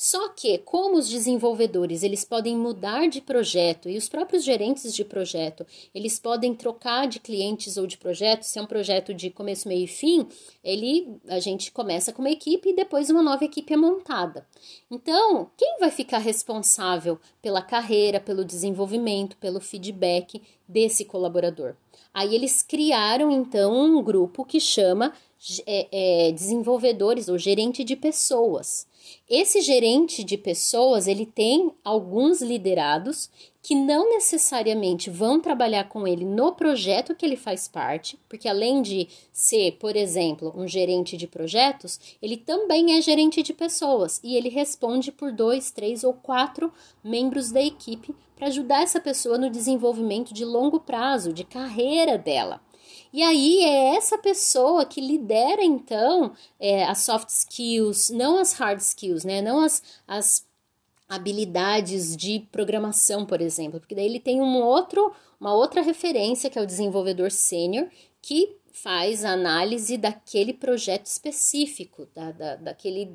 Só 0.00 0.28
que, 0.28 0.58
como 0.58 0.96
os 0.96 1.08
desenvolvedores 1.08 2.04
eles 2.04 2.24
podem 2.24 2.56
mudar 2.56 3.08
de 3.08 3.20
projeto 3.20 3.88
e 3.88 3.98
os 3.98 4.08
próprios 4.08 4.44
gerentes 4.44 4.94
de 4.94 5.04
projeto 5.04 5.66
eles 5.92 6.20
podem 6.20 6.54
trocar 6.54 7.08
de 7.08 7.18
clientes 7.18 7.76
ou 7.76 7.84
de 7.84 7.98
projeto, 7.98 8.44
se 8.44 8.60
é 8.60 8.62
um 8.62 8.66
projeto 8.66 9.12
de 9.12 9.28
começo, 9.28 9.66
meio 9.66 9.86
e 9.86 9.88
fim, 9.88 10.28
ele 10.62 11.18
a 11.26 11.40
gente 11.40 11.72
começa 11.72 12.12
com 12.12 12.22
uma 12.22 12.30
equipe 12.30 12.68
e 12.68 12.76
depois 12.76 13.10
uma 13.10 13.24
nova 13.24 13.44
equipe 13.44 13.74
é 13.74 13.76
montada. 13.76 14.46
Então, 14.88 15.50
quem 15.56 15.78
vai 15.80 15.90
ficar 15.90 16.18
responsável 16.18 17.18
pela 17.42 17.60
carreira, 17.60 18.20
pelo 18.20 18.44
desenvolvimento, 18.44 19.36
pelo 19.38 19.60
feedback 19.60 20.40
desse 20.68 21.04
colaborador? 21.04 21.74
Aí 22.14 22.36
eles 22.36 22.62
criaram 22.62 23.32
então 23.32 23.72
um 23.74 24.00
grupo 24.00 24.44
que 24.44 24.60
chama 24.60 25.12
é, 25.66 26.28
é, 26.28 26.32
desenvolvedores 26.32 27.28
ou 27.28 27.38
gerente 27.38 27.84
de 27.84 27.94
pessoas. 27.94 28.86
Esse 29.28 29.60
gerente 29.60 30.24
de 30.24 30.36
pessoas, 30.36 31.06
ele 31.06 31.24
tem 31.24 31.72
alguns 31.84 32.42
liderados 32.42 33.30
que 33.62 33.74
não 33.74 34.10
necessariamente 34.10 35.10
vão 35.10 35.40
trabalhar 35.40 35.88
com 35.88 36.06
ele 36.06 36.24
no 36.24 36.52
projeto 36.52 37.14
que 37.14 37.24
ele 37.24 37.36
faz 37.36 37.68
parte, 37.68 38.18
porque 38.28 38.48
além 38.48 38.80
de 38.82 39.08
ser, 39.32 39.72
por 39.72 39.94
exemplo, 39.94 40.52
um 40.56 40.66
gerente 40.66 41.16
de 41.16 41.26
projetos, 41.26 42.00
ele 42.20 42.36
também 42.36 42.96
é 42.96 43.02
gerente 43.02 43.42
de 43.42 43.52
pessoas 43.52 44.20
e 44.24 44.36
ele 44.36 44.48
responde 44.48 45.12
por 45.12 45.30
dois, 45.30 45.70
três 45.70 46.02
ou 46.02 46.14
quatro 46.14 46.72
membros 47.04 47.52
da 47.52 47.62
equipe 47.62 48.14
para 48.34 48.48
ajudar 48.48 48.82
essa 48.82 49.00
pessoa 49.00 49.36
no 49.36 49.50
desenvolvimento 49.50 50.32
de 50.32 50.44
longo 50.44 50.80
prazo, 50.80 51.32
de 51.32 51.44
carreira 51.44 52.16
dela. 52.16 52.60
E 53.18 53.22
aí 53.24 53.64
é 53.64 53.96
essa 53.96 54.16
pessoa 54.16 54.86
que 54.86 55.00
lidera 55.00 55.64
então 55.64 56.36
é, 56.60 56.84
as 56.84 56.98
soft 56.98 57.30
skills, 57.30 58.10
não 58.10 58.38
as 58.38 58.52
hard 58.52 58.78
skills, 58.78 59.24
né? 59.24 59.42
Não 59.42 59.58
as, 59.58 59.82
as 60.06 60.46
habilidades 61.08 62.16
de 62.16 62.46
programação, 62.52 63.26
por 63.26 63.40
exemplo, 63.40 63.80
porque 63.80 63.96
daí 63.96 64.06
ele 64.06 64.20
tem 64.20 64.40
um 64.40 64.62
outro, 64.62 65.12
uma 65.40 65.52
outra 65.52 65.82
referência 65.82 66.48
que 66.48 66.60
é 66.60 66.62
o 66.62 66.66
desenvolvedor 66.66 67.32
sênior 67.32 67.88
que 68.22 68.56
faz 68.70 69.24
a 69.24 69.32
análise 69.32 69.98
daquele 69.98 70.52
projeto 70.52 71.06
específico, 71.06 72.06
da, 72.14 72.30
da, 72.30 72.54
daquele 72.54 73.12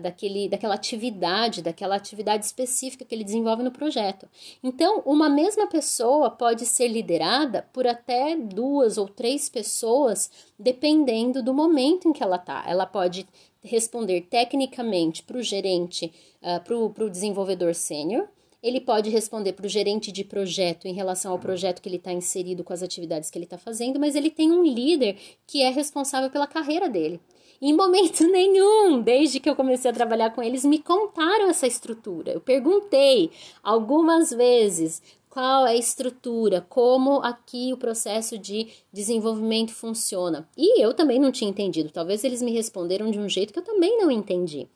daquele, 0.00 0.48
daquela 0.48 0.74
atividade, 0.74 1.62
daquela 1.62 1.96
atividade 1.96 2.44
específica 2.44 3.04
que 3.04 3.14
ele 3.14 3.24
desenvolve 3.24 3.62
no 3.62 3.70
projeto. 3.70 4.28
Então, 4.62 5.02
uma 5.04 5.28
mesma 5.28 5.66
pessoa 5.66 6.30
pode 6.30 6.64
ser 6.64 6.88
liderada 6.88 7.66
por 7.72 7.86
até 7.86 8.36
duas 8.36 8.96
ou 8.96 9.06
três 9.06 9.48
pessoas, 9.48 10.30
dependendo 10.58 11.42
do 11.42 11.52
momento 11.52 12.08
em 12.08 12.12
que 12.12 12.22
ela 12.22 12.36
está. 12.36 12.64
Ela 12.66 12.86
pode 12.86 13.26
responder 13.62 14.22
tecnicamente 14.22 15.22
para 15.22 15.38
o 15.38 15.42
gerente, 15.42 16.12
uh, 16.42 16.62
para 16.62 17.04
o 17.04 17.10
desenvolvedor 17.10 17.74
sênior, 17.74 18.28
ele 18.64 18.80
pode 18.80 19.10
responder 19.10 19.52
para 19.52 19.66
o 19.66 19.68
gerente 19.68 20.10
de 20.10 20.24
projeto 20.24 20.86
em 20.86 20.94
relação 20.94 21.32
ao 21.32 21.38
projeto 21.38 21.82
que 21.82 21.88
ele 21.88 21.96
está 21.96 22.10
inserido 22.10 22.64
com 22.64 22.72
as 22.72 22.82
atividades 22.82 23.28
que 23.28 23.36
ele 23.36 23.44
está 23.44 23.58
fazendo, 23.58 24.00
mas 24.00 24.14
ele 24.14 24.30
tem 24.30 24.50
um 24.50 24.64
líder 24.64 25.18
que 25.46 25.62
é 25.62 25.68
responsável 25.68 26.30
pela 26.30 26.46
carreira 26.46 26.88
dele. 26.88 27.20
Em 27.60 27.72
momento 27.72 28.26
nenhum, 28.30 29.00
desde 29.00 29.40
que 29.40 29.48
eu 29.48 29.56
comecei 29.56 29.90
a 29.90 29.94
trabalhar 29.94 30.30
com 30.30 30.42
eles, 30.42 30.64
me 30.64 30.78
contaram 30.78 31.48
essa 31.48 31.66
estrutura. 31.66 32.32
Eu 32.32 32.40
perguntei 32.40 33.30
algumas 33.62 34.30
vezes 34.30 35.02
qual 35.34 35.66
é 35.66 35.72
a 35.72 35.76
estrutura, 35.76 36.64
como 36.68 37.18
aqui 37.18 37.72
o 37.72 37.76
processo 37.76 38.38
de 38.38 38.68
desenvolvimento 38.92 39.74
funciona. 39.74 40.48
E 40.56 40.80
eu 40.80 40.94
também 40.94 41.18
não 41.18 41.32
tinha 41.32 41.50
entendido. 41.50 41.90
Talvez 41.90 42.22
eles 42.22 42.40
me 42.40 42.52
responderam 42.52 43.10
de 43.10 43.18
um 43.18 43.28
jeito 43.28 43.52
que 43.52 43.58
eu 43.58 43.64
também 43.64 43.98
não 43.98 44.12
entendi. 44.12 44.68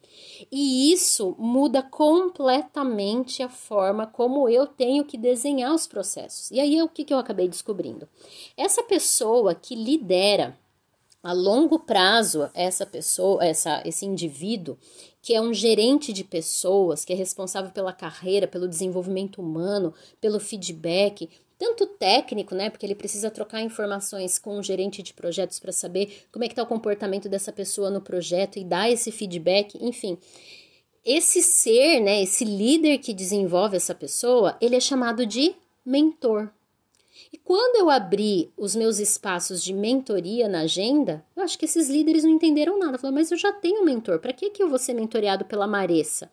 E 0.50 0.92
isso 0.92 1.36
muda 1.38 1.80
completamente 1.80 3.40
a 3.40 3.48
forma 3.48 4.04
como 4.04 4.48
eu 4.48 4.66
tenho 4.66 5.04
que 5.04 5.16
desenhar 5.16 5.72
os 5.72 5.86
processos. 5.86 6.50
E 6.50 6.58
aí 6.58 6.82
o 6.82 6.88
que, 6.88 7.04
que 7.04 7.14
eu 7.14 7.18
acabei 7.18 7.46
descobrindo? 7.46 8.08
Essa 8.56 8.82
pessoa 8.82 9.54
que 9.54 9.76
lidera 9.76 10.58
a 11.28 11.32
longo 11.34 11.78
prazo 11.78 12.48
essa 12.54 12.86
pessoa, 12.86 13.44
essa, 13.44 13.82
esse 13.84 14.06
indivíduo 14.06 14.78
que 15.20 15.34
é 15.34 15.40
um 15.42 15.52
gerente 15.52 16.10
de 16.10 16.24
pessoas, 16.24 17.04
que 17.04 17.12
é 17.12 17.16
responsável 17.16 17.70
pela 17.70 17.92
carreira, 17.92 18.48
pelo 18.48 18.66
desenvolvimento 18.66 19.42
humano, 19.42 19.92
pelo 20.22 20.40
feedback, 20.40 21.28
tanto 21.58 21.86
técnico, 21.86 22.54
né, 22.54 22.70
porque 22.70 22.86
ele 22.86 22.94
precisa 22.94 23.30
trocar 23.30 23.60
informações 23.60 24.38
com 24.38 24.58
o 24.58 24.62
gerente 24.62 25.02
de 25.02 25.12
projetos 25.12 25.60
para 25.60 25.70
saber 25.70 26.24
como 26.32 26.46
é 26.46 26.48
que 26.48 26.52
está 26.52 26.62
o 26.62 26.66
comportamento 26.66 27.28
dessa 27.28 27.52
pessoa 27.52 27.90
no 27.90 28.00
projeto 28.00 28.58
e 28.58 28.64
dar 28.64 28.90
esse 28.90 29.12
feedback, 29.12 29.76
enfim. 29.82 30.16
esse 31.04 31.42
ser, 31.42 32.00
né, 32.00 32.22
esse 32.22 32.42
líder 32.42 32.98
que 32.98 33.12
desenvolve 33.12 33.76
essa 33.76 33.94
pessoa, 33.94 34.56
ele 34.62 34.76
é 34.76 34.80
chamado 34.80 35.26
de 35.26 35.54
mentor. 35.84 36.48
E 37.32 37.38
quando 37.38 37.76
eu 37.76 37.90
abri 37.90 38.50
os 38.56 38.74
meus 38.74 38.98
espaços 38.98 39.62
de 39.62 39.72
mentoria 39.72 40.48
na 40.48 40.60
agenda, 40.60 41.24
eu 41.36 41.42
acho 41.42 41.58
que 41.58 41.64
esses 41.64 41.88
líderes 41.88 42.24
não 42.24 42.30
entenderam 42.30 42.78
nada. 42.78 42.98
Falaram, 42.98 43.16
mas 43.16 43.30
eu 43.30 43.36
já 43.36 43.52
tenho 43.52 43.82
um 43.82 43.84
mentor, 43.84 44.18
para 44.18 44.32
que, 44.32 44.50
que 44.50 44.62
eu 44.62 44.68
vou 44.68 44.78
ser 44.78 44.94
mentoreado 44.94 45.44
pela 45.44 45.66
Maressa? 45.66 46.30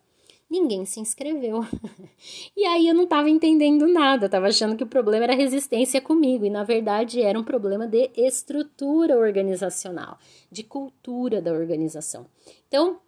Ninguém 0.48 0.84
se 0.84 1.00
inscreveu. 1.00 1.66
e 2.56 2.64
aí 2.64 2.86
eu 2.86 2.94
não 2.94 3.04
estava 3.04 3.28
entendendo 3.28 3.86
nada, 3.88 4.26
estava 4.26 4.46
achando 4.46 4.76
que 4.76 4.84
o 4.84 4.86
problema 4.86 5.24
era 5.24 5.34
resistência 5.34 6.00
comigo, 6.00 6.44
e 6.44 6.50
na 6.50 6.62
verdade 6.62 7.20
era 7.20 7.38
um 7.38 7.42
problema 7.42 7.86
de 7.86 8.10
estrutura 8.16 9.18
organizacional, 9.18 10.18
de 10.50 10.62
cultura 10.62 11.42
da 11.42 11.52
organização. 11.52 12.26
Então, 12.68 13.00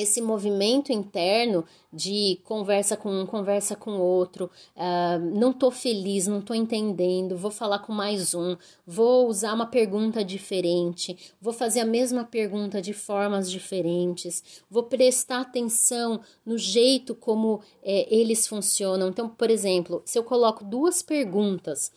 esse 0.00 0.20
movimento 0.20 0.92
interno 0.92 1.64
de 1.92 2.38
conversa 2.44 2.96
com 2.96 3.10
um, 3.10 3.26
conversa 3.26 3.74
com 3.74 3.98
outro, 3.98 4.50
uh, 4.76 5.18
não 5.34 5.52
tô 5.52 5.70
feliz, 5.70 6.26
não 6.26 6.40
tô 6.40 6.54
entendendo, 6.54 7.36
vou 7.36 7.50
falar 7.50 7.80
com 7.80 7.92
mais 7.92 8.34
um, 8.34 8.56
vou 8.86 9.26
usar 9.28 9.54
uma 9.54 9.66
pergunta 9.66 10.24
diferente, 10.24 11.34
vou 11.40 11.52
fazer 11.52 11.80
a 11.80 11.86
mesma 11.86 12.24
pergunta 12.24 12.80
de 12.80 12.92
formas 12.92 13.50
diferentes, 13.50 14.42
vou 14.70 14.84
prestar 14.84 15.40
atenção 15.40 16.20
no 16.44 16.58
jeito 16.58 17.14
como 17.14 17.60
é, 17.82 18.06
eles 18.14 18.46
funcionam. 18.46 19.08
Então, 19.08 19.28
por 19.28 19.50
exemplo, 19.50 20.02
se 20.04 20.18
eu 20.18 20.24
coloco 20.24 20.64
duas 20.64 21.02
perguntas 21.02 21.90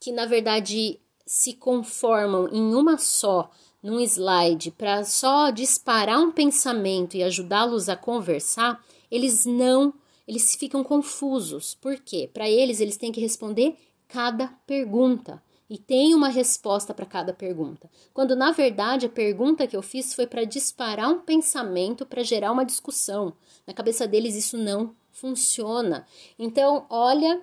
que 0.00 0.10
na 0.12 0.26
verdade 0.26 0.98
se 1.26 1.54
conformam 1.54 2.48
em 2.48 2.74
uma 2.74 2.98
só, 2.98 3.50
num 3.84 4.00
slide 4.00 4.70
para 4.70 5.04
só 5.04 5.50
disparar 5.50 6.18
um 6.18 6.32
pensamento 6.32 7.18
e 7.18 7.22
ajudá-los 7.22 7.90
a 7.90 7.94
conversar, 7.94 8.82
eles 9.10 9.44
não, 9.44 9.92
eles 10.26 10.56
ficam 10.56 10.82
confusos. 10.82 11.74
Por 11.74 11.96
quê? 12.00 12.30
Para 12.32 12.48
eles, 12.48 12.80
eles 12.80 12.96
têm 12.96 13.12
que 13.12 13.20
responder 13.20 13.76
cada 14.08 14.48
pergunta 14.66 15.42
e 15.68 15.76
tem 15.76 16.14
uma 16.14 16.28
resposta 16.28 16.94
para 16.94 17.04
cada 17.04 17.34
pergunta. 17.34 17.90
Quando 18.14 18.34
na 18.34 18.52
verdade 18.52 19.04
a 19.04 19.10
pergunta 19.10 19.66
que 19.66 19.76
eu 19.76 19.82
fiz 19.82 20.14
foi 20.14 20.26
para 20.26 20.44
disparar 20.44 21.10
um 21.10 21.20
pensamento 21.20 22.06
para 22.06 22.22
gerar 22.22 22.52
uma 22.52 22.64
discussão. 22.64 23.34
Na 23.66 23.74
cabeça 23.74 24.08
deles 24.08 24.34
isso 24.34 24.56
não 24.56 24.94
funciona. 25.12 26.06
Então, 26.38 26.86
olha 26.88 27.42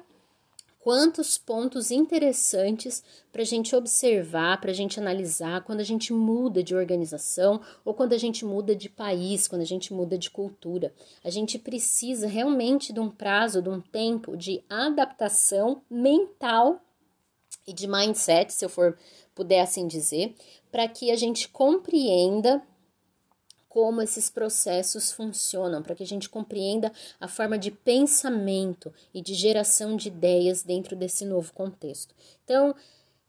quantos 0.82 1.38
pontos 1.38 1.91
interessantes 1.91 3.03
para 3.32 3.43
a 3.43 3.45
gente 3.45 3.75
observar, 3.75 4.59
para 4.59 4.71
a 4.71 4.73
gente 4.73 4.99
analisar 4.99 5.63
quando 5.63 5.79
a 5.79 5.84
gente 5.84 6.11
muda 6.11 6.63
de 6.63 6.75
organização 6.75 7.61
ou 7.86 7.93
quando 7.93 8.13
a 8.13 8.17
gente 8.17 8.43
muda 8.43 8.75
de 8.75 8.89
país, 8.89 9.47
quando 9.47 9.61
a 9.61 9.65
gente 9.65 9.93
muda 9.93 10.17
de 10.17 10.29
cultura. 10.29 10.91
A 11.23 11.29
gente 11.29 11.59
precisa 11.59 12.27
realmente 12.27 12.91
de 12.91 12.99
um 12.99 13.09
prazo, 13.09 13.61
de 13.61 13.69
um 13.69 13.79
tempo 13.79 14.36
de 14.36 14.63
adaptação 14.67 15.82
mental 15.89 16.82
e 17.67 17.73
de 17.73 17.88
mindset, 17.88 18.51
se 18.51 18.65
eu 18.65 18.69
for 18.69 18.97
puder 19.36 19.61
assim 19.61 19.88
dizer, 19.88 20.36
para 20.71 20.88
que 20.88 21.11
a 21.11 21.15
gente 21.15 21.47
compreenda 21.47 22.61
como 23.72 24.01
esses 24.01 24.30
processos 24.30 25.13
funcionam, 25.13 25.82
para 25.82 25.95
que 25.95 26.03
a 26.03 26.05
gente 26.05 26.28
compreenda 26.28 26.91
a 27.22 27.28
forma 27.30 27.57
de 27.57 27.72
pensamento 27.72 28.93
e 29.13 29.22
de 29.22 29.34
geração 29.34 29.95
de 29.95 30.09
ideias 30.09 30.61
dentro 30.61 30.93
desse 30.93 31.24
novo 31.24 31.53
contexto. 31.53 32.13
Então, 32.43 32.76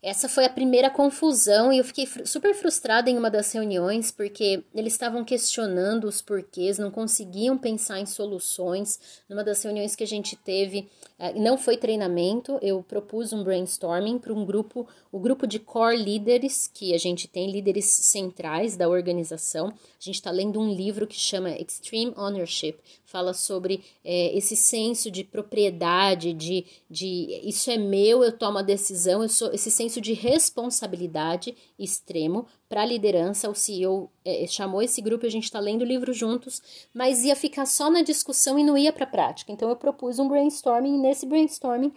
essa 0.03 0.27
foi 0.27 0.43
a 0.43 0.49
primeira 0.49 0.89
confusão 0.89 1.71
e 1.71 1.77
eu 1.77 1.83
fiquei 1.85 2.05
super 2.25 2.53
frustrada 2.53 3.09
em 3.09 3.17
uma 3.17 3.31
das 3.31 3.53
reuniões 3.53 4.11
porque 4.11 4.61
eles 4.75 4.91
estavam 4.91 5.23
questionando 5.23 6.03
os 6.03 6.21
porquês, 6.21 6.77
não 6.77 6.91
conseguiam 6.91 7.57
pensar 7.57 8.01
em 8.01 8.05
soluções. 8.05 8.99
Numa 9.29 9.45
das 9.45 9.63
reuniões 9.63 9.95
que 9.95 10.03
a 10.03 10.07
gente 10.07 10.35
teve, 10.35 10.89
eh, 11.17 11.33
não 11.39 11.57
foi 11.57 11.77
treinamento, 11.77 12.59
eu 12.61 12.83
propus 12.83 13.31
um 13.31 13.45
brainstorming 13.45 14.19
para 14.19 14.33
um 14.33 14.43
grupo, 14.43 14.85
o 15.09 15.19
grupo 15.19 15.47
de 15.47 15.57
core 15.57 15.95
líderes 15.95 16.69
que 16.71 16.93
a 16.93 16.97
gente 16.97 17.25
tem, 17.25 17.49
líderes 17.49 17.85
centrais 17.85 18.75
da 18.75 18.89
organização. 18.89 19.67
A 19.67 20.03
gente 20.03 20.15
está 20.15 20.31
lendo 20.31 20.59
um 20.59 20.73
livro 20.73 21.07
que 21.07 21.17
chama 21.17 21.51
Extreme 21.51 22.13
Ownership, 22.17 22.75
fala 23.13 23.31
sobre 23.31 23.83
é, 24.03 24.35
esse 24.35 24.55
senso 24.55 25.11
de 25.11 25.23
propriedade, 25.23 26.33
de, 26.33 26.65
de 26.89 27.41
isso 27.43 27.69
é 27.69 27.77
meu, 27.77 28.23
eu 28.23 28.31
tomo 28.31 28.57
a 28.57 28.63
decisão, 28.63 29.21
eu 29.21 29.29
sou 29.29 29.53
esse 29.53 29.69
senso 29.69 29.92
de 29.99 30.13
responsabilidade 30.13 31.55
extremo 31.77 32.45
para 32.67 32.81
a 32.81 32.85
liderança. 32.85 33.49
O 33.49 33.55
CEO 33.55 34.09
é, 34.23 34.45
chamou 34.47 34.81
esse 34.81 35.01
grupo 35.01 35.25
a 35.25 35.29
gente 35.29 35.45
está 35.45 35.59
lendo 35.59 35.81
o 35.81 35.85
livro 35.85 36.13
juntos, 36.13 36.61
mas 36.93 37.23
ia 37.23 37.35
ficar 37.35 37.65
só 37.65 37.89
na 37.89 38.01
discussão 38.01 38.57
e 38.57 38.63
não 38.63 38.77
ia 38.77 38.93
para 38.93 39.03
a 39.03 39.07
prática. 39.07 39.51
Então 39.51 39.69
eu 39.69 39.75
propus 39.75 40.19
um 40.19 40.27
brainstorming 40.27 40.95
e 40.95 40.99
nesse 40.99 41.25
brainstorming 41.25 41.91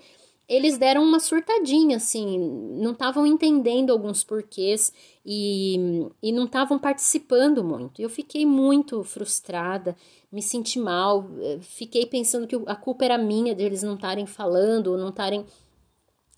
eles 0.49 0.79
deram 0.79 1.03
uma 1.03 1.19
surtadinha, 1.19 1.97
assim, 1.97 2.39
não 2.81 2.93
estavam 2.93 3.27
entendendo 3.27 3.91
alguns 3.91 4.23
porquês 4.23 4.93
e, 5.25 6.07
e 6.23 6.31
não 6.31 6.45
estavam 6.45 6.79
participando 6.79 7.65
muito. 7.65 8.01
Eu 8.01 8.09
fiquei 8.09 8.47
muito 8.47 9.03
frustrada, 9.03 9.97
me 10.31 10.41
senti 10.41 10.79
mal, 10.79 11.29
eh, 11.41 11.59
fiquei 11.63 12.07
pensando 12.07 12.47
que 12.47 12.55
a 12.67 12.77
culpa 12.77 13.05
era 13.05 13.19
minha 13.19 13.57
de 13.57 13.65
eles 13.65 13.83
não 13.83 13.95
estarem 13.95 14.25
falando 14.25 14.89
ou 14.89 14.99
não 14.99 15.09
estarem 15.09 15.45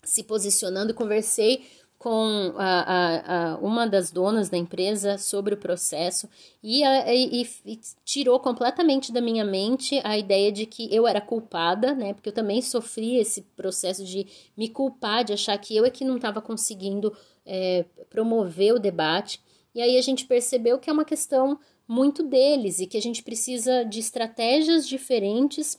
se 0.03 0.23
posicionando. 0.23 0.93
Conversei 0.93 1.65
com 1.99 2.53
a, 2.55 2.79
a, 2.79 3.51
a, 3.51 3.57
uma 3.57 3.85
das 3.85 4.09
donas 4.09 4.47
da 4.47 4.57
empresa 4.57 5.17
sobre 5.17 5.53
o 5.53 5.57
processo 5.57 6.29
e, 6.63 6.81
e, 6.81 7.45
e, 7.65 7.79
tirou 8.05 8.39
completamente 8.39 9.11
da 9.11 9.19
minha 9.19 9.43
mente 9.43 9.99
a 10.05 10.17
ideia 10.17 10.49
de 10.49 10.65
que 10.65 10.87
eu 10.95 11.05
era 11.05 11.19
culpada, 11.19 11.93
né? 11.93 12.13
Porque 12.13 12.29
eu 12.29 12.33
também 12.33 12.61
sofri 12.61 13.17
esse 13.17 13.41
processo 13.41 14.05
de 14.05 14.25
me 14.55 14.69
culpar, 14.69 15.25
de 15.25 15.33
achar 15.33 15.57
que 15.57 15.75
eu 15.75 15.83
é 15.83 15.89
que 15.89 16.05
não 16.05 16.15
estava 16.15 16.41
conseguindo 16.41 17.13
é, 17.45 17.83
promover 18.09 18.73
o 18.73 18.79
debate. 18.79 19.41
E 19.75 19.81
aí 19.81 19.97
a 19.97 20.01
gente 20.01 20.25
percebeu 20.25 20.79
que 20.79 20.89
é 20.89 20.93
uma 20.93 21.05
questão 21.05 21.59
muito 21.85 22.23
deles 22.23 22.79
e 22.79 22.87
que 22.87 22.97
a 22.97 23.01
gente 23.01 23.21
precisa 23.21 23.83
de 23.83 23.99
estratégias 23.99 24.87
diferentes 24.87 25.77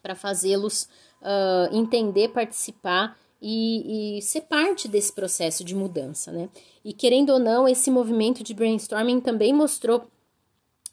para 0.00 0.14
fazê-los 0.14 0.88
uh, 1.20 1.76
entender, 1.76 2.28
participar 2.28 3.18
e, 3.40 4.18
e, 4.18 4.22
ser 4.22 4.42
parte 4.42 4.88
desse 4.88 5.12
processo 5.12 5.62
de 5.62 5.74
mudança, 5.74 6.32
né? 6.32 6.48
E 6.84 6.92
querendo 6.92 7.30
ou 7.30 7.38
não, 7.38 7.68
esse 7.68 7.90
movimento 7.90 8.42
de 8.42 8.54
brainstorming 8.54 9.20
também 9.20 9.52
mostrou 9.52 10.08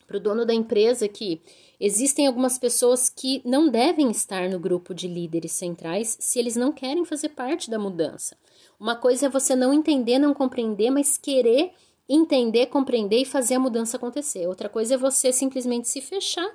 para 0.06 0.18
o 0.18 0.20
dono 0.20 0.46
da 0.46 0.54
empresa 0.54 1.08
que 1.08 1.42
existem 1.80 2.28
algumas 2.28 2.58
pessoas 2.58 3.10
que 3.10 3.42
não 3.46 3.70
devem 3.70 4.12
estar 4.12 4.50
no 4.50 4.60
grupo 4.60 4.94
de 4.94 5.08
líderes 5.08 5.54
centrais 5.54 6.18
se 6.20 6.38
eles 6.38 6.56
não 6.56 6.72
querem 6.72 7.06
fazer 7.06 7.30
parte 7.30 7.70
da 7.70 7.80
mudança. 7.80 8.38
Uma 8.80 8.96
coisa 8.96 9.28
é 9.28 9.30
você 9.30 9.56
não 9.56 9.74
entender, 9.74 10.20
não 10.20 10.34
compreender, 10.34 10.92
mas 10.92 11.18
querer 11.18 11.72
entender, 12.08 12.68
compreender 12.68 13.22
e 13.22 13.26
fazer 13.26 13.56
a 13.56 13.60
mudança 13.60 13.98
acontecer. 13.98 14.48
Outra 14.48 14.68
coisa 14.68 14.96
é 14.96 14.98
você 14.98 15.32
simplesmente 15.32 15.88
se 15.88 16.02
fechar 16.02 16.54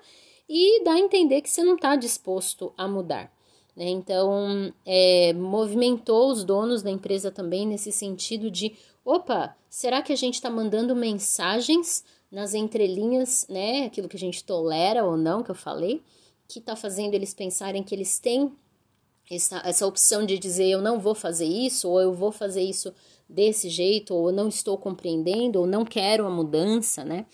e 0.49 0.83
dar 0.85 0.93
a 0.93 0.99
entender 0.99 1.41
que 1.41 1.51
você 1.51 1.63
não 1.63 1.75
está 1.75 1.97
disposto 1.97 2.73
a 2.77 2.87
mudar. 2.87 3.33
Né? 3.79 3.91
Então, 3.91 4.75
é, 4.85 5.33
movimentou 5.35 6.33
os 6.33 6.43
donos 6.43 6.83
da 6.83 6.91
empresa 6.91 7.31
também 7.31 7.65
nesse 7.65 7.93
sentido 7.93 8.51
de: 8.51 8.75
opa, 9.05 9.57
será 9.71 10.03
que 10.03 10.13
a 10.13 10.17
gente 10.17 10.35
está 10.35 10.51
mandando 10.51 10.97
mensagens 10.97 12.05
nas 12.29 12.55
entrelinhas, 12.55 13.47
né? 13.49 13.85
Aquilo 13.85 14.09
que 14.09 14.17
a 14.17 14.19
gente 14.19 14.43
tolera 14.43 15.05
ou 15.05 15.17
não, 15.17 15.45
que 15.45 15.51
eu 15.53 15.55
falei, 15.55 16.03
que 16.49 16.59
está 16.59 16.75
fazendo 16.75 17.15
eles 17.15 17.33
pensarem 17.33 17.85
que 17.85 17.95
eles 17.95 18.19
têm 18.19 18.53
essa, 19.31 19.63
essa 19.65 19.87
opção 19.87 20.27
de 20.27 20.41
dizer 20.41 20.67
eu 20.67 20.83
não 20.83 20.99
vou 20.99 21.15
fazer 21.15 21.47
isso, 21.47 21.89
ou 21.89 22.01
eu 22.01 22.13
vou 22.13 22.33
fazer 22.33 22.63
isso 22.63 22.93
desse 23.29 23.71
jeito, 23.71 24.13
ou 24.13 24.33
não 24.33 24.49
estou 24.49 24.77
compreendendo, 24.77 25.61
ou 25.61 25.69
não 25.69 25.85
quero 25.85 26.27
a 26.27 26.31
mudança, 26.31 27.05
né? 27.05 27.27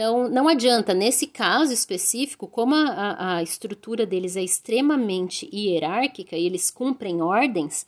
Então, 0.00 0.30
não 0.30 0.48
adianta, 0.48 0.94
nesse 0.94 1.26
caso 1.26 1.74
específico, 1.74 2.46
como 2.46 2.74
a, 2.74 3.36
a 3.36 3.42
estrutura 3.42 4.06
deles 4.06 4.34
é 4.34 4.42
extremamente 4.42 5.46
hierárquica 5.54 6.38
e 6.38 6.46
eles 6.46 6.70
cumprem 6.70 7.20
ordens, 7.20 7.86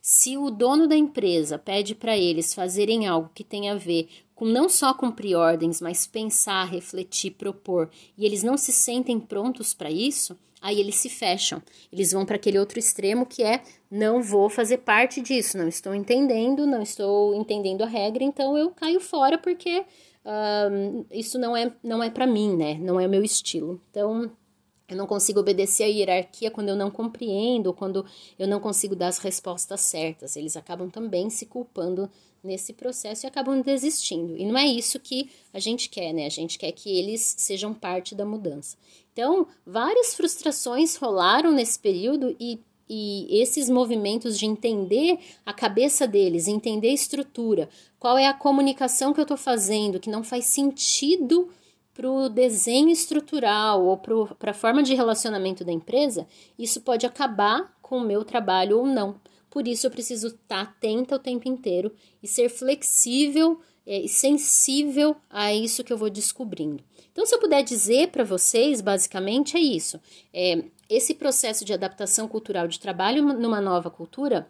se 0.00 0.36
o 0.36 0.50
dono 0.50 0.88
da 0.88 0.96
empresa 0.96 1.60
pede 1.60 1.94
para 1.94 2.18
eles 2.18 2.52
fazerem 2.52 3.06
algo 3.06 3.30
que 3.32 3.44
tem 3.44 3.70
a 3.70 3.76
ver 3.76 4.08
com 4.34 4.44
não 4.44 4.68
só 4.68 4.92
cumprir 4.92 5.36
ordens, 5.36 5.80
mas 5.80 6.04
pensar, 6.04 6.64
refletir, 6.64 7.30
propor, 7.30 7.88
e 8.18 8.26
eles 8.26 8.42
não 8.42 8.56
se 8.56 8.72
sentem 8.72 9.20
prontos 9.20 9.72
para 9.72 9.88
isso, 9.88 10.36
aí 10.60 10.80
eles 10.80 10.96
se 10.96 11.08
fecham. 11.08 11.62
Eles 11.92 12.10
vão 12.10 12.26
para 12.26 12.34
aquele 12.34 12.58
outro 12.58 12.80
extremo 12.80 13.24
que 13.24 13.44
é 13.44 13.62
não 13.88 14.20
vou 14.20 14.50
fazer 14.50 14.78
parte 14.78 15.20
disso, 15.20 15.56
não 15.56 15.68
estou 15.68 15.94
entendendo, 15.94 16.66
não 16.66 16.82
estou 16.82 17.36
entendendo 17.36 17.82
a 17.82 17.86
regra, 17.86 18.24
então 18.24 18.58
eu 18.58 18.70
caio 18.70 18.98
fora 18.98 19.38
porque 19.38 19.84
um, 20.24 21.04
isso 21.10 21.38
não 21.38 21.56
é, 21.56 21.72
não 21.82 22.02
é 22.02 22.10
para 22.10 22.26
mim, 22.26 22.56
né? 22.56 22.74
Não 22.74 23.00
é 23.00 23.06
o 23.06 23.10
meu 23.10 23.24
estilo. 23.24 23.80
Então, 23.90 24.30
eu 24.88 24.96
não 24.96 25.06
consigo 25.06 25.40
obedecer 25.40 25.84
a 25.84 25.86
hierarquia 25.86 26.50
quando 26.50 26.68
eu 26.68 26.76
não 26.76 26.90
compreendo, 26.90 27.72
quando 27.72 28.04
eu 28.38 28.46
não 28.46 28.60
consigo 28.60 28.94
dar 28.94 29.08
as 29.08 29.18
respostas 29.18 29.80
certas. 29.80 30.36
Eles 30.36 30.56
acabam 30.56 30.90
também 30.90 31.30
se 31.30 31.46
culpando 31.46 32.10
nesse 32.42 32.72
processo 32.72 33.24
e 33.24 33.28
acabam 33.28 33.60
desistindo. 33.60 34.36
E 34.36 34.44
não 34.44 34.58
é 34.58 34.66
isso 34.66 34.98
que 34.98 35.30
a 35.52 35.58
gente 35.58 35.88
quer, 35.88 36.12
né? 36.12 36.26
A 36.26 36.30
gente 36.30 36.58
quer 36.58 36.72
que 36.72 36.90
eles 36.90 37.34
sejam 37.38 37.72
parte 37.72 38.14
da 38.14 38.26
mudança. 38.26 38.76
Então, 39.12 39.46
várias 39.64 40.14
frustrações 40.14 40.96
rolaram 40.96 41.52
nesse 41.52 41.78
período 41.78 42.34
e 42.38 42.60
e 42.94 43.40
esses 43.40 43.70
movimentos 43.70 44.38
de 44.38 44.44
entender 44.44 45.18
a 45.46 45.52
cabeça 45.54 46.06
deles, 46.06 46.46
entender 46.46 46.90
a 46.90 46.92
estrutura, 46.92 47.70
qual 47.98 48.18
é 48.18 48.26
a 48.26 48.34
comunicação 48.34 49.14
que 49.14 49.20
eu 49.20 49.22
estou 49.22 49.38
fazendo, 49.38 49.98
que 49.98 50.10
não 50.10 50.22
faz 50.22 50.44
sentido 50.44 51.48
para 51.94 52.10
o 52.10 52.28
desenho 52.28 52.90
estrutural 52.90 53.82
ou 53.82 53.96
para 53.96 54.50
a 54.50 54.54
forma 54.54 54.82
de 54.82 54.94
relacionamento 54.94 55.64
da 55.64 55.72
empresa, 55.72 56.26
isso 56.58 56.82
pode 56.82 57.06
acabar 57.06 57.74
com 57.80 57.96
o 57.96 58.04
meu 58.04 58.26
trabalho 58.26 58.80
ou 58.80 58.86
não. 58.86 59.14
Por 59.48 59.66
isso 59.66 59.86
eu 59.86 59.90
preciso 59.90 60.26
estar 60.26 60.38
tá 60.48 60.60
atenta 60.60 61.16
o 61.16 61.18
tempo 61.18 61.48
inteiro 61.48 61.92
e 62.22 62.28
ser 62.28 62.50
flexível 62.50 63.58
é, 63.86 64.06
sensível 64.06 65.16
a 65.28 65.52
isso 65.54 65.84
que 65.84 65.92
eu 65.92 65.98
vou 65.98 66.10
descobrindo. 66.10 66.82
Então, 67.10 67.26
se 67.26 67.34
eu 67.34 67.38
puder 67.38 67.62
dizer 67.62 68.08
para 68.08 68.24
vocês, 68.24 68.80
basicamente 68.80 69.56
é 69.56 69.60
isso. 69.60 70.00
É, 70.32 70.64
esse 70.88 71.14
processo 71.14 71.64
de 71.64 71.72
adaptação 71.72 72.26
cultural 72.26 72.66
de 72.66 72.80
trabalho 72.80 73.22
numa 73.22 73.60
nova 73.60 73.90
cultura 73.90 74.48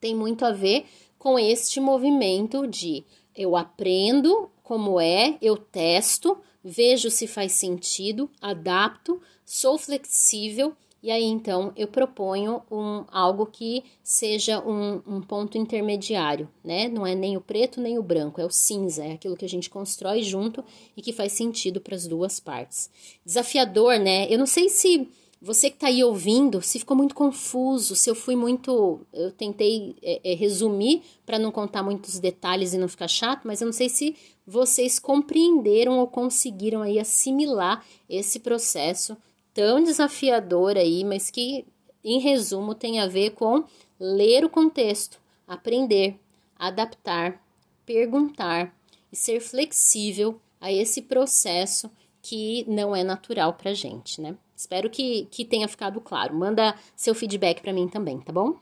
tem 0.00 0.14
muito 0.14 0.44
a 0.44 0.52
ver 0.52 0.86
com 1.18 1.38
este 1.38 1.80
movimento 1.80 2.66
de 2.66 3.04
eu 3.34 3.56
aprendo 3.56 4.50
como 4.62 5.00
é, 5.00 5.36
eu 5.40 5.56
testo, 5.56 6.38
vejo 6.62 7.10
se 7.10 7.26
faz 7.26 7.52
sentido, 7.52 8.30
adapto, 8.40 9.20
sou 9.44 9.78
flexível 9.78 10.76
e 11.02 11.10
aí 11.10 11.24
então 11.24 11.72
eu 11.76 11.86
proponho 11.86 12.62
um, 12.70 13.04
algo 13.10 13.46
que 13.46 13.84
seja 14.02 14.60
um, 14.60 15.00
um, 15.06 15.20
ponto 15.20 15.56
intermediário, 15.58 16.48
né? 16.64 16.88
Não 16.88 17.06
é 17.06 17.14
nem 17.14 17.36
o 17.36 17.40
preto 17.40 17.80
nem 17.80 17.98
o 17.98 18.02
branco, 18.02 18.40
é 18.40 18.44
o 18.44 18.50
cinza, 18.50 19.04
é 19.04 19.12
aquilo 19.12 19.36
que 19.36 19.44
a 19.44 19.48
gente 19.48 19.70
constrói 19.70 20.22
junto 20.22 20.64
e 20.96 21.02
que 21.02 21.12
faz 21.12 21.32
sentido 21.32 21.80
para 21.80 21.94
as 21.94 22.06
duas 22.06 22.40
partes. 22.40 22.90
Desafiador, 23.24 23.98
né? 23.98 24.26
Eu 24.30 24.38
não 24.38 24.46
sei 24.46 24.68
se 24.68 25.08
você 25.40 25.68
que 25.68 25.76
está 25.76 25.88
aí 25.88 26.02
ouvindo, 26.02 26.62
se 26.62 26.78
ficou 26.78 26.96
muito 26.96 27.14
confuso, 27.14 27.94
se 27.94 28.08
eu 28.08 28.14
fui 28.14 28.34
muito. 28.34 29.00
Eu 29.12 29.30
tentei 29.30 29.94
é, 30.02 30.32
é, 30.32 30.34
resumir 30.34 31.02
para 31.24 31.38
não 31.38 31.52
contar 31.52 31.82
muitos 31.82 32.18
detalhes 32.18 32.72
e 32.72 32.78
não 32.78 32.88
ficar 32.88 33.08
chato, 33.08 33.42
mas 33.44 33.60
eu 33.60 33.66
não 33.66 33.72
sei 33.72 33.88
se 33.88 34.16
vocês 34.46 34.98
compreenderam 34.98 35.98
ou 35.98 36.06
conseguiram 36.06 36.82
aí 36.82 36.98
assimilar 36.98 37.84
esse 38.08 38.40
processo 38.40 39.16
tão 39.56 39.82
desafiador 39.82 40.76
aí, 40.76 41.02
mas 41.02 41.30
que, 41.30 41.64
em 42.04 42.20
resumo, 42.20 42.74
tem 42.74 43.00
a 43.00 43.06
ver 43.06 43.30
com 43.30 43.64
ler 43.98 44.44
o 44.44 44.50
contexto, 44.50 45.18
aprender, 45.48 46.20
adaptar, 46.58 47.42
perguntar 47.86 48.76
e 49.10 49.16
ser 49.16 49.40
flexível 49.40 50.38
a 50.60 50.70
esse 50.70 51.00
processo 51.00 51.90
que 52.20 52.66
não 52.68 52.94
é 52.94 53.02
natural 53.02 53.54
para 53.54 53.72
gente, 53.72 54.20
né? 54.20 54.36
Espero 54.54 54.90
que, 54.90 55.26
que 55.30 55.42
tenha 55.42 55.66
ficado 55.66 56.02
claro. 56.02 56.34
Manda 56.34 56.78
seu 56.94 57.14
feedback 57.14 57.62
para 57.62 57.72
mim 57.72 57.88
também, 57.88 58.20
tá 58.20 58.34
bom? 58.34 58.58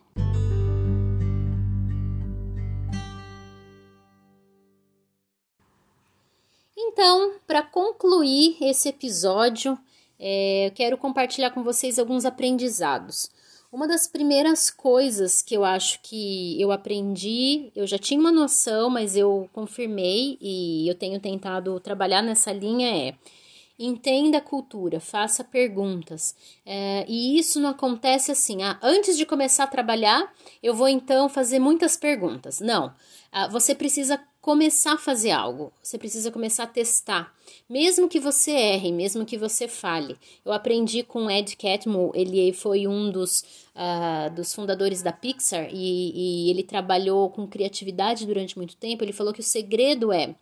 Então, 6.76 7.34
para 7.49 7.62
concluir 7.62 8.57
esse 8.61 8.88
episódio, 8.88 9.76
é, 10.19 10.69
eu 10.69 10.73
quero 10.73 10.99
compartilhar 10.99 11.51
com 11.51 11.62
vocês 11.62 11.99
alguns 11.99 12.25
aprendizados. 12.25 13.31
Uma 13.73 13.89
das 13.89 14.07
primeiras 14.07 14.71
coisas 14.71 15.43
que 15.43 15.57
eu 15.57 15.65
acho 15.65 15.99
que 16.01 16.61
eu 16.61 16.71
aprendi, 16.71 17.73
eu 17.75 17.87
já 17.87 17.99
tinha 17.99 18.21
uma 18.21 18.31
noção, 18.31 18.89
mas 18.89 19.17
eu 19.17 19.49
confirmei 19.53 20.39
e 20.41 20.89
eu 20.89 20.95
tenho 20.95 21.19
tentado 21.19 21.81
trabalhar 21.81 22.23
nessa 22.23 22.53
linha 22.53 23.09
é 23.09 23.15
entenda 23.79 24.39
a 24.39 24.41
cultura, 24.41 25.01
faça 25.01 25.43
perguntas. 25.43 26.35
É, 26.65 27.05
e 27.09 27.39
isso 27.39 27.61
não 27.61 27.71
acontece 27.71 28.31
assim, 28.31 28.62
ah, 28.62 28.79
antes 28.83 29.17
de 29.17 29.27
começar 29.27 29.65
a 29.65 29.69
trabalhar, 29.69 30.33
eu 30.62 30.75
vou 30.75 30.89
então 30.89 31.29
fazer 31.29 31.59
muitas 31.59 31.97
perguntas. 31.97 32.61
Não, 32.61 32.95
ah, 33.33 33.49
você 33.49 33.75
precisa 33.75 34.21
começar 34.45 34.92
a 34.92 34.99
fazer 34.99 35.30
algo, 35.30 35.72
você 35.82 35.97
precisa 35.97 36.30
começar 36.30 36.64
a 36.64 36.66
testar, 36.66 37.32
mesmo 37.66 38.11
que 38.11 38.20
você 38.20 38.51
erre, 38.51 38.92
mesmo 38.92 39.24
que 39.24 39.38
você 39.38 39.66
fale. 39.66 40.18
Eu 40.45 40.53
aprendi 40.53 41.03
com 41.03 41.30
Ed 41.30 41.57
Catmull, 41.57 42.12
ele 42.14 42.53
foi 42.53 42.86
um 42.86 43.11
dos, 43.11 43.42
uh, 43.74 44.30
dos 44.36 44.55
fundadores 44.55 45.01
da 45.01 45.12
Pixar 45.12 45.70
e, 45.72 46.47
e 46.47 46.51
ele 46.51 46.62
trabalhou 46.62 47.30
com 47.30 47.47
criatividade 47.47 48.26
durante 48.26 48.59
muito 48.59 48.76
tempo. 48.76 49.03
Ele 49.03 49.14
falou 49.14 49.32
que 49.32 49.40
o 49.40 49.42
segredo 49.42 50.12
é 50.12 50.34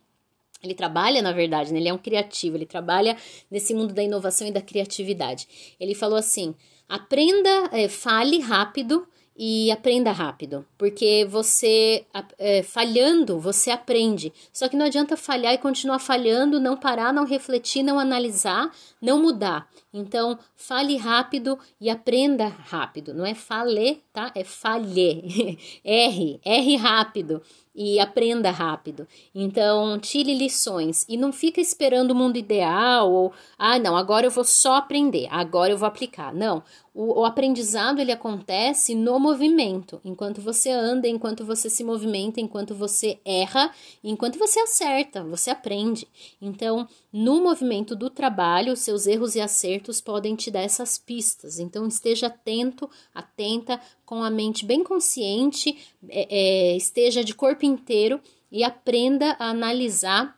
ele 0.61 0.73
trabalha, 0.73 1.21
na 1.21 1.31
verdade, 1.31 1.71
né? 1.71 1.79
ele 1.79 1.87
é 1.87 1.93
um 1.93 1.97
criativo, 1.97 2.57
ele 2.57 2.65
trabalha 2.65 3.15
nesse 3.49 3.73
mundo 3.73 3.93
da 3.93 4.03
inovação 4.03 4.45
e 4.45 4.51
da 4.51 4.61
criatividade. 4.61 5.47
Ele 5.79 5.95
falou 5.95 6.17
assim: 6.17 6.53
aprenda, 6.89 7.69
é, 7.71 7.87
fale 7.87 8.39
rápido 8.39 9.07
e 9.35 9.71
aprenda 9.71 10.11
rápido, 10.11 10.65
porque 10.77 11.25
você 11.29 12.05
é, 12.37 12.61
falhando 12.61 13.39
você 13.39 13.71
aprende. 13.71 14.31
Só 14.51 14.69
que 14.69 14.75
não 14.75 14.85
adianta 14.85 15.17
falhar 15.17 15.53
e 15.53 15.57
continuar 15.57 15.99
falhando, 15.99 16.59
não 16.59 16.77
parar, 16.77 17.11
não 17.11 17.25
refletir, 17.25 17.83
não 17.83 17.99
analisar, 17.99 18.71
não 19.01 19.21
mudar. 19.21 19.67
Então 19.93 20.39
fale 20.55 20.97
rápido 20.97 21.59
e 21.79 21.89
aprenda 21.89 22.47
rápido. 22.47 23.13
Não 23.13 23.25
é 23.25 23.35
fale, 23.35 24.01
tá? 24.11 24.31
É 24.33 24.43
falhe. 24.43 25.59
R, 25.85 26.39
R 26.43 26.75
rápido 26.77 27.41
e 27.75 27.99
aprenda 27.99 28.51
rápido. 28.51 29.07
Então, 29.33 29.97
tire 29.99 30.33
lições 30.33 31.05
e 31.09 31.17
não 31.17 31.33
fica 31.33 31.59
esperando 31.59 32.11
o 32.11 32.15
mundo 32.15 32.37
ideal 32.37 33.11
ou 33.11 33.33
ah, 33.57 33.79
não, 33.79 33.97
agora 33.97 34.27
eu 34.27 34.31
vou 34.31 34.43
só 34.43 34.75
aprender, 34.75 35.27
agora 35.31 35.71
eu 35.73 35.77
vou 35.77 35.87
aplicar. 35.87 36.33
Não, 36.33 36.63
o, 36.93 37.21
o, 37.21 37.25
aprendizado 37.25 37.99
ele 37.99 38.11
acontece 38.11 38.93
no 38.93 39.19
movimento, 39.19 39.99
enquanto 40.05 40.39
você 40.41 40.69
anda, 40.69 41.07
enquanto 41.07 41.43
você 41.43 41.69
se 41.69 41.83
movimenta, 41.83 42.39
enquanto 42.39 42.75
você 42.75 43.19
erra, 43.25 43.71
enquanto 44.03 44.37
você 44.37 44.59
acerta, 44.59 45.23
você 45.23 45.49
aprende. 45.49 46.07
Então, 46.39 46.87
no 47.13 47.43
movimento 47.43 47.95
do 47.95 48.09
trabalho, 48.09 48.75
seus 48.75 49.05
erros 49.05 49.35
e 49.35 49.39
acertos 49.39 50.01
podem 50.01 50.35
te 50.35 50.49
dar 50.49 50.61
essas 50.61 50.97
pistas. 50.97 51.59
Então, 51.59 51.87
esteja 51.87 52.25
atento, 52.25 52.89
atenta, 53.13 53.79
com 54.03 54.23
a 54.23 54.31
mente 54.31 54.65
bem 54.65 54.83
consciente, 54.83 55.77
é, 56.09 56.27
é, 56.71 56.75
esteja 56.75 57.23
de 57.23 57.35
corpo 57.35 57.65
inteiro 57.65 58.19
e 58.51 58.63
aprenda 58.63 59.37
a 59.39 59.49
analisar 59.51 60.35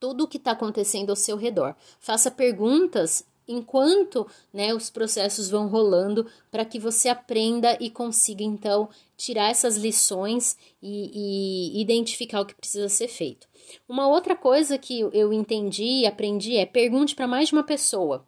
tudo 0.00 0.24
o 0.24 0.28
que 0.28 0.36
está 0.36 0.50
acontecendo 0.50 1.10
ao 1.10 1.16
seu 1.16 1.36
redor. 1.36 1.76
Faça 2.00 2.28
perguntas 2.28 3.24
enquanto 3.46 4.26
né, 4.52 4.74
os 4.74 4.90
processos 4.90 5.50
vão 5.50 5.68
rolando 5.68 6.26
para 6.50 6.64
que 6.64 6.78
você 6.78 7.08
aprenda 7.08 7.76
e 7.80 7.90
consiga 7.90 8.42
então 8.42 8.88
tirar 9.16 9.50
essas 9.50 9.76
lições 9.76 10.56
e, 10.82 11.76
e, 11.76 11.80
identificar 11.80 12.40
o 12.40 12.46
que 12.46 12.54
precisa 12.54 12.88
ser 12.88 13.08
feito. 13.08 13.46
Uma 13.88 14.08
outra 14.08 14.36
coisa 14.36 14.78
que 14.78 15.00
eu 15.00 15.32
entendi 15.32 16.00
e 16.00 16.06
aprendi 16.06 16.56
é 16.56 16.66
pergunte 16.66 17.14
para 17.14 17.26
mais 17.26 17.48
de 17.48 17.54
uma 17.54 17.64
pessoa. 17.64 18.26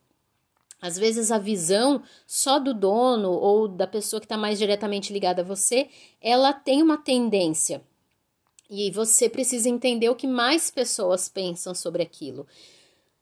Às 0.81 0.99
vezes 0.99 1.31
a 1.31 1.39
visão 1.39 2.03
só 2.27 2.59
do 2.59 2.75
dono 2.75 3.31
ou 3.31 3.67
da 3.67 3.87
pessoa 3.87 4.21
que 4.21 4.27
está 4.27 4.37
mais 4.37 4.59
diretamente 4.59 5.13
ligada 5.13 5.43
a 5.43 5.45
você, 5.45 5.89
ela 6.21 6.53
tem 6.53 6.83
uma 6.83 6.99
tendência. 6.99 7.83
E 8.69 8.91
você 8.91 9.29
precisa 9.29 9.69
entender 9.69 10.09
o 10.09 10.17
que 10.17 10.27
mais 10.27 10.71
pessoas 10.71 11.29
pensam 11.29 11.75
sobre 11.75 12.03
aquilo. 12.03 12.47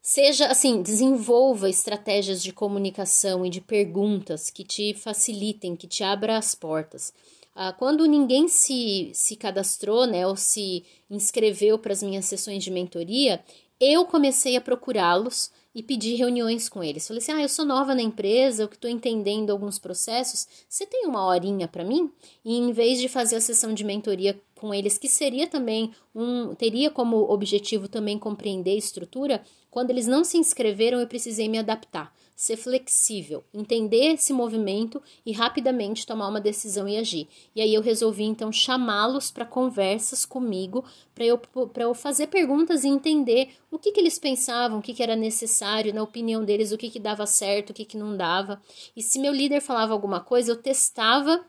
Seja 0.06 0.48
assim, 0.48 0.82
desenvolva 0.82 1.66
estratégias 1.66 2.42
de 2.42 2.52
comunicação 2.52 3.46
e 3.46 3.48
de 3.48 3.62
perguntas 3.62 4.50
que 4.50 4.62
te 4.62 4.92
facilitem, 4.92 5.74
que 5.74 5.86
te 5.86 6.04
abram 6.04 6.34
as 6.34 6.54
portas. 6.54 7.10
Ah, 7.54 7.72
quando 7.72 8.04
ninguém 8.04 8.46
se, 8.46 9.10
se 9.14 9.34
cadastrou, 9.34 10.06
né, 10.06 10.26
ou 10.26 10.36
se 10.36 10.84
inscreveu 11.08 11.78
para 11.78 11.94
as 11.94 12.02
minhas 12.02 12.26
sessões 12.26 12.62
de 12.62 12.70
mentoria, 12.70 13.42
eu 13.80 14.04
comecei 14.04 14.56
a 14.56 14.60
procurá-los 14.60 15.50
e 15.74 15.82
pedir 15.82 16.16
reuniões 16.16 16.68
com 16.68 16.84
eles. 16.84 17.06
Falei 17.06 17.22
assim: 17.22 17.32
ah, 17.32 17.40
eu 17.40 17.48
sou 17.48 17.64
nova 17.64 17.94
na 17.94 18.02
empresa, 18.02 18.62
eu 18.62 18.68
que 18.68 18.76
estou 18.76 18.90
entendendo 18.90 19.50
alguns 19.50 19.78
processos, 19.78 20.46
você 20.68 20.84
tem 20.84 21.06
uma 21.06 21.24
horinha 21.26 21.66
para 21.66 21.82
mim? 21.82 22.12
E 22.44 22.56
em 22.56 22.72
vez 22.72 23.00
de 23.00 23.08
fazer 23.08 23.36
a 23.36 23.40
sessão 23.40 23.72
de 23.72 23.82
mentoria 23.82 24.38
com 24.54 24.72
eles, 24.72 24.96
que 24.96 25.08
seria 25.08 25.46
também 25.46 25.92
um, 26.14 26.54
teria 26.54 26.90
como 26.90 27.16
objetivo 27.30 27.88
também 27.88 28.18
compreender 28.18 28.70
a 28.72 28.78
estrutura, 28.78 29.42
quando 29.74 29.90
eles 29.90 30.06
não 30.06 30.22
se 30.22 30.38
inscreveram, 30.38 31.00
eu 31.00 31.06
precisei 31.08 31.48
me 31.48 31.58
adaptar, 31.58 32.14
ser 32.36 32.56
flexível, 32.56 33.42
entender 33.52 34.14
esse 34.14 34.32
movimento 34.32 35.02
e 35.26 35.32
rapidamente 35.32 36.06
tomar 36.06 36.28
uma 36.28 36.40
decisão 36.40 36.86
e 36.86 36.96
agir. 36.96 37.26
E 37.56 37.60
aí 37.60 37.74
eu 37.74 37.82
resolvi 37.82 38.22
então 38.22 38.52
chamá-los 38.52 39.32
para 39.32 39.44
conversas 39.44 40.24
comigo, 40.24 40.84
para 41.12 41.24
eu, 41.24 41.42
eu 41.74 41.92
fazer 41.92 42.28
perguntas 42.28 42.84
e 42.84 42.88
entender 42.88 43.48
o 43.68 43.76
que, 43.76 43.90
que 43.90 43.98
eles 43.98 44.16
pensavam, 44.16 44.78
o 44.78 44.82
que, 44.82 44.94
que 44.94 45.02
era 45.02 45.16
necessário, 45.16 45.92
na 45.92 46.04
opinião 46.04 46.44
deles, 46.44 46.70
o 46.70 46.78
que, 46.78 46.88
que 46.88 47.00
dava 47.00 47.26
certo, 47.26 47.70
o 47.70 47.74
que, 47.74 47.84
que 47.84 47.96
não 47.96 48.16
dava. 48.16 48.62
E 48.96 49.02
se 49.02 49.18
meu 49.18 49.32
líder 49.32 49.60
falava 49.60 49.92
alguma 49.92 50.20
coisa, 50.20 50.52
eu 50.52 50.56
testava 50.56 51.44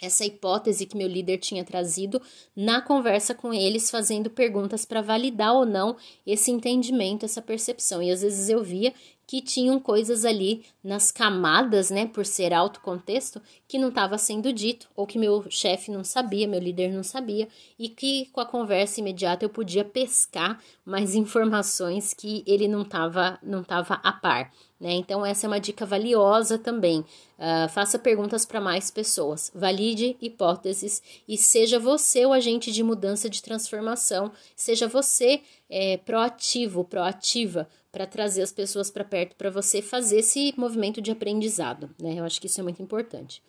essa 0.00 0.24
hipótese 0.24 0.86
que 0.86 0.96
meu 0.96 1.08
líder 1.08 1.38
tinha 1.38 1.64
trazido 1.64 2.20
na 2.54 2.80
conversa 2.80 3.34
com 3.34 3.52
eles, 3.52 3.90
fazendo 3.90 4.30
perguntas 4.30 4.84
para 4.84 5.02
validar 5.02 5.54
ou 5.54 5.66
não 5.66 5.96
esse 6.26 6.50
entendimento, 6.50 7.24
essa 7.24 7.42
percepção. 7.42 8.02
E 8.02 8.10
às 8.10 8.22
vezes 8.22 8.48
eu 8.48 8.62
via 8.62 8.92
que 9.28 9.42
tinham 9.42 9.78
coisas 9.78 10.24
ali 10.24 10.64
nas 10.82 11.12
camadas, 11.12 11.90
né, 11.90 12.06
por 12.06 12.24
ser 12.24 12.54
alto 12.54 12.80
contexto, 12.80 13.42
que 13.68 13.78
não 13.78 13.90
estava 13.90 14.16
sendo 14.16 14.50
dito, 14.54 14.88
ou 14.96 15.06
que 15.06 15.18
meu 15.18 15.44
chefe 15.50 15.90
não 15.90 16.02
sabia, 16.02 16.48
meu 16.48 16.58
líder 16.58 16.90
não 16.90 17.02
sabia, 17.02 17.46
e 17.78 17.90
que 17.90 18.30
com 18.32 18.40
a 18.40 18.46
conversa 18.46 19.00
imediata 19.00 19.44
eu 19.44 19.50
podia 19.50 19.84
pescar 19.84 20.58
mais 20.82 21.12
informações 21.14 22.14
que 22.14 22.42
ele 22.46 22.66
não 22.66 22.80
estava 22.80 23.38
não 23.42 23.62
tava 23.62 24.00
a 24.02 24.12
par. 24.12 24.50
Né? 24.80 24.92
Então, 24.92 25.26
essa 25.26 25.46
é 25.46 25.48
uma 25.48 25.58
dica 25.58 25.84
valiosa 25.84 26.56
também. 26.56 27.00
Uh, 27.00 27.68
faça 27.70 27.98
perguntas 27.98 28.44
para 28.46 28.60
mais 28.60 28.90
pessoas, 28.90 29.50
valide 29.54 30.16
hipóteses 30.20 31.02
e 31.26 31.36
seja 31.36 31.78
você 31.78 32.24
o 32.24 32.32
agente 32.32 32.70
de 32.72 32.82
mudança 32.82 33.28
de 33.28 33.42
transformação, 33.42 34.30
seja 34.54 34.86
você 34.88 35.40
é, 35.68 35.96
proativo, 35.98 36.84
proativa 36.84 37.68
para 37.90 38.06
trazer 38.06 38.42
as 38.42 38.52
pessoas 38.52 38.90
para 38.90 39.04
perto 39.04 39.34
para 39.36 39.50
você 39.50 39.82
fazer 39.82 40.18
esse 40.18 40.54
movimento 40.56 41.00
de 41.00 41.10
aprendizado. 41.10 41.90
Né? 42.00 42.14
Eu 42.18 42.24
acho 42.24 42.40
que 42.40 42.46
isso 42.46 42.60
é 42.60 42.62
muito 42.62 42.82
importante. 42.82 43.42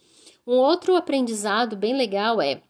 Um 0.48 0.56
outro 0.56 0.96
aprendizado 0.96 1.76
bem 1.76 1.96
legal 1.96 2.42
é 2.42 2.62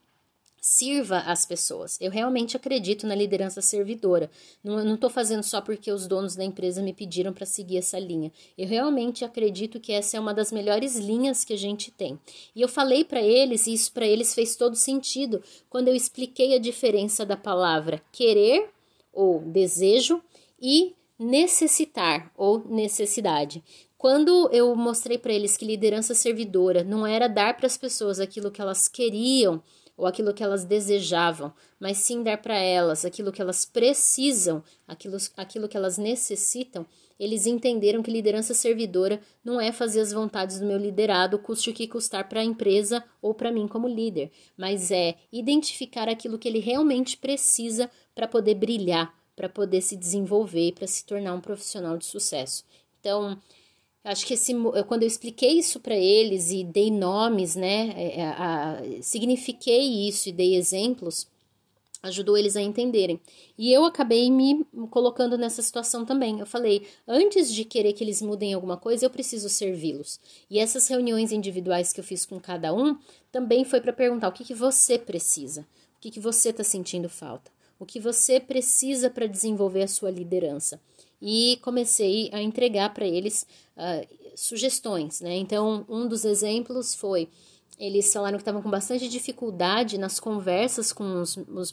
sirva 0.61 1.19
as 1.19 1.45
pessoas. 1.45 1.97
Eu 2.01 2.11
realmente 2.11 2.55
acredito 2.55 3.07
na 3.07 3.15
liderança 3.15 3.61
servidora. 3.61 4.29
Não 4.63 4.95
estou 4.95 5.09
fazendo 5.09 5.43
só 5.43 5.61
porque 5.61 5.91
os 5.91 6.07
donos 6.07 6.35
da 6.35 6.43
empresa 6.43 6.81
me 6.81 6.93
pediram 6.93 7.33
para 7.33 7.45
seguir 7.45 7.77
essa 7.77 7.99
linha. 7.99 8.31
Eu 8.57 8.67
realmente 8.67 9.23
acredito 9.23 9.79
que 9.79 9.91
essa 9.91 10.17
é 10.17 10.19
uma 10.19 10.33
das 10.33 10.51
melhores 10.51 10.97
linhas 10.97 11.43
que 11.43 11.53
a 11.53 11.57
gente 11.57 11.91
tem. 11.91 12.19
E 12.55 12.61
eu 12.61 12.67
falei 12.67 13.03
para 13.03 13.21
eles, 13.21 13.67
e 13.67 13.73
isso 13.73 13.91
para 13.91 14.07
eles 14.07 14.33
fez 14.33 14.55
todo 14.55 14.75
sentido, 14.75 15.41
quando 15.69 15.87
eu 15.87 15.95
expliquei 15.95 16.55
a 16.55 16.59
diferença 16.59 17.25
da 17.25 17.37
palavra 17.37 18.01
querer 18.11 18.69
ou 19.13 19.39
desejo 19.41 20.21
e 20.61 20.93
necessitar 21.17 22.31
ou 22.37 22.63
necessidade. 22.69 23.63
Quando 23.97 24.49
eu 24.53 24.73
mostrei 24.77 25.17
para 25.17 25.33
eles 25.33 25.57
que 25.57 25.65
liderança 25.65 26.15
servidora 26.15 26.85
não 26.85 27.05
era 27.05 27.27
dar 27.27 27.57
para 27.57 27.67
as 27.67 27.77
pessoas 27.77 28.17
aquilo 28.17 28.49
que 28.49 28.61
elas 28.61 28.87
queriam, 28.87 29.61
ou 29.99 30.07
aquilo 30.07 30.33
que 30.33 30.41
elas 30.41 30.63
desejavam, 30.63 31.53
mas 31.77 31.97
sim 31.97 32.23
dar 32.23 32.37
para 32.37 32.57
elas 32.57 33.03
aquilo 33.03 33.33
que 33.33 33.41
elas 33.41 33.65
precisam, 33.65 34.63
aquilo, 34.87 35.17
aquilo 35.35 35.67
que 35.67 35.75
elas 35.75 35.97
necessitam, 35.97 36.85
eles 37.19 37.45
entenderam 37.45 38.01
que 38.01 38.09
liderança 38.09 38.53
servidora 38.53 39.19
não 39.43 39.59
é 39.59 39.73
fazer 39.73 39.99
as 39.99 40.13
vontades 40.13 40.57
do 40.57 40.65
meu 40.65 40.77
liderado, 40.77 41.37
custe 41.37 41.69
o 41.69 41.73
que 41.73 41.85
custar 41.85 42.29
para 42.29 42.39
a 42.39 42.45
empresa 42.45 43.03
ou 43.21 43.33
para 43.33 43.51
mim 43.51 43.67
como 43.67 43.89
líder, 43.89 44.31
mas 44.55 44.89
é 44.89 45.15
identificar 45.33 46.07
aquilo 46.07 46.39
que 46.39 46.47
ele 46.47 46.59
realmente 46.59 47.17
precisa 47.17 47.91
para 48.15 48.25
poder 48.25 48.55
brilhar, 48.55 49.13
para 49.35 49.49
poder 49.49 49.81
se 49.81 49.97
desenvolver, 49.97 50.71
para 50.75 50.87
se 50.87 51.05
tornar 51.05 51.33
um 51.33 51.41
profissional 51.41 51.97
de 51.97 52.05
sucesso. 52.05 52.63
Então, 53.01 53.37
Acho 54.03 54.25
que 54.25 54.33
esse, 54.33 54.53
quando 54.87 55.03
eu 55.03 55.07
expliquei 55.07 55.59
isso 55.59 55.79
para 55.79 55.95
eles 55.95 56.51
e 56.51 56.63
dei 56.63 56.89
nomes, 56.89 57.55
né, 57.55 57.93
é, 57.97 58.19
é, 58.19 58.25
a, 58.25 58.79
a, 58.79 59.01
signifiquei 59.01 60.07
isso 60.07 60.29
e 60.29 60.31
dei 60.31 60.55
exemplos, 60.55 61.27
ajudou 62.01 62.37
eles 62.37 62.55
a 62.55 62.61
entenderem. 62.61 63.19
E 63.57 63.73
eu 63.73 63.83
acabei 63.83 64.31
me 64.31 64.65
colocando 64.89 65.37
nessa 65.37 65.61
situação 65.61 66.05
também. 66.05 66.39
Eu 66.39 66.45
falei, 66.45 66.87
antes 67.05 67.53
de 67.53 67.65
querer 67.65 67.91
que 67.91 68.01
eles 68.01 68.21
mudem 68.21 68.53
alguma 68.53 68.77
coisa, 68.77 69.05
eu 69.05 69.09
preciso 69.09 69.49
servi-los. 69.49 70.17
E 70.49 70.59
essas 70.59 70.87
reuniões 70.87 71.33
individuais 71.33 71.91
que 71.91 71.99
eu 71.99 72.03
fiz 72.03 72.25
com 72.25 72.39
cada 72.39 72.73
um 72.73 72.97
também 73.31 73.65
foi 73.65 73.81
para 73.81 73.91
perguntar 73.91 74.29
o 74.29 74.31
que, 74.31 74.45
que 74.45 74.53
você 74.53 74.97
precisa, 74.97 75.61
o 75.97 75.99
que, 75.99 76.09
que 76.09 76.21
você 76.21 76.51
está 76.51 76.63
sentindo 76.63 77.09
falta, 77.09 77.51
o 77.77 77.85
que 77.85 77.99
você 77.99 78.39
precisa 78.39 79.09
para 79.09 79.27
desenvolver 79.27 79.83
a 79.83 79.87
sua 79.89 80.09
liderança 80.09 80.79
e 81.21 81.59
comecei 81.61 82.29
a 82.31 82.41
entregar 82.41 82.93
para 82.93 83.05
eles 83.05 83.45
uh, 83.75 84.07
sugestões, 84.35 85.21
né? 85.21 85.35
Então, 85.37 85.85
um 85.89 86.07
dos 86.07 86.25
exemplos 86.25 86.95
foi 86.95 87.29
eles 87.79 88.11
falaram 88.11 88.37
que 88.37 88.41
estavam 88.41 88.61
com 88.61 88.69
bastante 88.69 89.07
dificuldade 89.07 89.97
nas 89.97 90.19
conversas 90.19 90.91
com 90.91 91.21
os, 91.21 91.37
os 91.37 91.71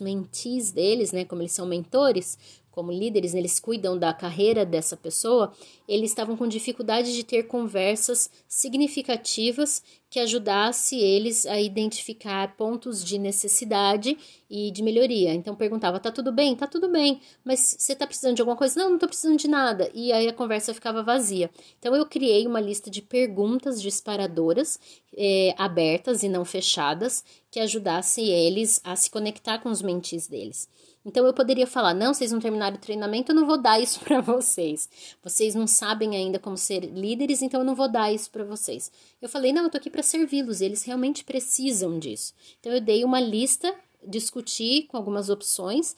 deles, 0.71 1.11
né? 1.11 1.25
Como 1.25 1.43
eles 1.43 1.53
são 1.53 1.67
mentores, 1.67 2.39
como 2.77 2.93
líderes, 2.93 3.35
eles 3.35 3.59
cuidam 3.59 3.99
da 3.99 4.13
carreira 4.13 4.63
dessa 4.63 4.99
pessoa, 4.99 5.51
eles 5.89 6.11
estavam 6.11 6.37
com 6.37 6.47
dificuldade 6.47 7.15
de 7.15 7.25
ter 7.25 7.45
conversas 7.45 8.31
significativas 8.47 9.83
que 10.11 10.21
ajudasse 10.21 10.95
eles 10.99 11.47
a 11.47 11.59
identificar 11.59 12.55
pontos 12.55 13.03
de 13.03 13.19
necessidade 13.19 14.19
e 14.51 14.71
de 14.71 14.83
melhoria. 14.83 15.33
Então 15.33 15.57
perguntava: 15.57 15.99
"Tá 15.99 16.13
tudo 16.13 16.31
bem? 16.31 16.55
Tá 16.55 16.67
tudo 16.67 16.87
bem. 16.91 17.19
Mas 17.43 17.77
você 17.79 17.95
tá 17.97 18.07
precisando 18.07 18.37
de 18.37 18.43
alguma 18.43 18.59
coisa?" 18.59 18.79
"Não, 18.79 18.91
não 18.91 18.99
tô 18.99 19.07
precisando 19.09 19.39
de 19.39 19.49
nada." 19.49 19.91
E 19.95 20.13
aí 20.13 20.29
a 20.29 20.33
conversa 20.35 20.75
ficava 20.75 21.03
vazia. 21.03 21.51
Então 21.79 21.97
eu 21.97 22.05
criei 22.05 22.47
uma 22.47 22.61
lista 22.61 22.91
de 22.91 23.01
perguntas 23.01 23.81
disparadoras 23.81 24.79
eh, 25.17 25.55
abertas 25.57 26.23
e 26.23 26.29
não 26.29 26.45
fechadas 26.45 27.25
que 27.51 27.59
ajudassem 27.59 28.29
eles 28.29 28.83
a 28.85 28.95
se 28.95 29.11
conectar 29.11 29.61
com 29.61 29.71
os 29.71 29.81
mentis 29.81 30.29
deles. 30.29 30.69
Então 31.07 31.25
eu 31.25 31.33
poderia 31.33 31.69
falar: 31.69 31.95
não, 31.95 32.13
vocês 32.13 32.33
não 32.33 32.41
terminaram 32.41 32.77
o 32.77 32.81
treinamento, 32.81 33.31
eu 33.31 33.37
não 33.37 33.47
vou 33.47 33.57
dar 33.57 33.81
isso 33.81 34.01
para 34.05 34.21
vocês. 34.21 34.89
Vocês 35.23 35.55
não 35.55 35.67
sabem 35.67 36.17
ainda 36.17 36.41
como 36.41 36.57
ser 36.57 36.81
líderes, 36.81 37.41
então 37.43 37.61
eu 37.61 37.65
não 37.65 37.77
vou 37.77 37.89
dar 37.89 38.13
isso 38.13 38.29
para 38.29 38.45
vocês. 38.45 38.91
Eu 39.23 39.29
falei: 39.29 39.53
não, 39.53 39.63
eu 39.63 39.71
tô 39.71 39.79
aqui 39.79 39.89
para 39.89 40.03
servi-los, 40.03 40.61
eles 40.61 40.83
realmente 40.83 41.25
precisam 41.25 42.01
disso. 42.01 42.35
Então 42.59 42.73
eu 42.73 42.81
dei 42.81 43.05
uma 43.05 43.21
lista, 43.21 43.73
discuti 44.05 44.83
com 44.89 44.97
algumas 44.97 45.31
opções 45.31 45.97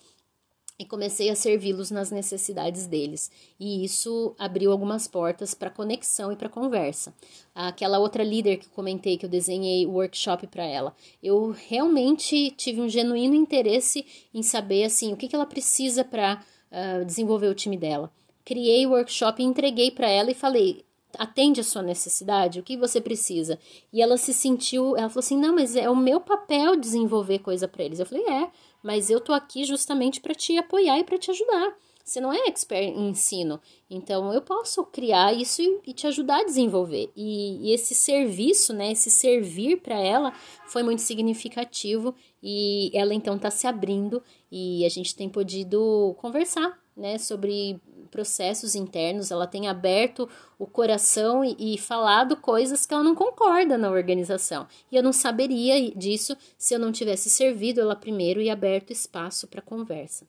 e 0.79 0.85
comecei 0.85 1.29
a 1.29 1.35
servi-los 1.35 1.91
nas 1.91 2.11
necessidades 2.11 2.87
deles. 2.87 3.31
E 3.59 3.85
isso 3.85 4.35
abriu 4.39 4.71
algumas 4.71 5.09
portas 5.09 5.53
para 5.53 5.71
conexão 5.71 6.31
e 6.31 6.37
para 6.37 6.49
conversa. 6.49 7.13
Aquela 7.55 7.99
outra 7.99 8.23
líder 8.23 8.59
que 8.59 8.69
comentei 8.69 9.19
que 9.19 9.27
eu 9.27 9.31
desenhei 9.31 9.85
o 9.87 9.93
workshop 9.93 10.47
para 10.47 10.65
ela, 10.65 10.95
eu 11.21 11.51
realmente 11.69 12.53
tive 12.53 12.81
um 12.81 12.89
genuíno 12.89 13.35
interesse 13.35 14.07
em 14.33 14.43
saber 14.43 14.85
assim 14.85 15.13
o 15.13 15.17
que, 15.17 15.27
que 15.27 15.35
ela 15.35 15.47
precisa 15.47 16.05
para 16.05 16.35
uh, 16.35 16.41
ah, 16.71 17.05
desenvolver 17.05 17.49
o 17.49 17.55
time 17.55 17.77
dela. 17.77 18.13
Criei 18.45 18.87
o 18.87 18.91
workshop 18.91 19.43
entreguei 19.43 19.91
para 19.91 20.09
ela 20.09 20.31
e 20.31 20.35
falei: 20.35 20.85
atende 21.19 21.61
a 21.61 21.65
sua 21.65 21.83
necessidade, 21.83 22.61
o 22.61 22.63
que 22.63 22.77
você 22.77 23.01
precisa. 23.01 23.59
E 23.93 24.03
ela 24.03 24.17
se 24.17 24.33
sentiu, 24.33 24.97
ela 24.97 25.09
falou 25.09 25.21
assim: 25.21 25.39
"Não, 25.39 25.55
mas 25.55 25.77
é 25.77 25.89
o 25.89 25.97
meu 25.97 26.21
papel 26.21 26.77
desenvolver 26.77 27.41
coisa 27.41 27.67
para 27.67 27.85
eles". 27.85 27.99
Eu 27.99 28.07
falei: 28.07 28.25
"É, 28.25 28.51
mas 28.89 29.11
eu 29.11 29.21
tô 29.21 29.35
aqui 29.35 29.65
justamente 29.65 30.19
para 30.19 30.35
te 30.35 30.57
apoiar 30.57 30.99
e 30.99 31.05
para 31.05 31.19
te 31.19 31.31
ajudar. 31.31 31.77
Você 32.03 32.23
não 32.23 32.33
é 32.33 32.47
expert 32.47 32.89
em 32.89 33.11
ensino, 33.11 33.61
então 33.91 34.33
eu 34.33 34.41
posso 34.41 34.83
criar 34.87 35.35
isso 35.35 35.61
e, 35.61 35.79
e 35.89 35.93
te 35.93 36.07
ajudar 36.07 36.39
a 36.39 36.45
desenvolver. 36.45 37.13
E, 37.15 37.69
e, 37.69 37.75
esse 37.75 37.95
serviço, 37.95 38.73
né, 38.73 38.93
esse 38.93 39.11
servir 39.11 39.83
para 39.83 40.01
ela 40.01 40.33
foi 40.67 40.83
muito 40.83 41.03
significativo 41.03 42.15
e 42.43 42.91
ela 42.95 43.13
então 43.13 43.37
está 43.37 43.51
se 43.51 43.67
abrindo 43.67 44.23
e 44.51 44.87
a 44.87 44.89
gente 44.89 45.15
tem 45.15 45.29
podido 45.29 46.17
conversar, 46.17 46.81
né, 46.97 47.19
sobre 47.19 47.79
processos 48.09 48.75
internos, 48.75 49.31
ela 49.31 49.47
tem 49.47 49.69
aberto 49.69 50.29
o 50.59 50.67
coração 50.67 51.45
e, 51.45 51.75
e, 51.75 51.79
falado 51.79 52.37
coisas 52.37 52.85
que 52.85 52.93
ela 52.93 53.05
não 53.05 53.15
concorda 53.15 53.79
na 53.79 53.91
organização. 53.91 54.67
E 54.91 54.97
eu 54.97 55.03
não 55.03 55.13
saberia 55.13 55.91
disso 55.93 56.37
se 56.57 56.75
eu 56.75 56.79
não 56.79 56.91
tivesse 56.91 57.31
servido 57.31 57.81
ela 57.81 57.95
primeiro 57.95 58.41
e 58.41 58.51
aberto 58.51 58.93
espaço 58.93 59.47
para 59.47 59.63
conversa. 59.63 60.27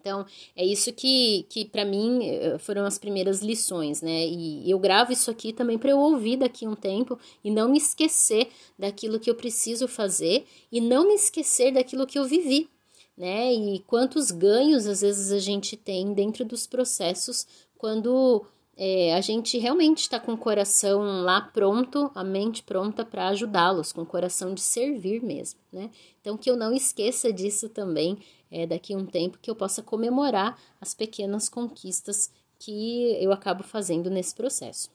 Então, 0.00 0.24
é 0.56 0.64
isso 0.64 0.92
que, 0.92 1.44
que 1.48 1.64
para 1.64 1.84
mim 1.84 2.20
eh, 2.24 2.56
foram 2.58 2.84
as 2.84 2.98
primeiras 2.98 3.42
lições, 3.42 4.00
né? 4.00 4.26
E 4.26 4.70
eu 4.70 4.78
gravo 4.78 5.12
isso 5.12 5.30
aqui 5.30 5.52
também 5.52 5.76
para 5.76 5.90
eu 5.90 5.98
ouvir 5.98 6.36
daqui 6.36 6.66
um 6.66 6.74
tempo 6.74 7.18
e 7.42 7.50
não 7.50 7.68
me 7.68 7.78
esquecer 7.78 8.48
daquilo 8.78 9.18
que 9.18 9.28
eu 9.28 9.34
preciso 9.34 9.88
fazer 9.88 10.46
e 10.70 10.80
não 10.80 11.06
me 11.06 11.14
esquecer 11.14 11.72
daquilo 11.72 12.06
que 12.06 12.18
eu 12.18 12.24
vivi, 12.24 12.70
né? 13.18 13.52
E 13.52 13.80
quantos 13.80 14.30
ganhos 14.30 14.86
às 14.86 15.00
vezes 15.00 15.32
a 15.32 15.40
gente 15.40 15.76
tem 15.76 16.14
dentro 16.14 16.44
dos 16.44 16.66
processos 16.66 17.46
quando 17.76 18.46
é, 18.76 19.12
a 19.14 19.20
gente 19.20 19.58
realmente 19.58 20.02
está 20.02 20.20
com 20.20 20.34
o 20.34 20.38
coração 20.38 21.22
lá 21.22 21.40
pronto, 21.40 22.12
a 22.14 22.22
mente 22.22 22.62
pronta 22.62 23.04
para 23.04 23.28
ajudá-los, 23.28 23.92
com 23.92 24.02
o 24.02 24.06
coração 24.06 24.54
de 24.54 24.60
servir 24.60 25.20
mesmo, 25.20 25.58
né? 25.72 25.90
Então 26.20 26.36
que 26.36 26.48
eu 26.48 26.56
não 26.56 26.72
esqueça 26.72 27.32
disso 27.32 27.68
também 27.68 28.18
é, 28.50 28.66
daqui 28.66 28.94
a 28.94 28.96
um 28.96 29.04
tempo, 29.04 29.38
que 29.42 29.50
eu 29.50 29.56
possa 29.56 29.82
comemorar 29.82 30.56
as 30.80 30.94
pequenas 30.94 31.48
conquistas 31.48 32.30
que 32.56 33.16
eu 33.20 33.32
acabo 33.32 33.64
fazendo 33.64 34.08
nesse 34.08 34.34
processo. 34.34 34.90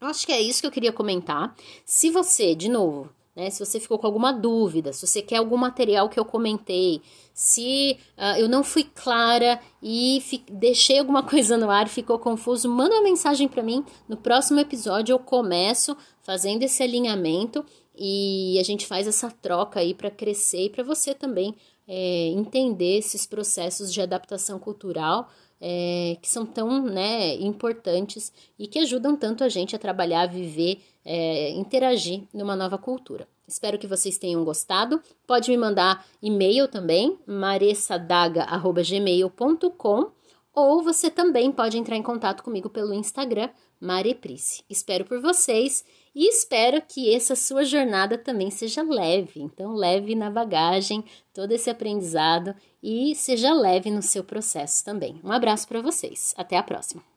Acho 0.00 0.26
que 0.26 0.32
é 0.32 0.40
isso 0.40 0.60
que 0.60 0.66
eu 0.66 0.72
queria 0.72 0.92
comentar. 0.92 1.56
Se 1.84 2.10
você, 2.10 2.54
de 2.54 2.68
novo, 2.68 3.10
né? 3.34 3.50
Se 3.50 3.64
você 3.64 3.80
ficou 3.80 3.98
com 3.98 4.06
alguma 4.06 4.32
dúvida, 4.32 4.92
se 4.92 5.06
você 5.06 5.22
quer 5.22 5.36
algum 5.36 5.56
material 5.56 6.08
que 6.08 6.20
eu 6.20 6.24
comentei, 6.24 7.00
se 7.32 7.96
uh, 8.16 8.38
eu 8.38 8.48
não 8.48 8.62
fui 8.62 8.84
clara 8.84 9.58
e 9.82 10.22
deixei 10.50 10.98
alguma 10.98 11.22
coisa 11.28 11.56
no 11.56 11.70
ar 11.70 11.88
ficou 11.88 12.18
confuso, 12.18 12.68
manda 12.68 12.94
uma 12.94 13.02
mensagem 13.02 13.48
para 13.48 13.62
mim. 13.62 13.84
No 14.08 14.16
próximo 14.16 14.60
episódio 14.60 15.14
eu 15.14 15.18
começo 15.18 15.96
fazendo 16.22 16.62
esse 16.62 16.82
alinhamento 16.82 17.64
e 17.96 18.58
a 18.60 18.62
gente 18.62 18.86
faz 18.86 19.06
essa 19.06 19.30
troca 19.30 19.80
aí 19.80 19.94
para 19.94 20.10
crescer 20.10 20.66
e 20.66 20.70
para 20.70 20.84
você 20.84 21.14
também 21.14 21.54
é, 21.86 22.28
entender 22.28 22.98
esses 22.98 23.26
processos 23.26 23.92
de 23.92 24.00
adaptação 24.00 24.58
cultural 24.58 25.28
é, 25.64 26.16
que 26.20 26.28
são 26.28 26.44
tão 26.44 26.82
né, 26.82 27.36
importantes 27.36 28.32
e 28.58 28.66
que 28.66 28.80
ajudam 28.80 29.16
tanto 29.16 29.44
a 29.44 29.48
gente 29.48 29.76
a 29.76 29.78
trabalhar, 29.78 30.22
a 30.22 30.26
viver, 30.26 30.80
é, 31.04 31.50
interagir 31.50 32.22
numa 32.32 32.56
nova 32.56 32.78
cultura. 32.78 33.28
Espero 33.46 33.78
que 33.78 33.86
vocês 33.86 34.18
tenham 34.18 34.44
gostado. 34.44 35.00
Pode 35.26 35.50
me 35.50 35.56
mandar 35.56 36.06
e-mail 36.22 36.68
também, 36.68 37.18
maressadaga.gmail.com 37.26 40.12
ou 40.54 40.82
você 40.82 41.10
também 41.10 41.50
pode 41.50 41.78
entrar 41.78 41.96
em 41.96 42.02
contato 42.02 42.42
comigo 42.42 42.68
pelo 42.68 42.92
Instagram, 42.92 43.48
Mareprice. 43.80 44.62
Espero 44.68 45.04
por 45.04 45.20
vocês 45.20 45.84
e 46.14 46.28
espero 46.28 46.82
que 46.82 47.14
essa 47.14 47.34
sua 47.34 47.64
jornada 47.64 48.18
também 48.18 48.50
seja 48.50 48.82
leve. 48.82 49.40
Então, 49.40 49.74
leve 49.74 50.14
na 50.14 50.30
bagagem 50.30 51.04
todo 51.32 51.52
esse 51.52 51.70
aprendizado 51.70 52.54
e 52.82 53.14
seja 53.14 53.52
leve 53.52 53.90
no 53.90 54.02
seu 54.02 54.22
processo 54.22 54.84
também. 54.84 55.20
Um 55.24 55.32
abraço 55.32 55.66
para 55.66 55.80
vocês. 55.80 56.34
Até 56.36 56.56
a 56.56 56.62
próxima. 56.62 57.11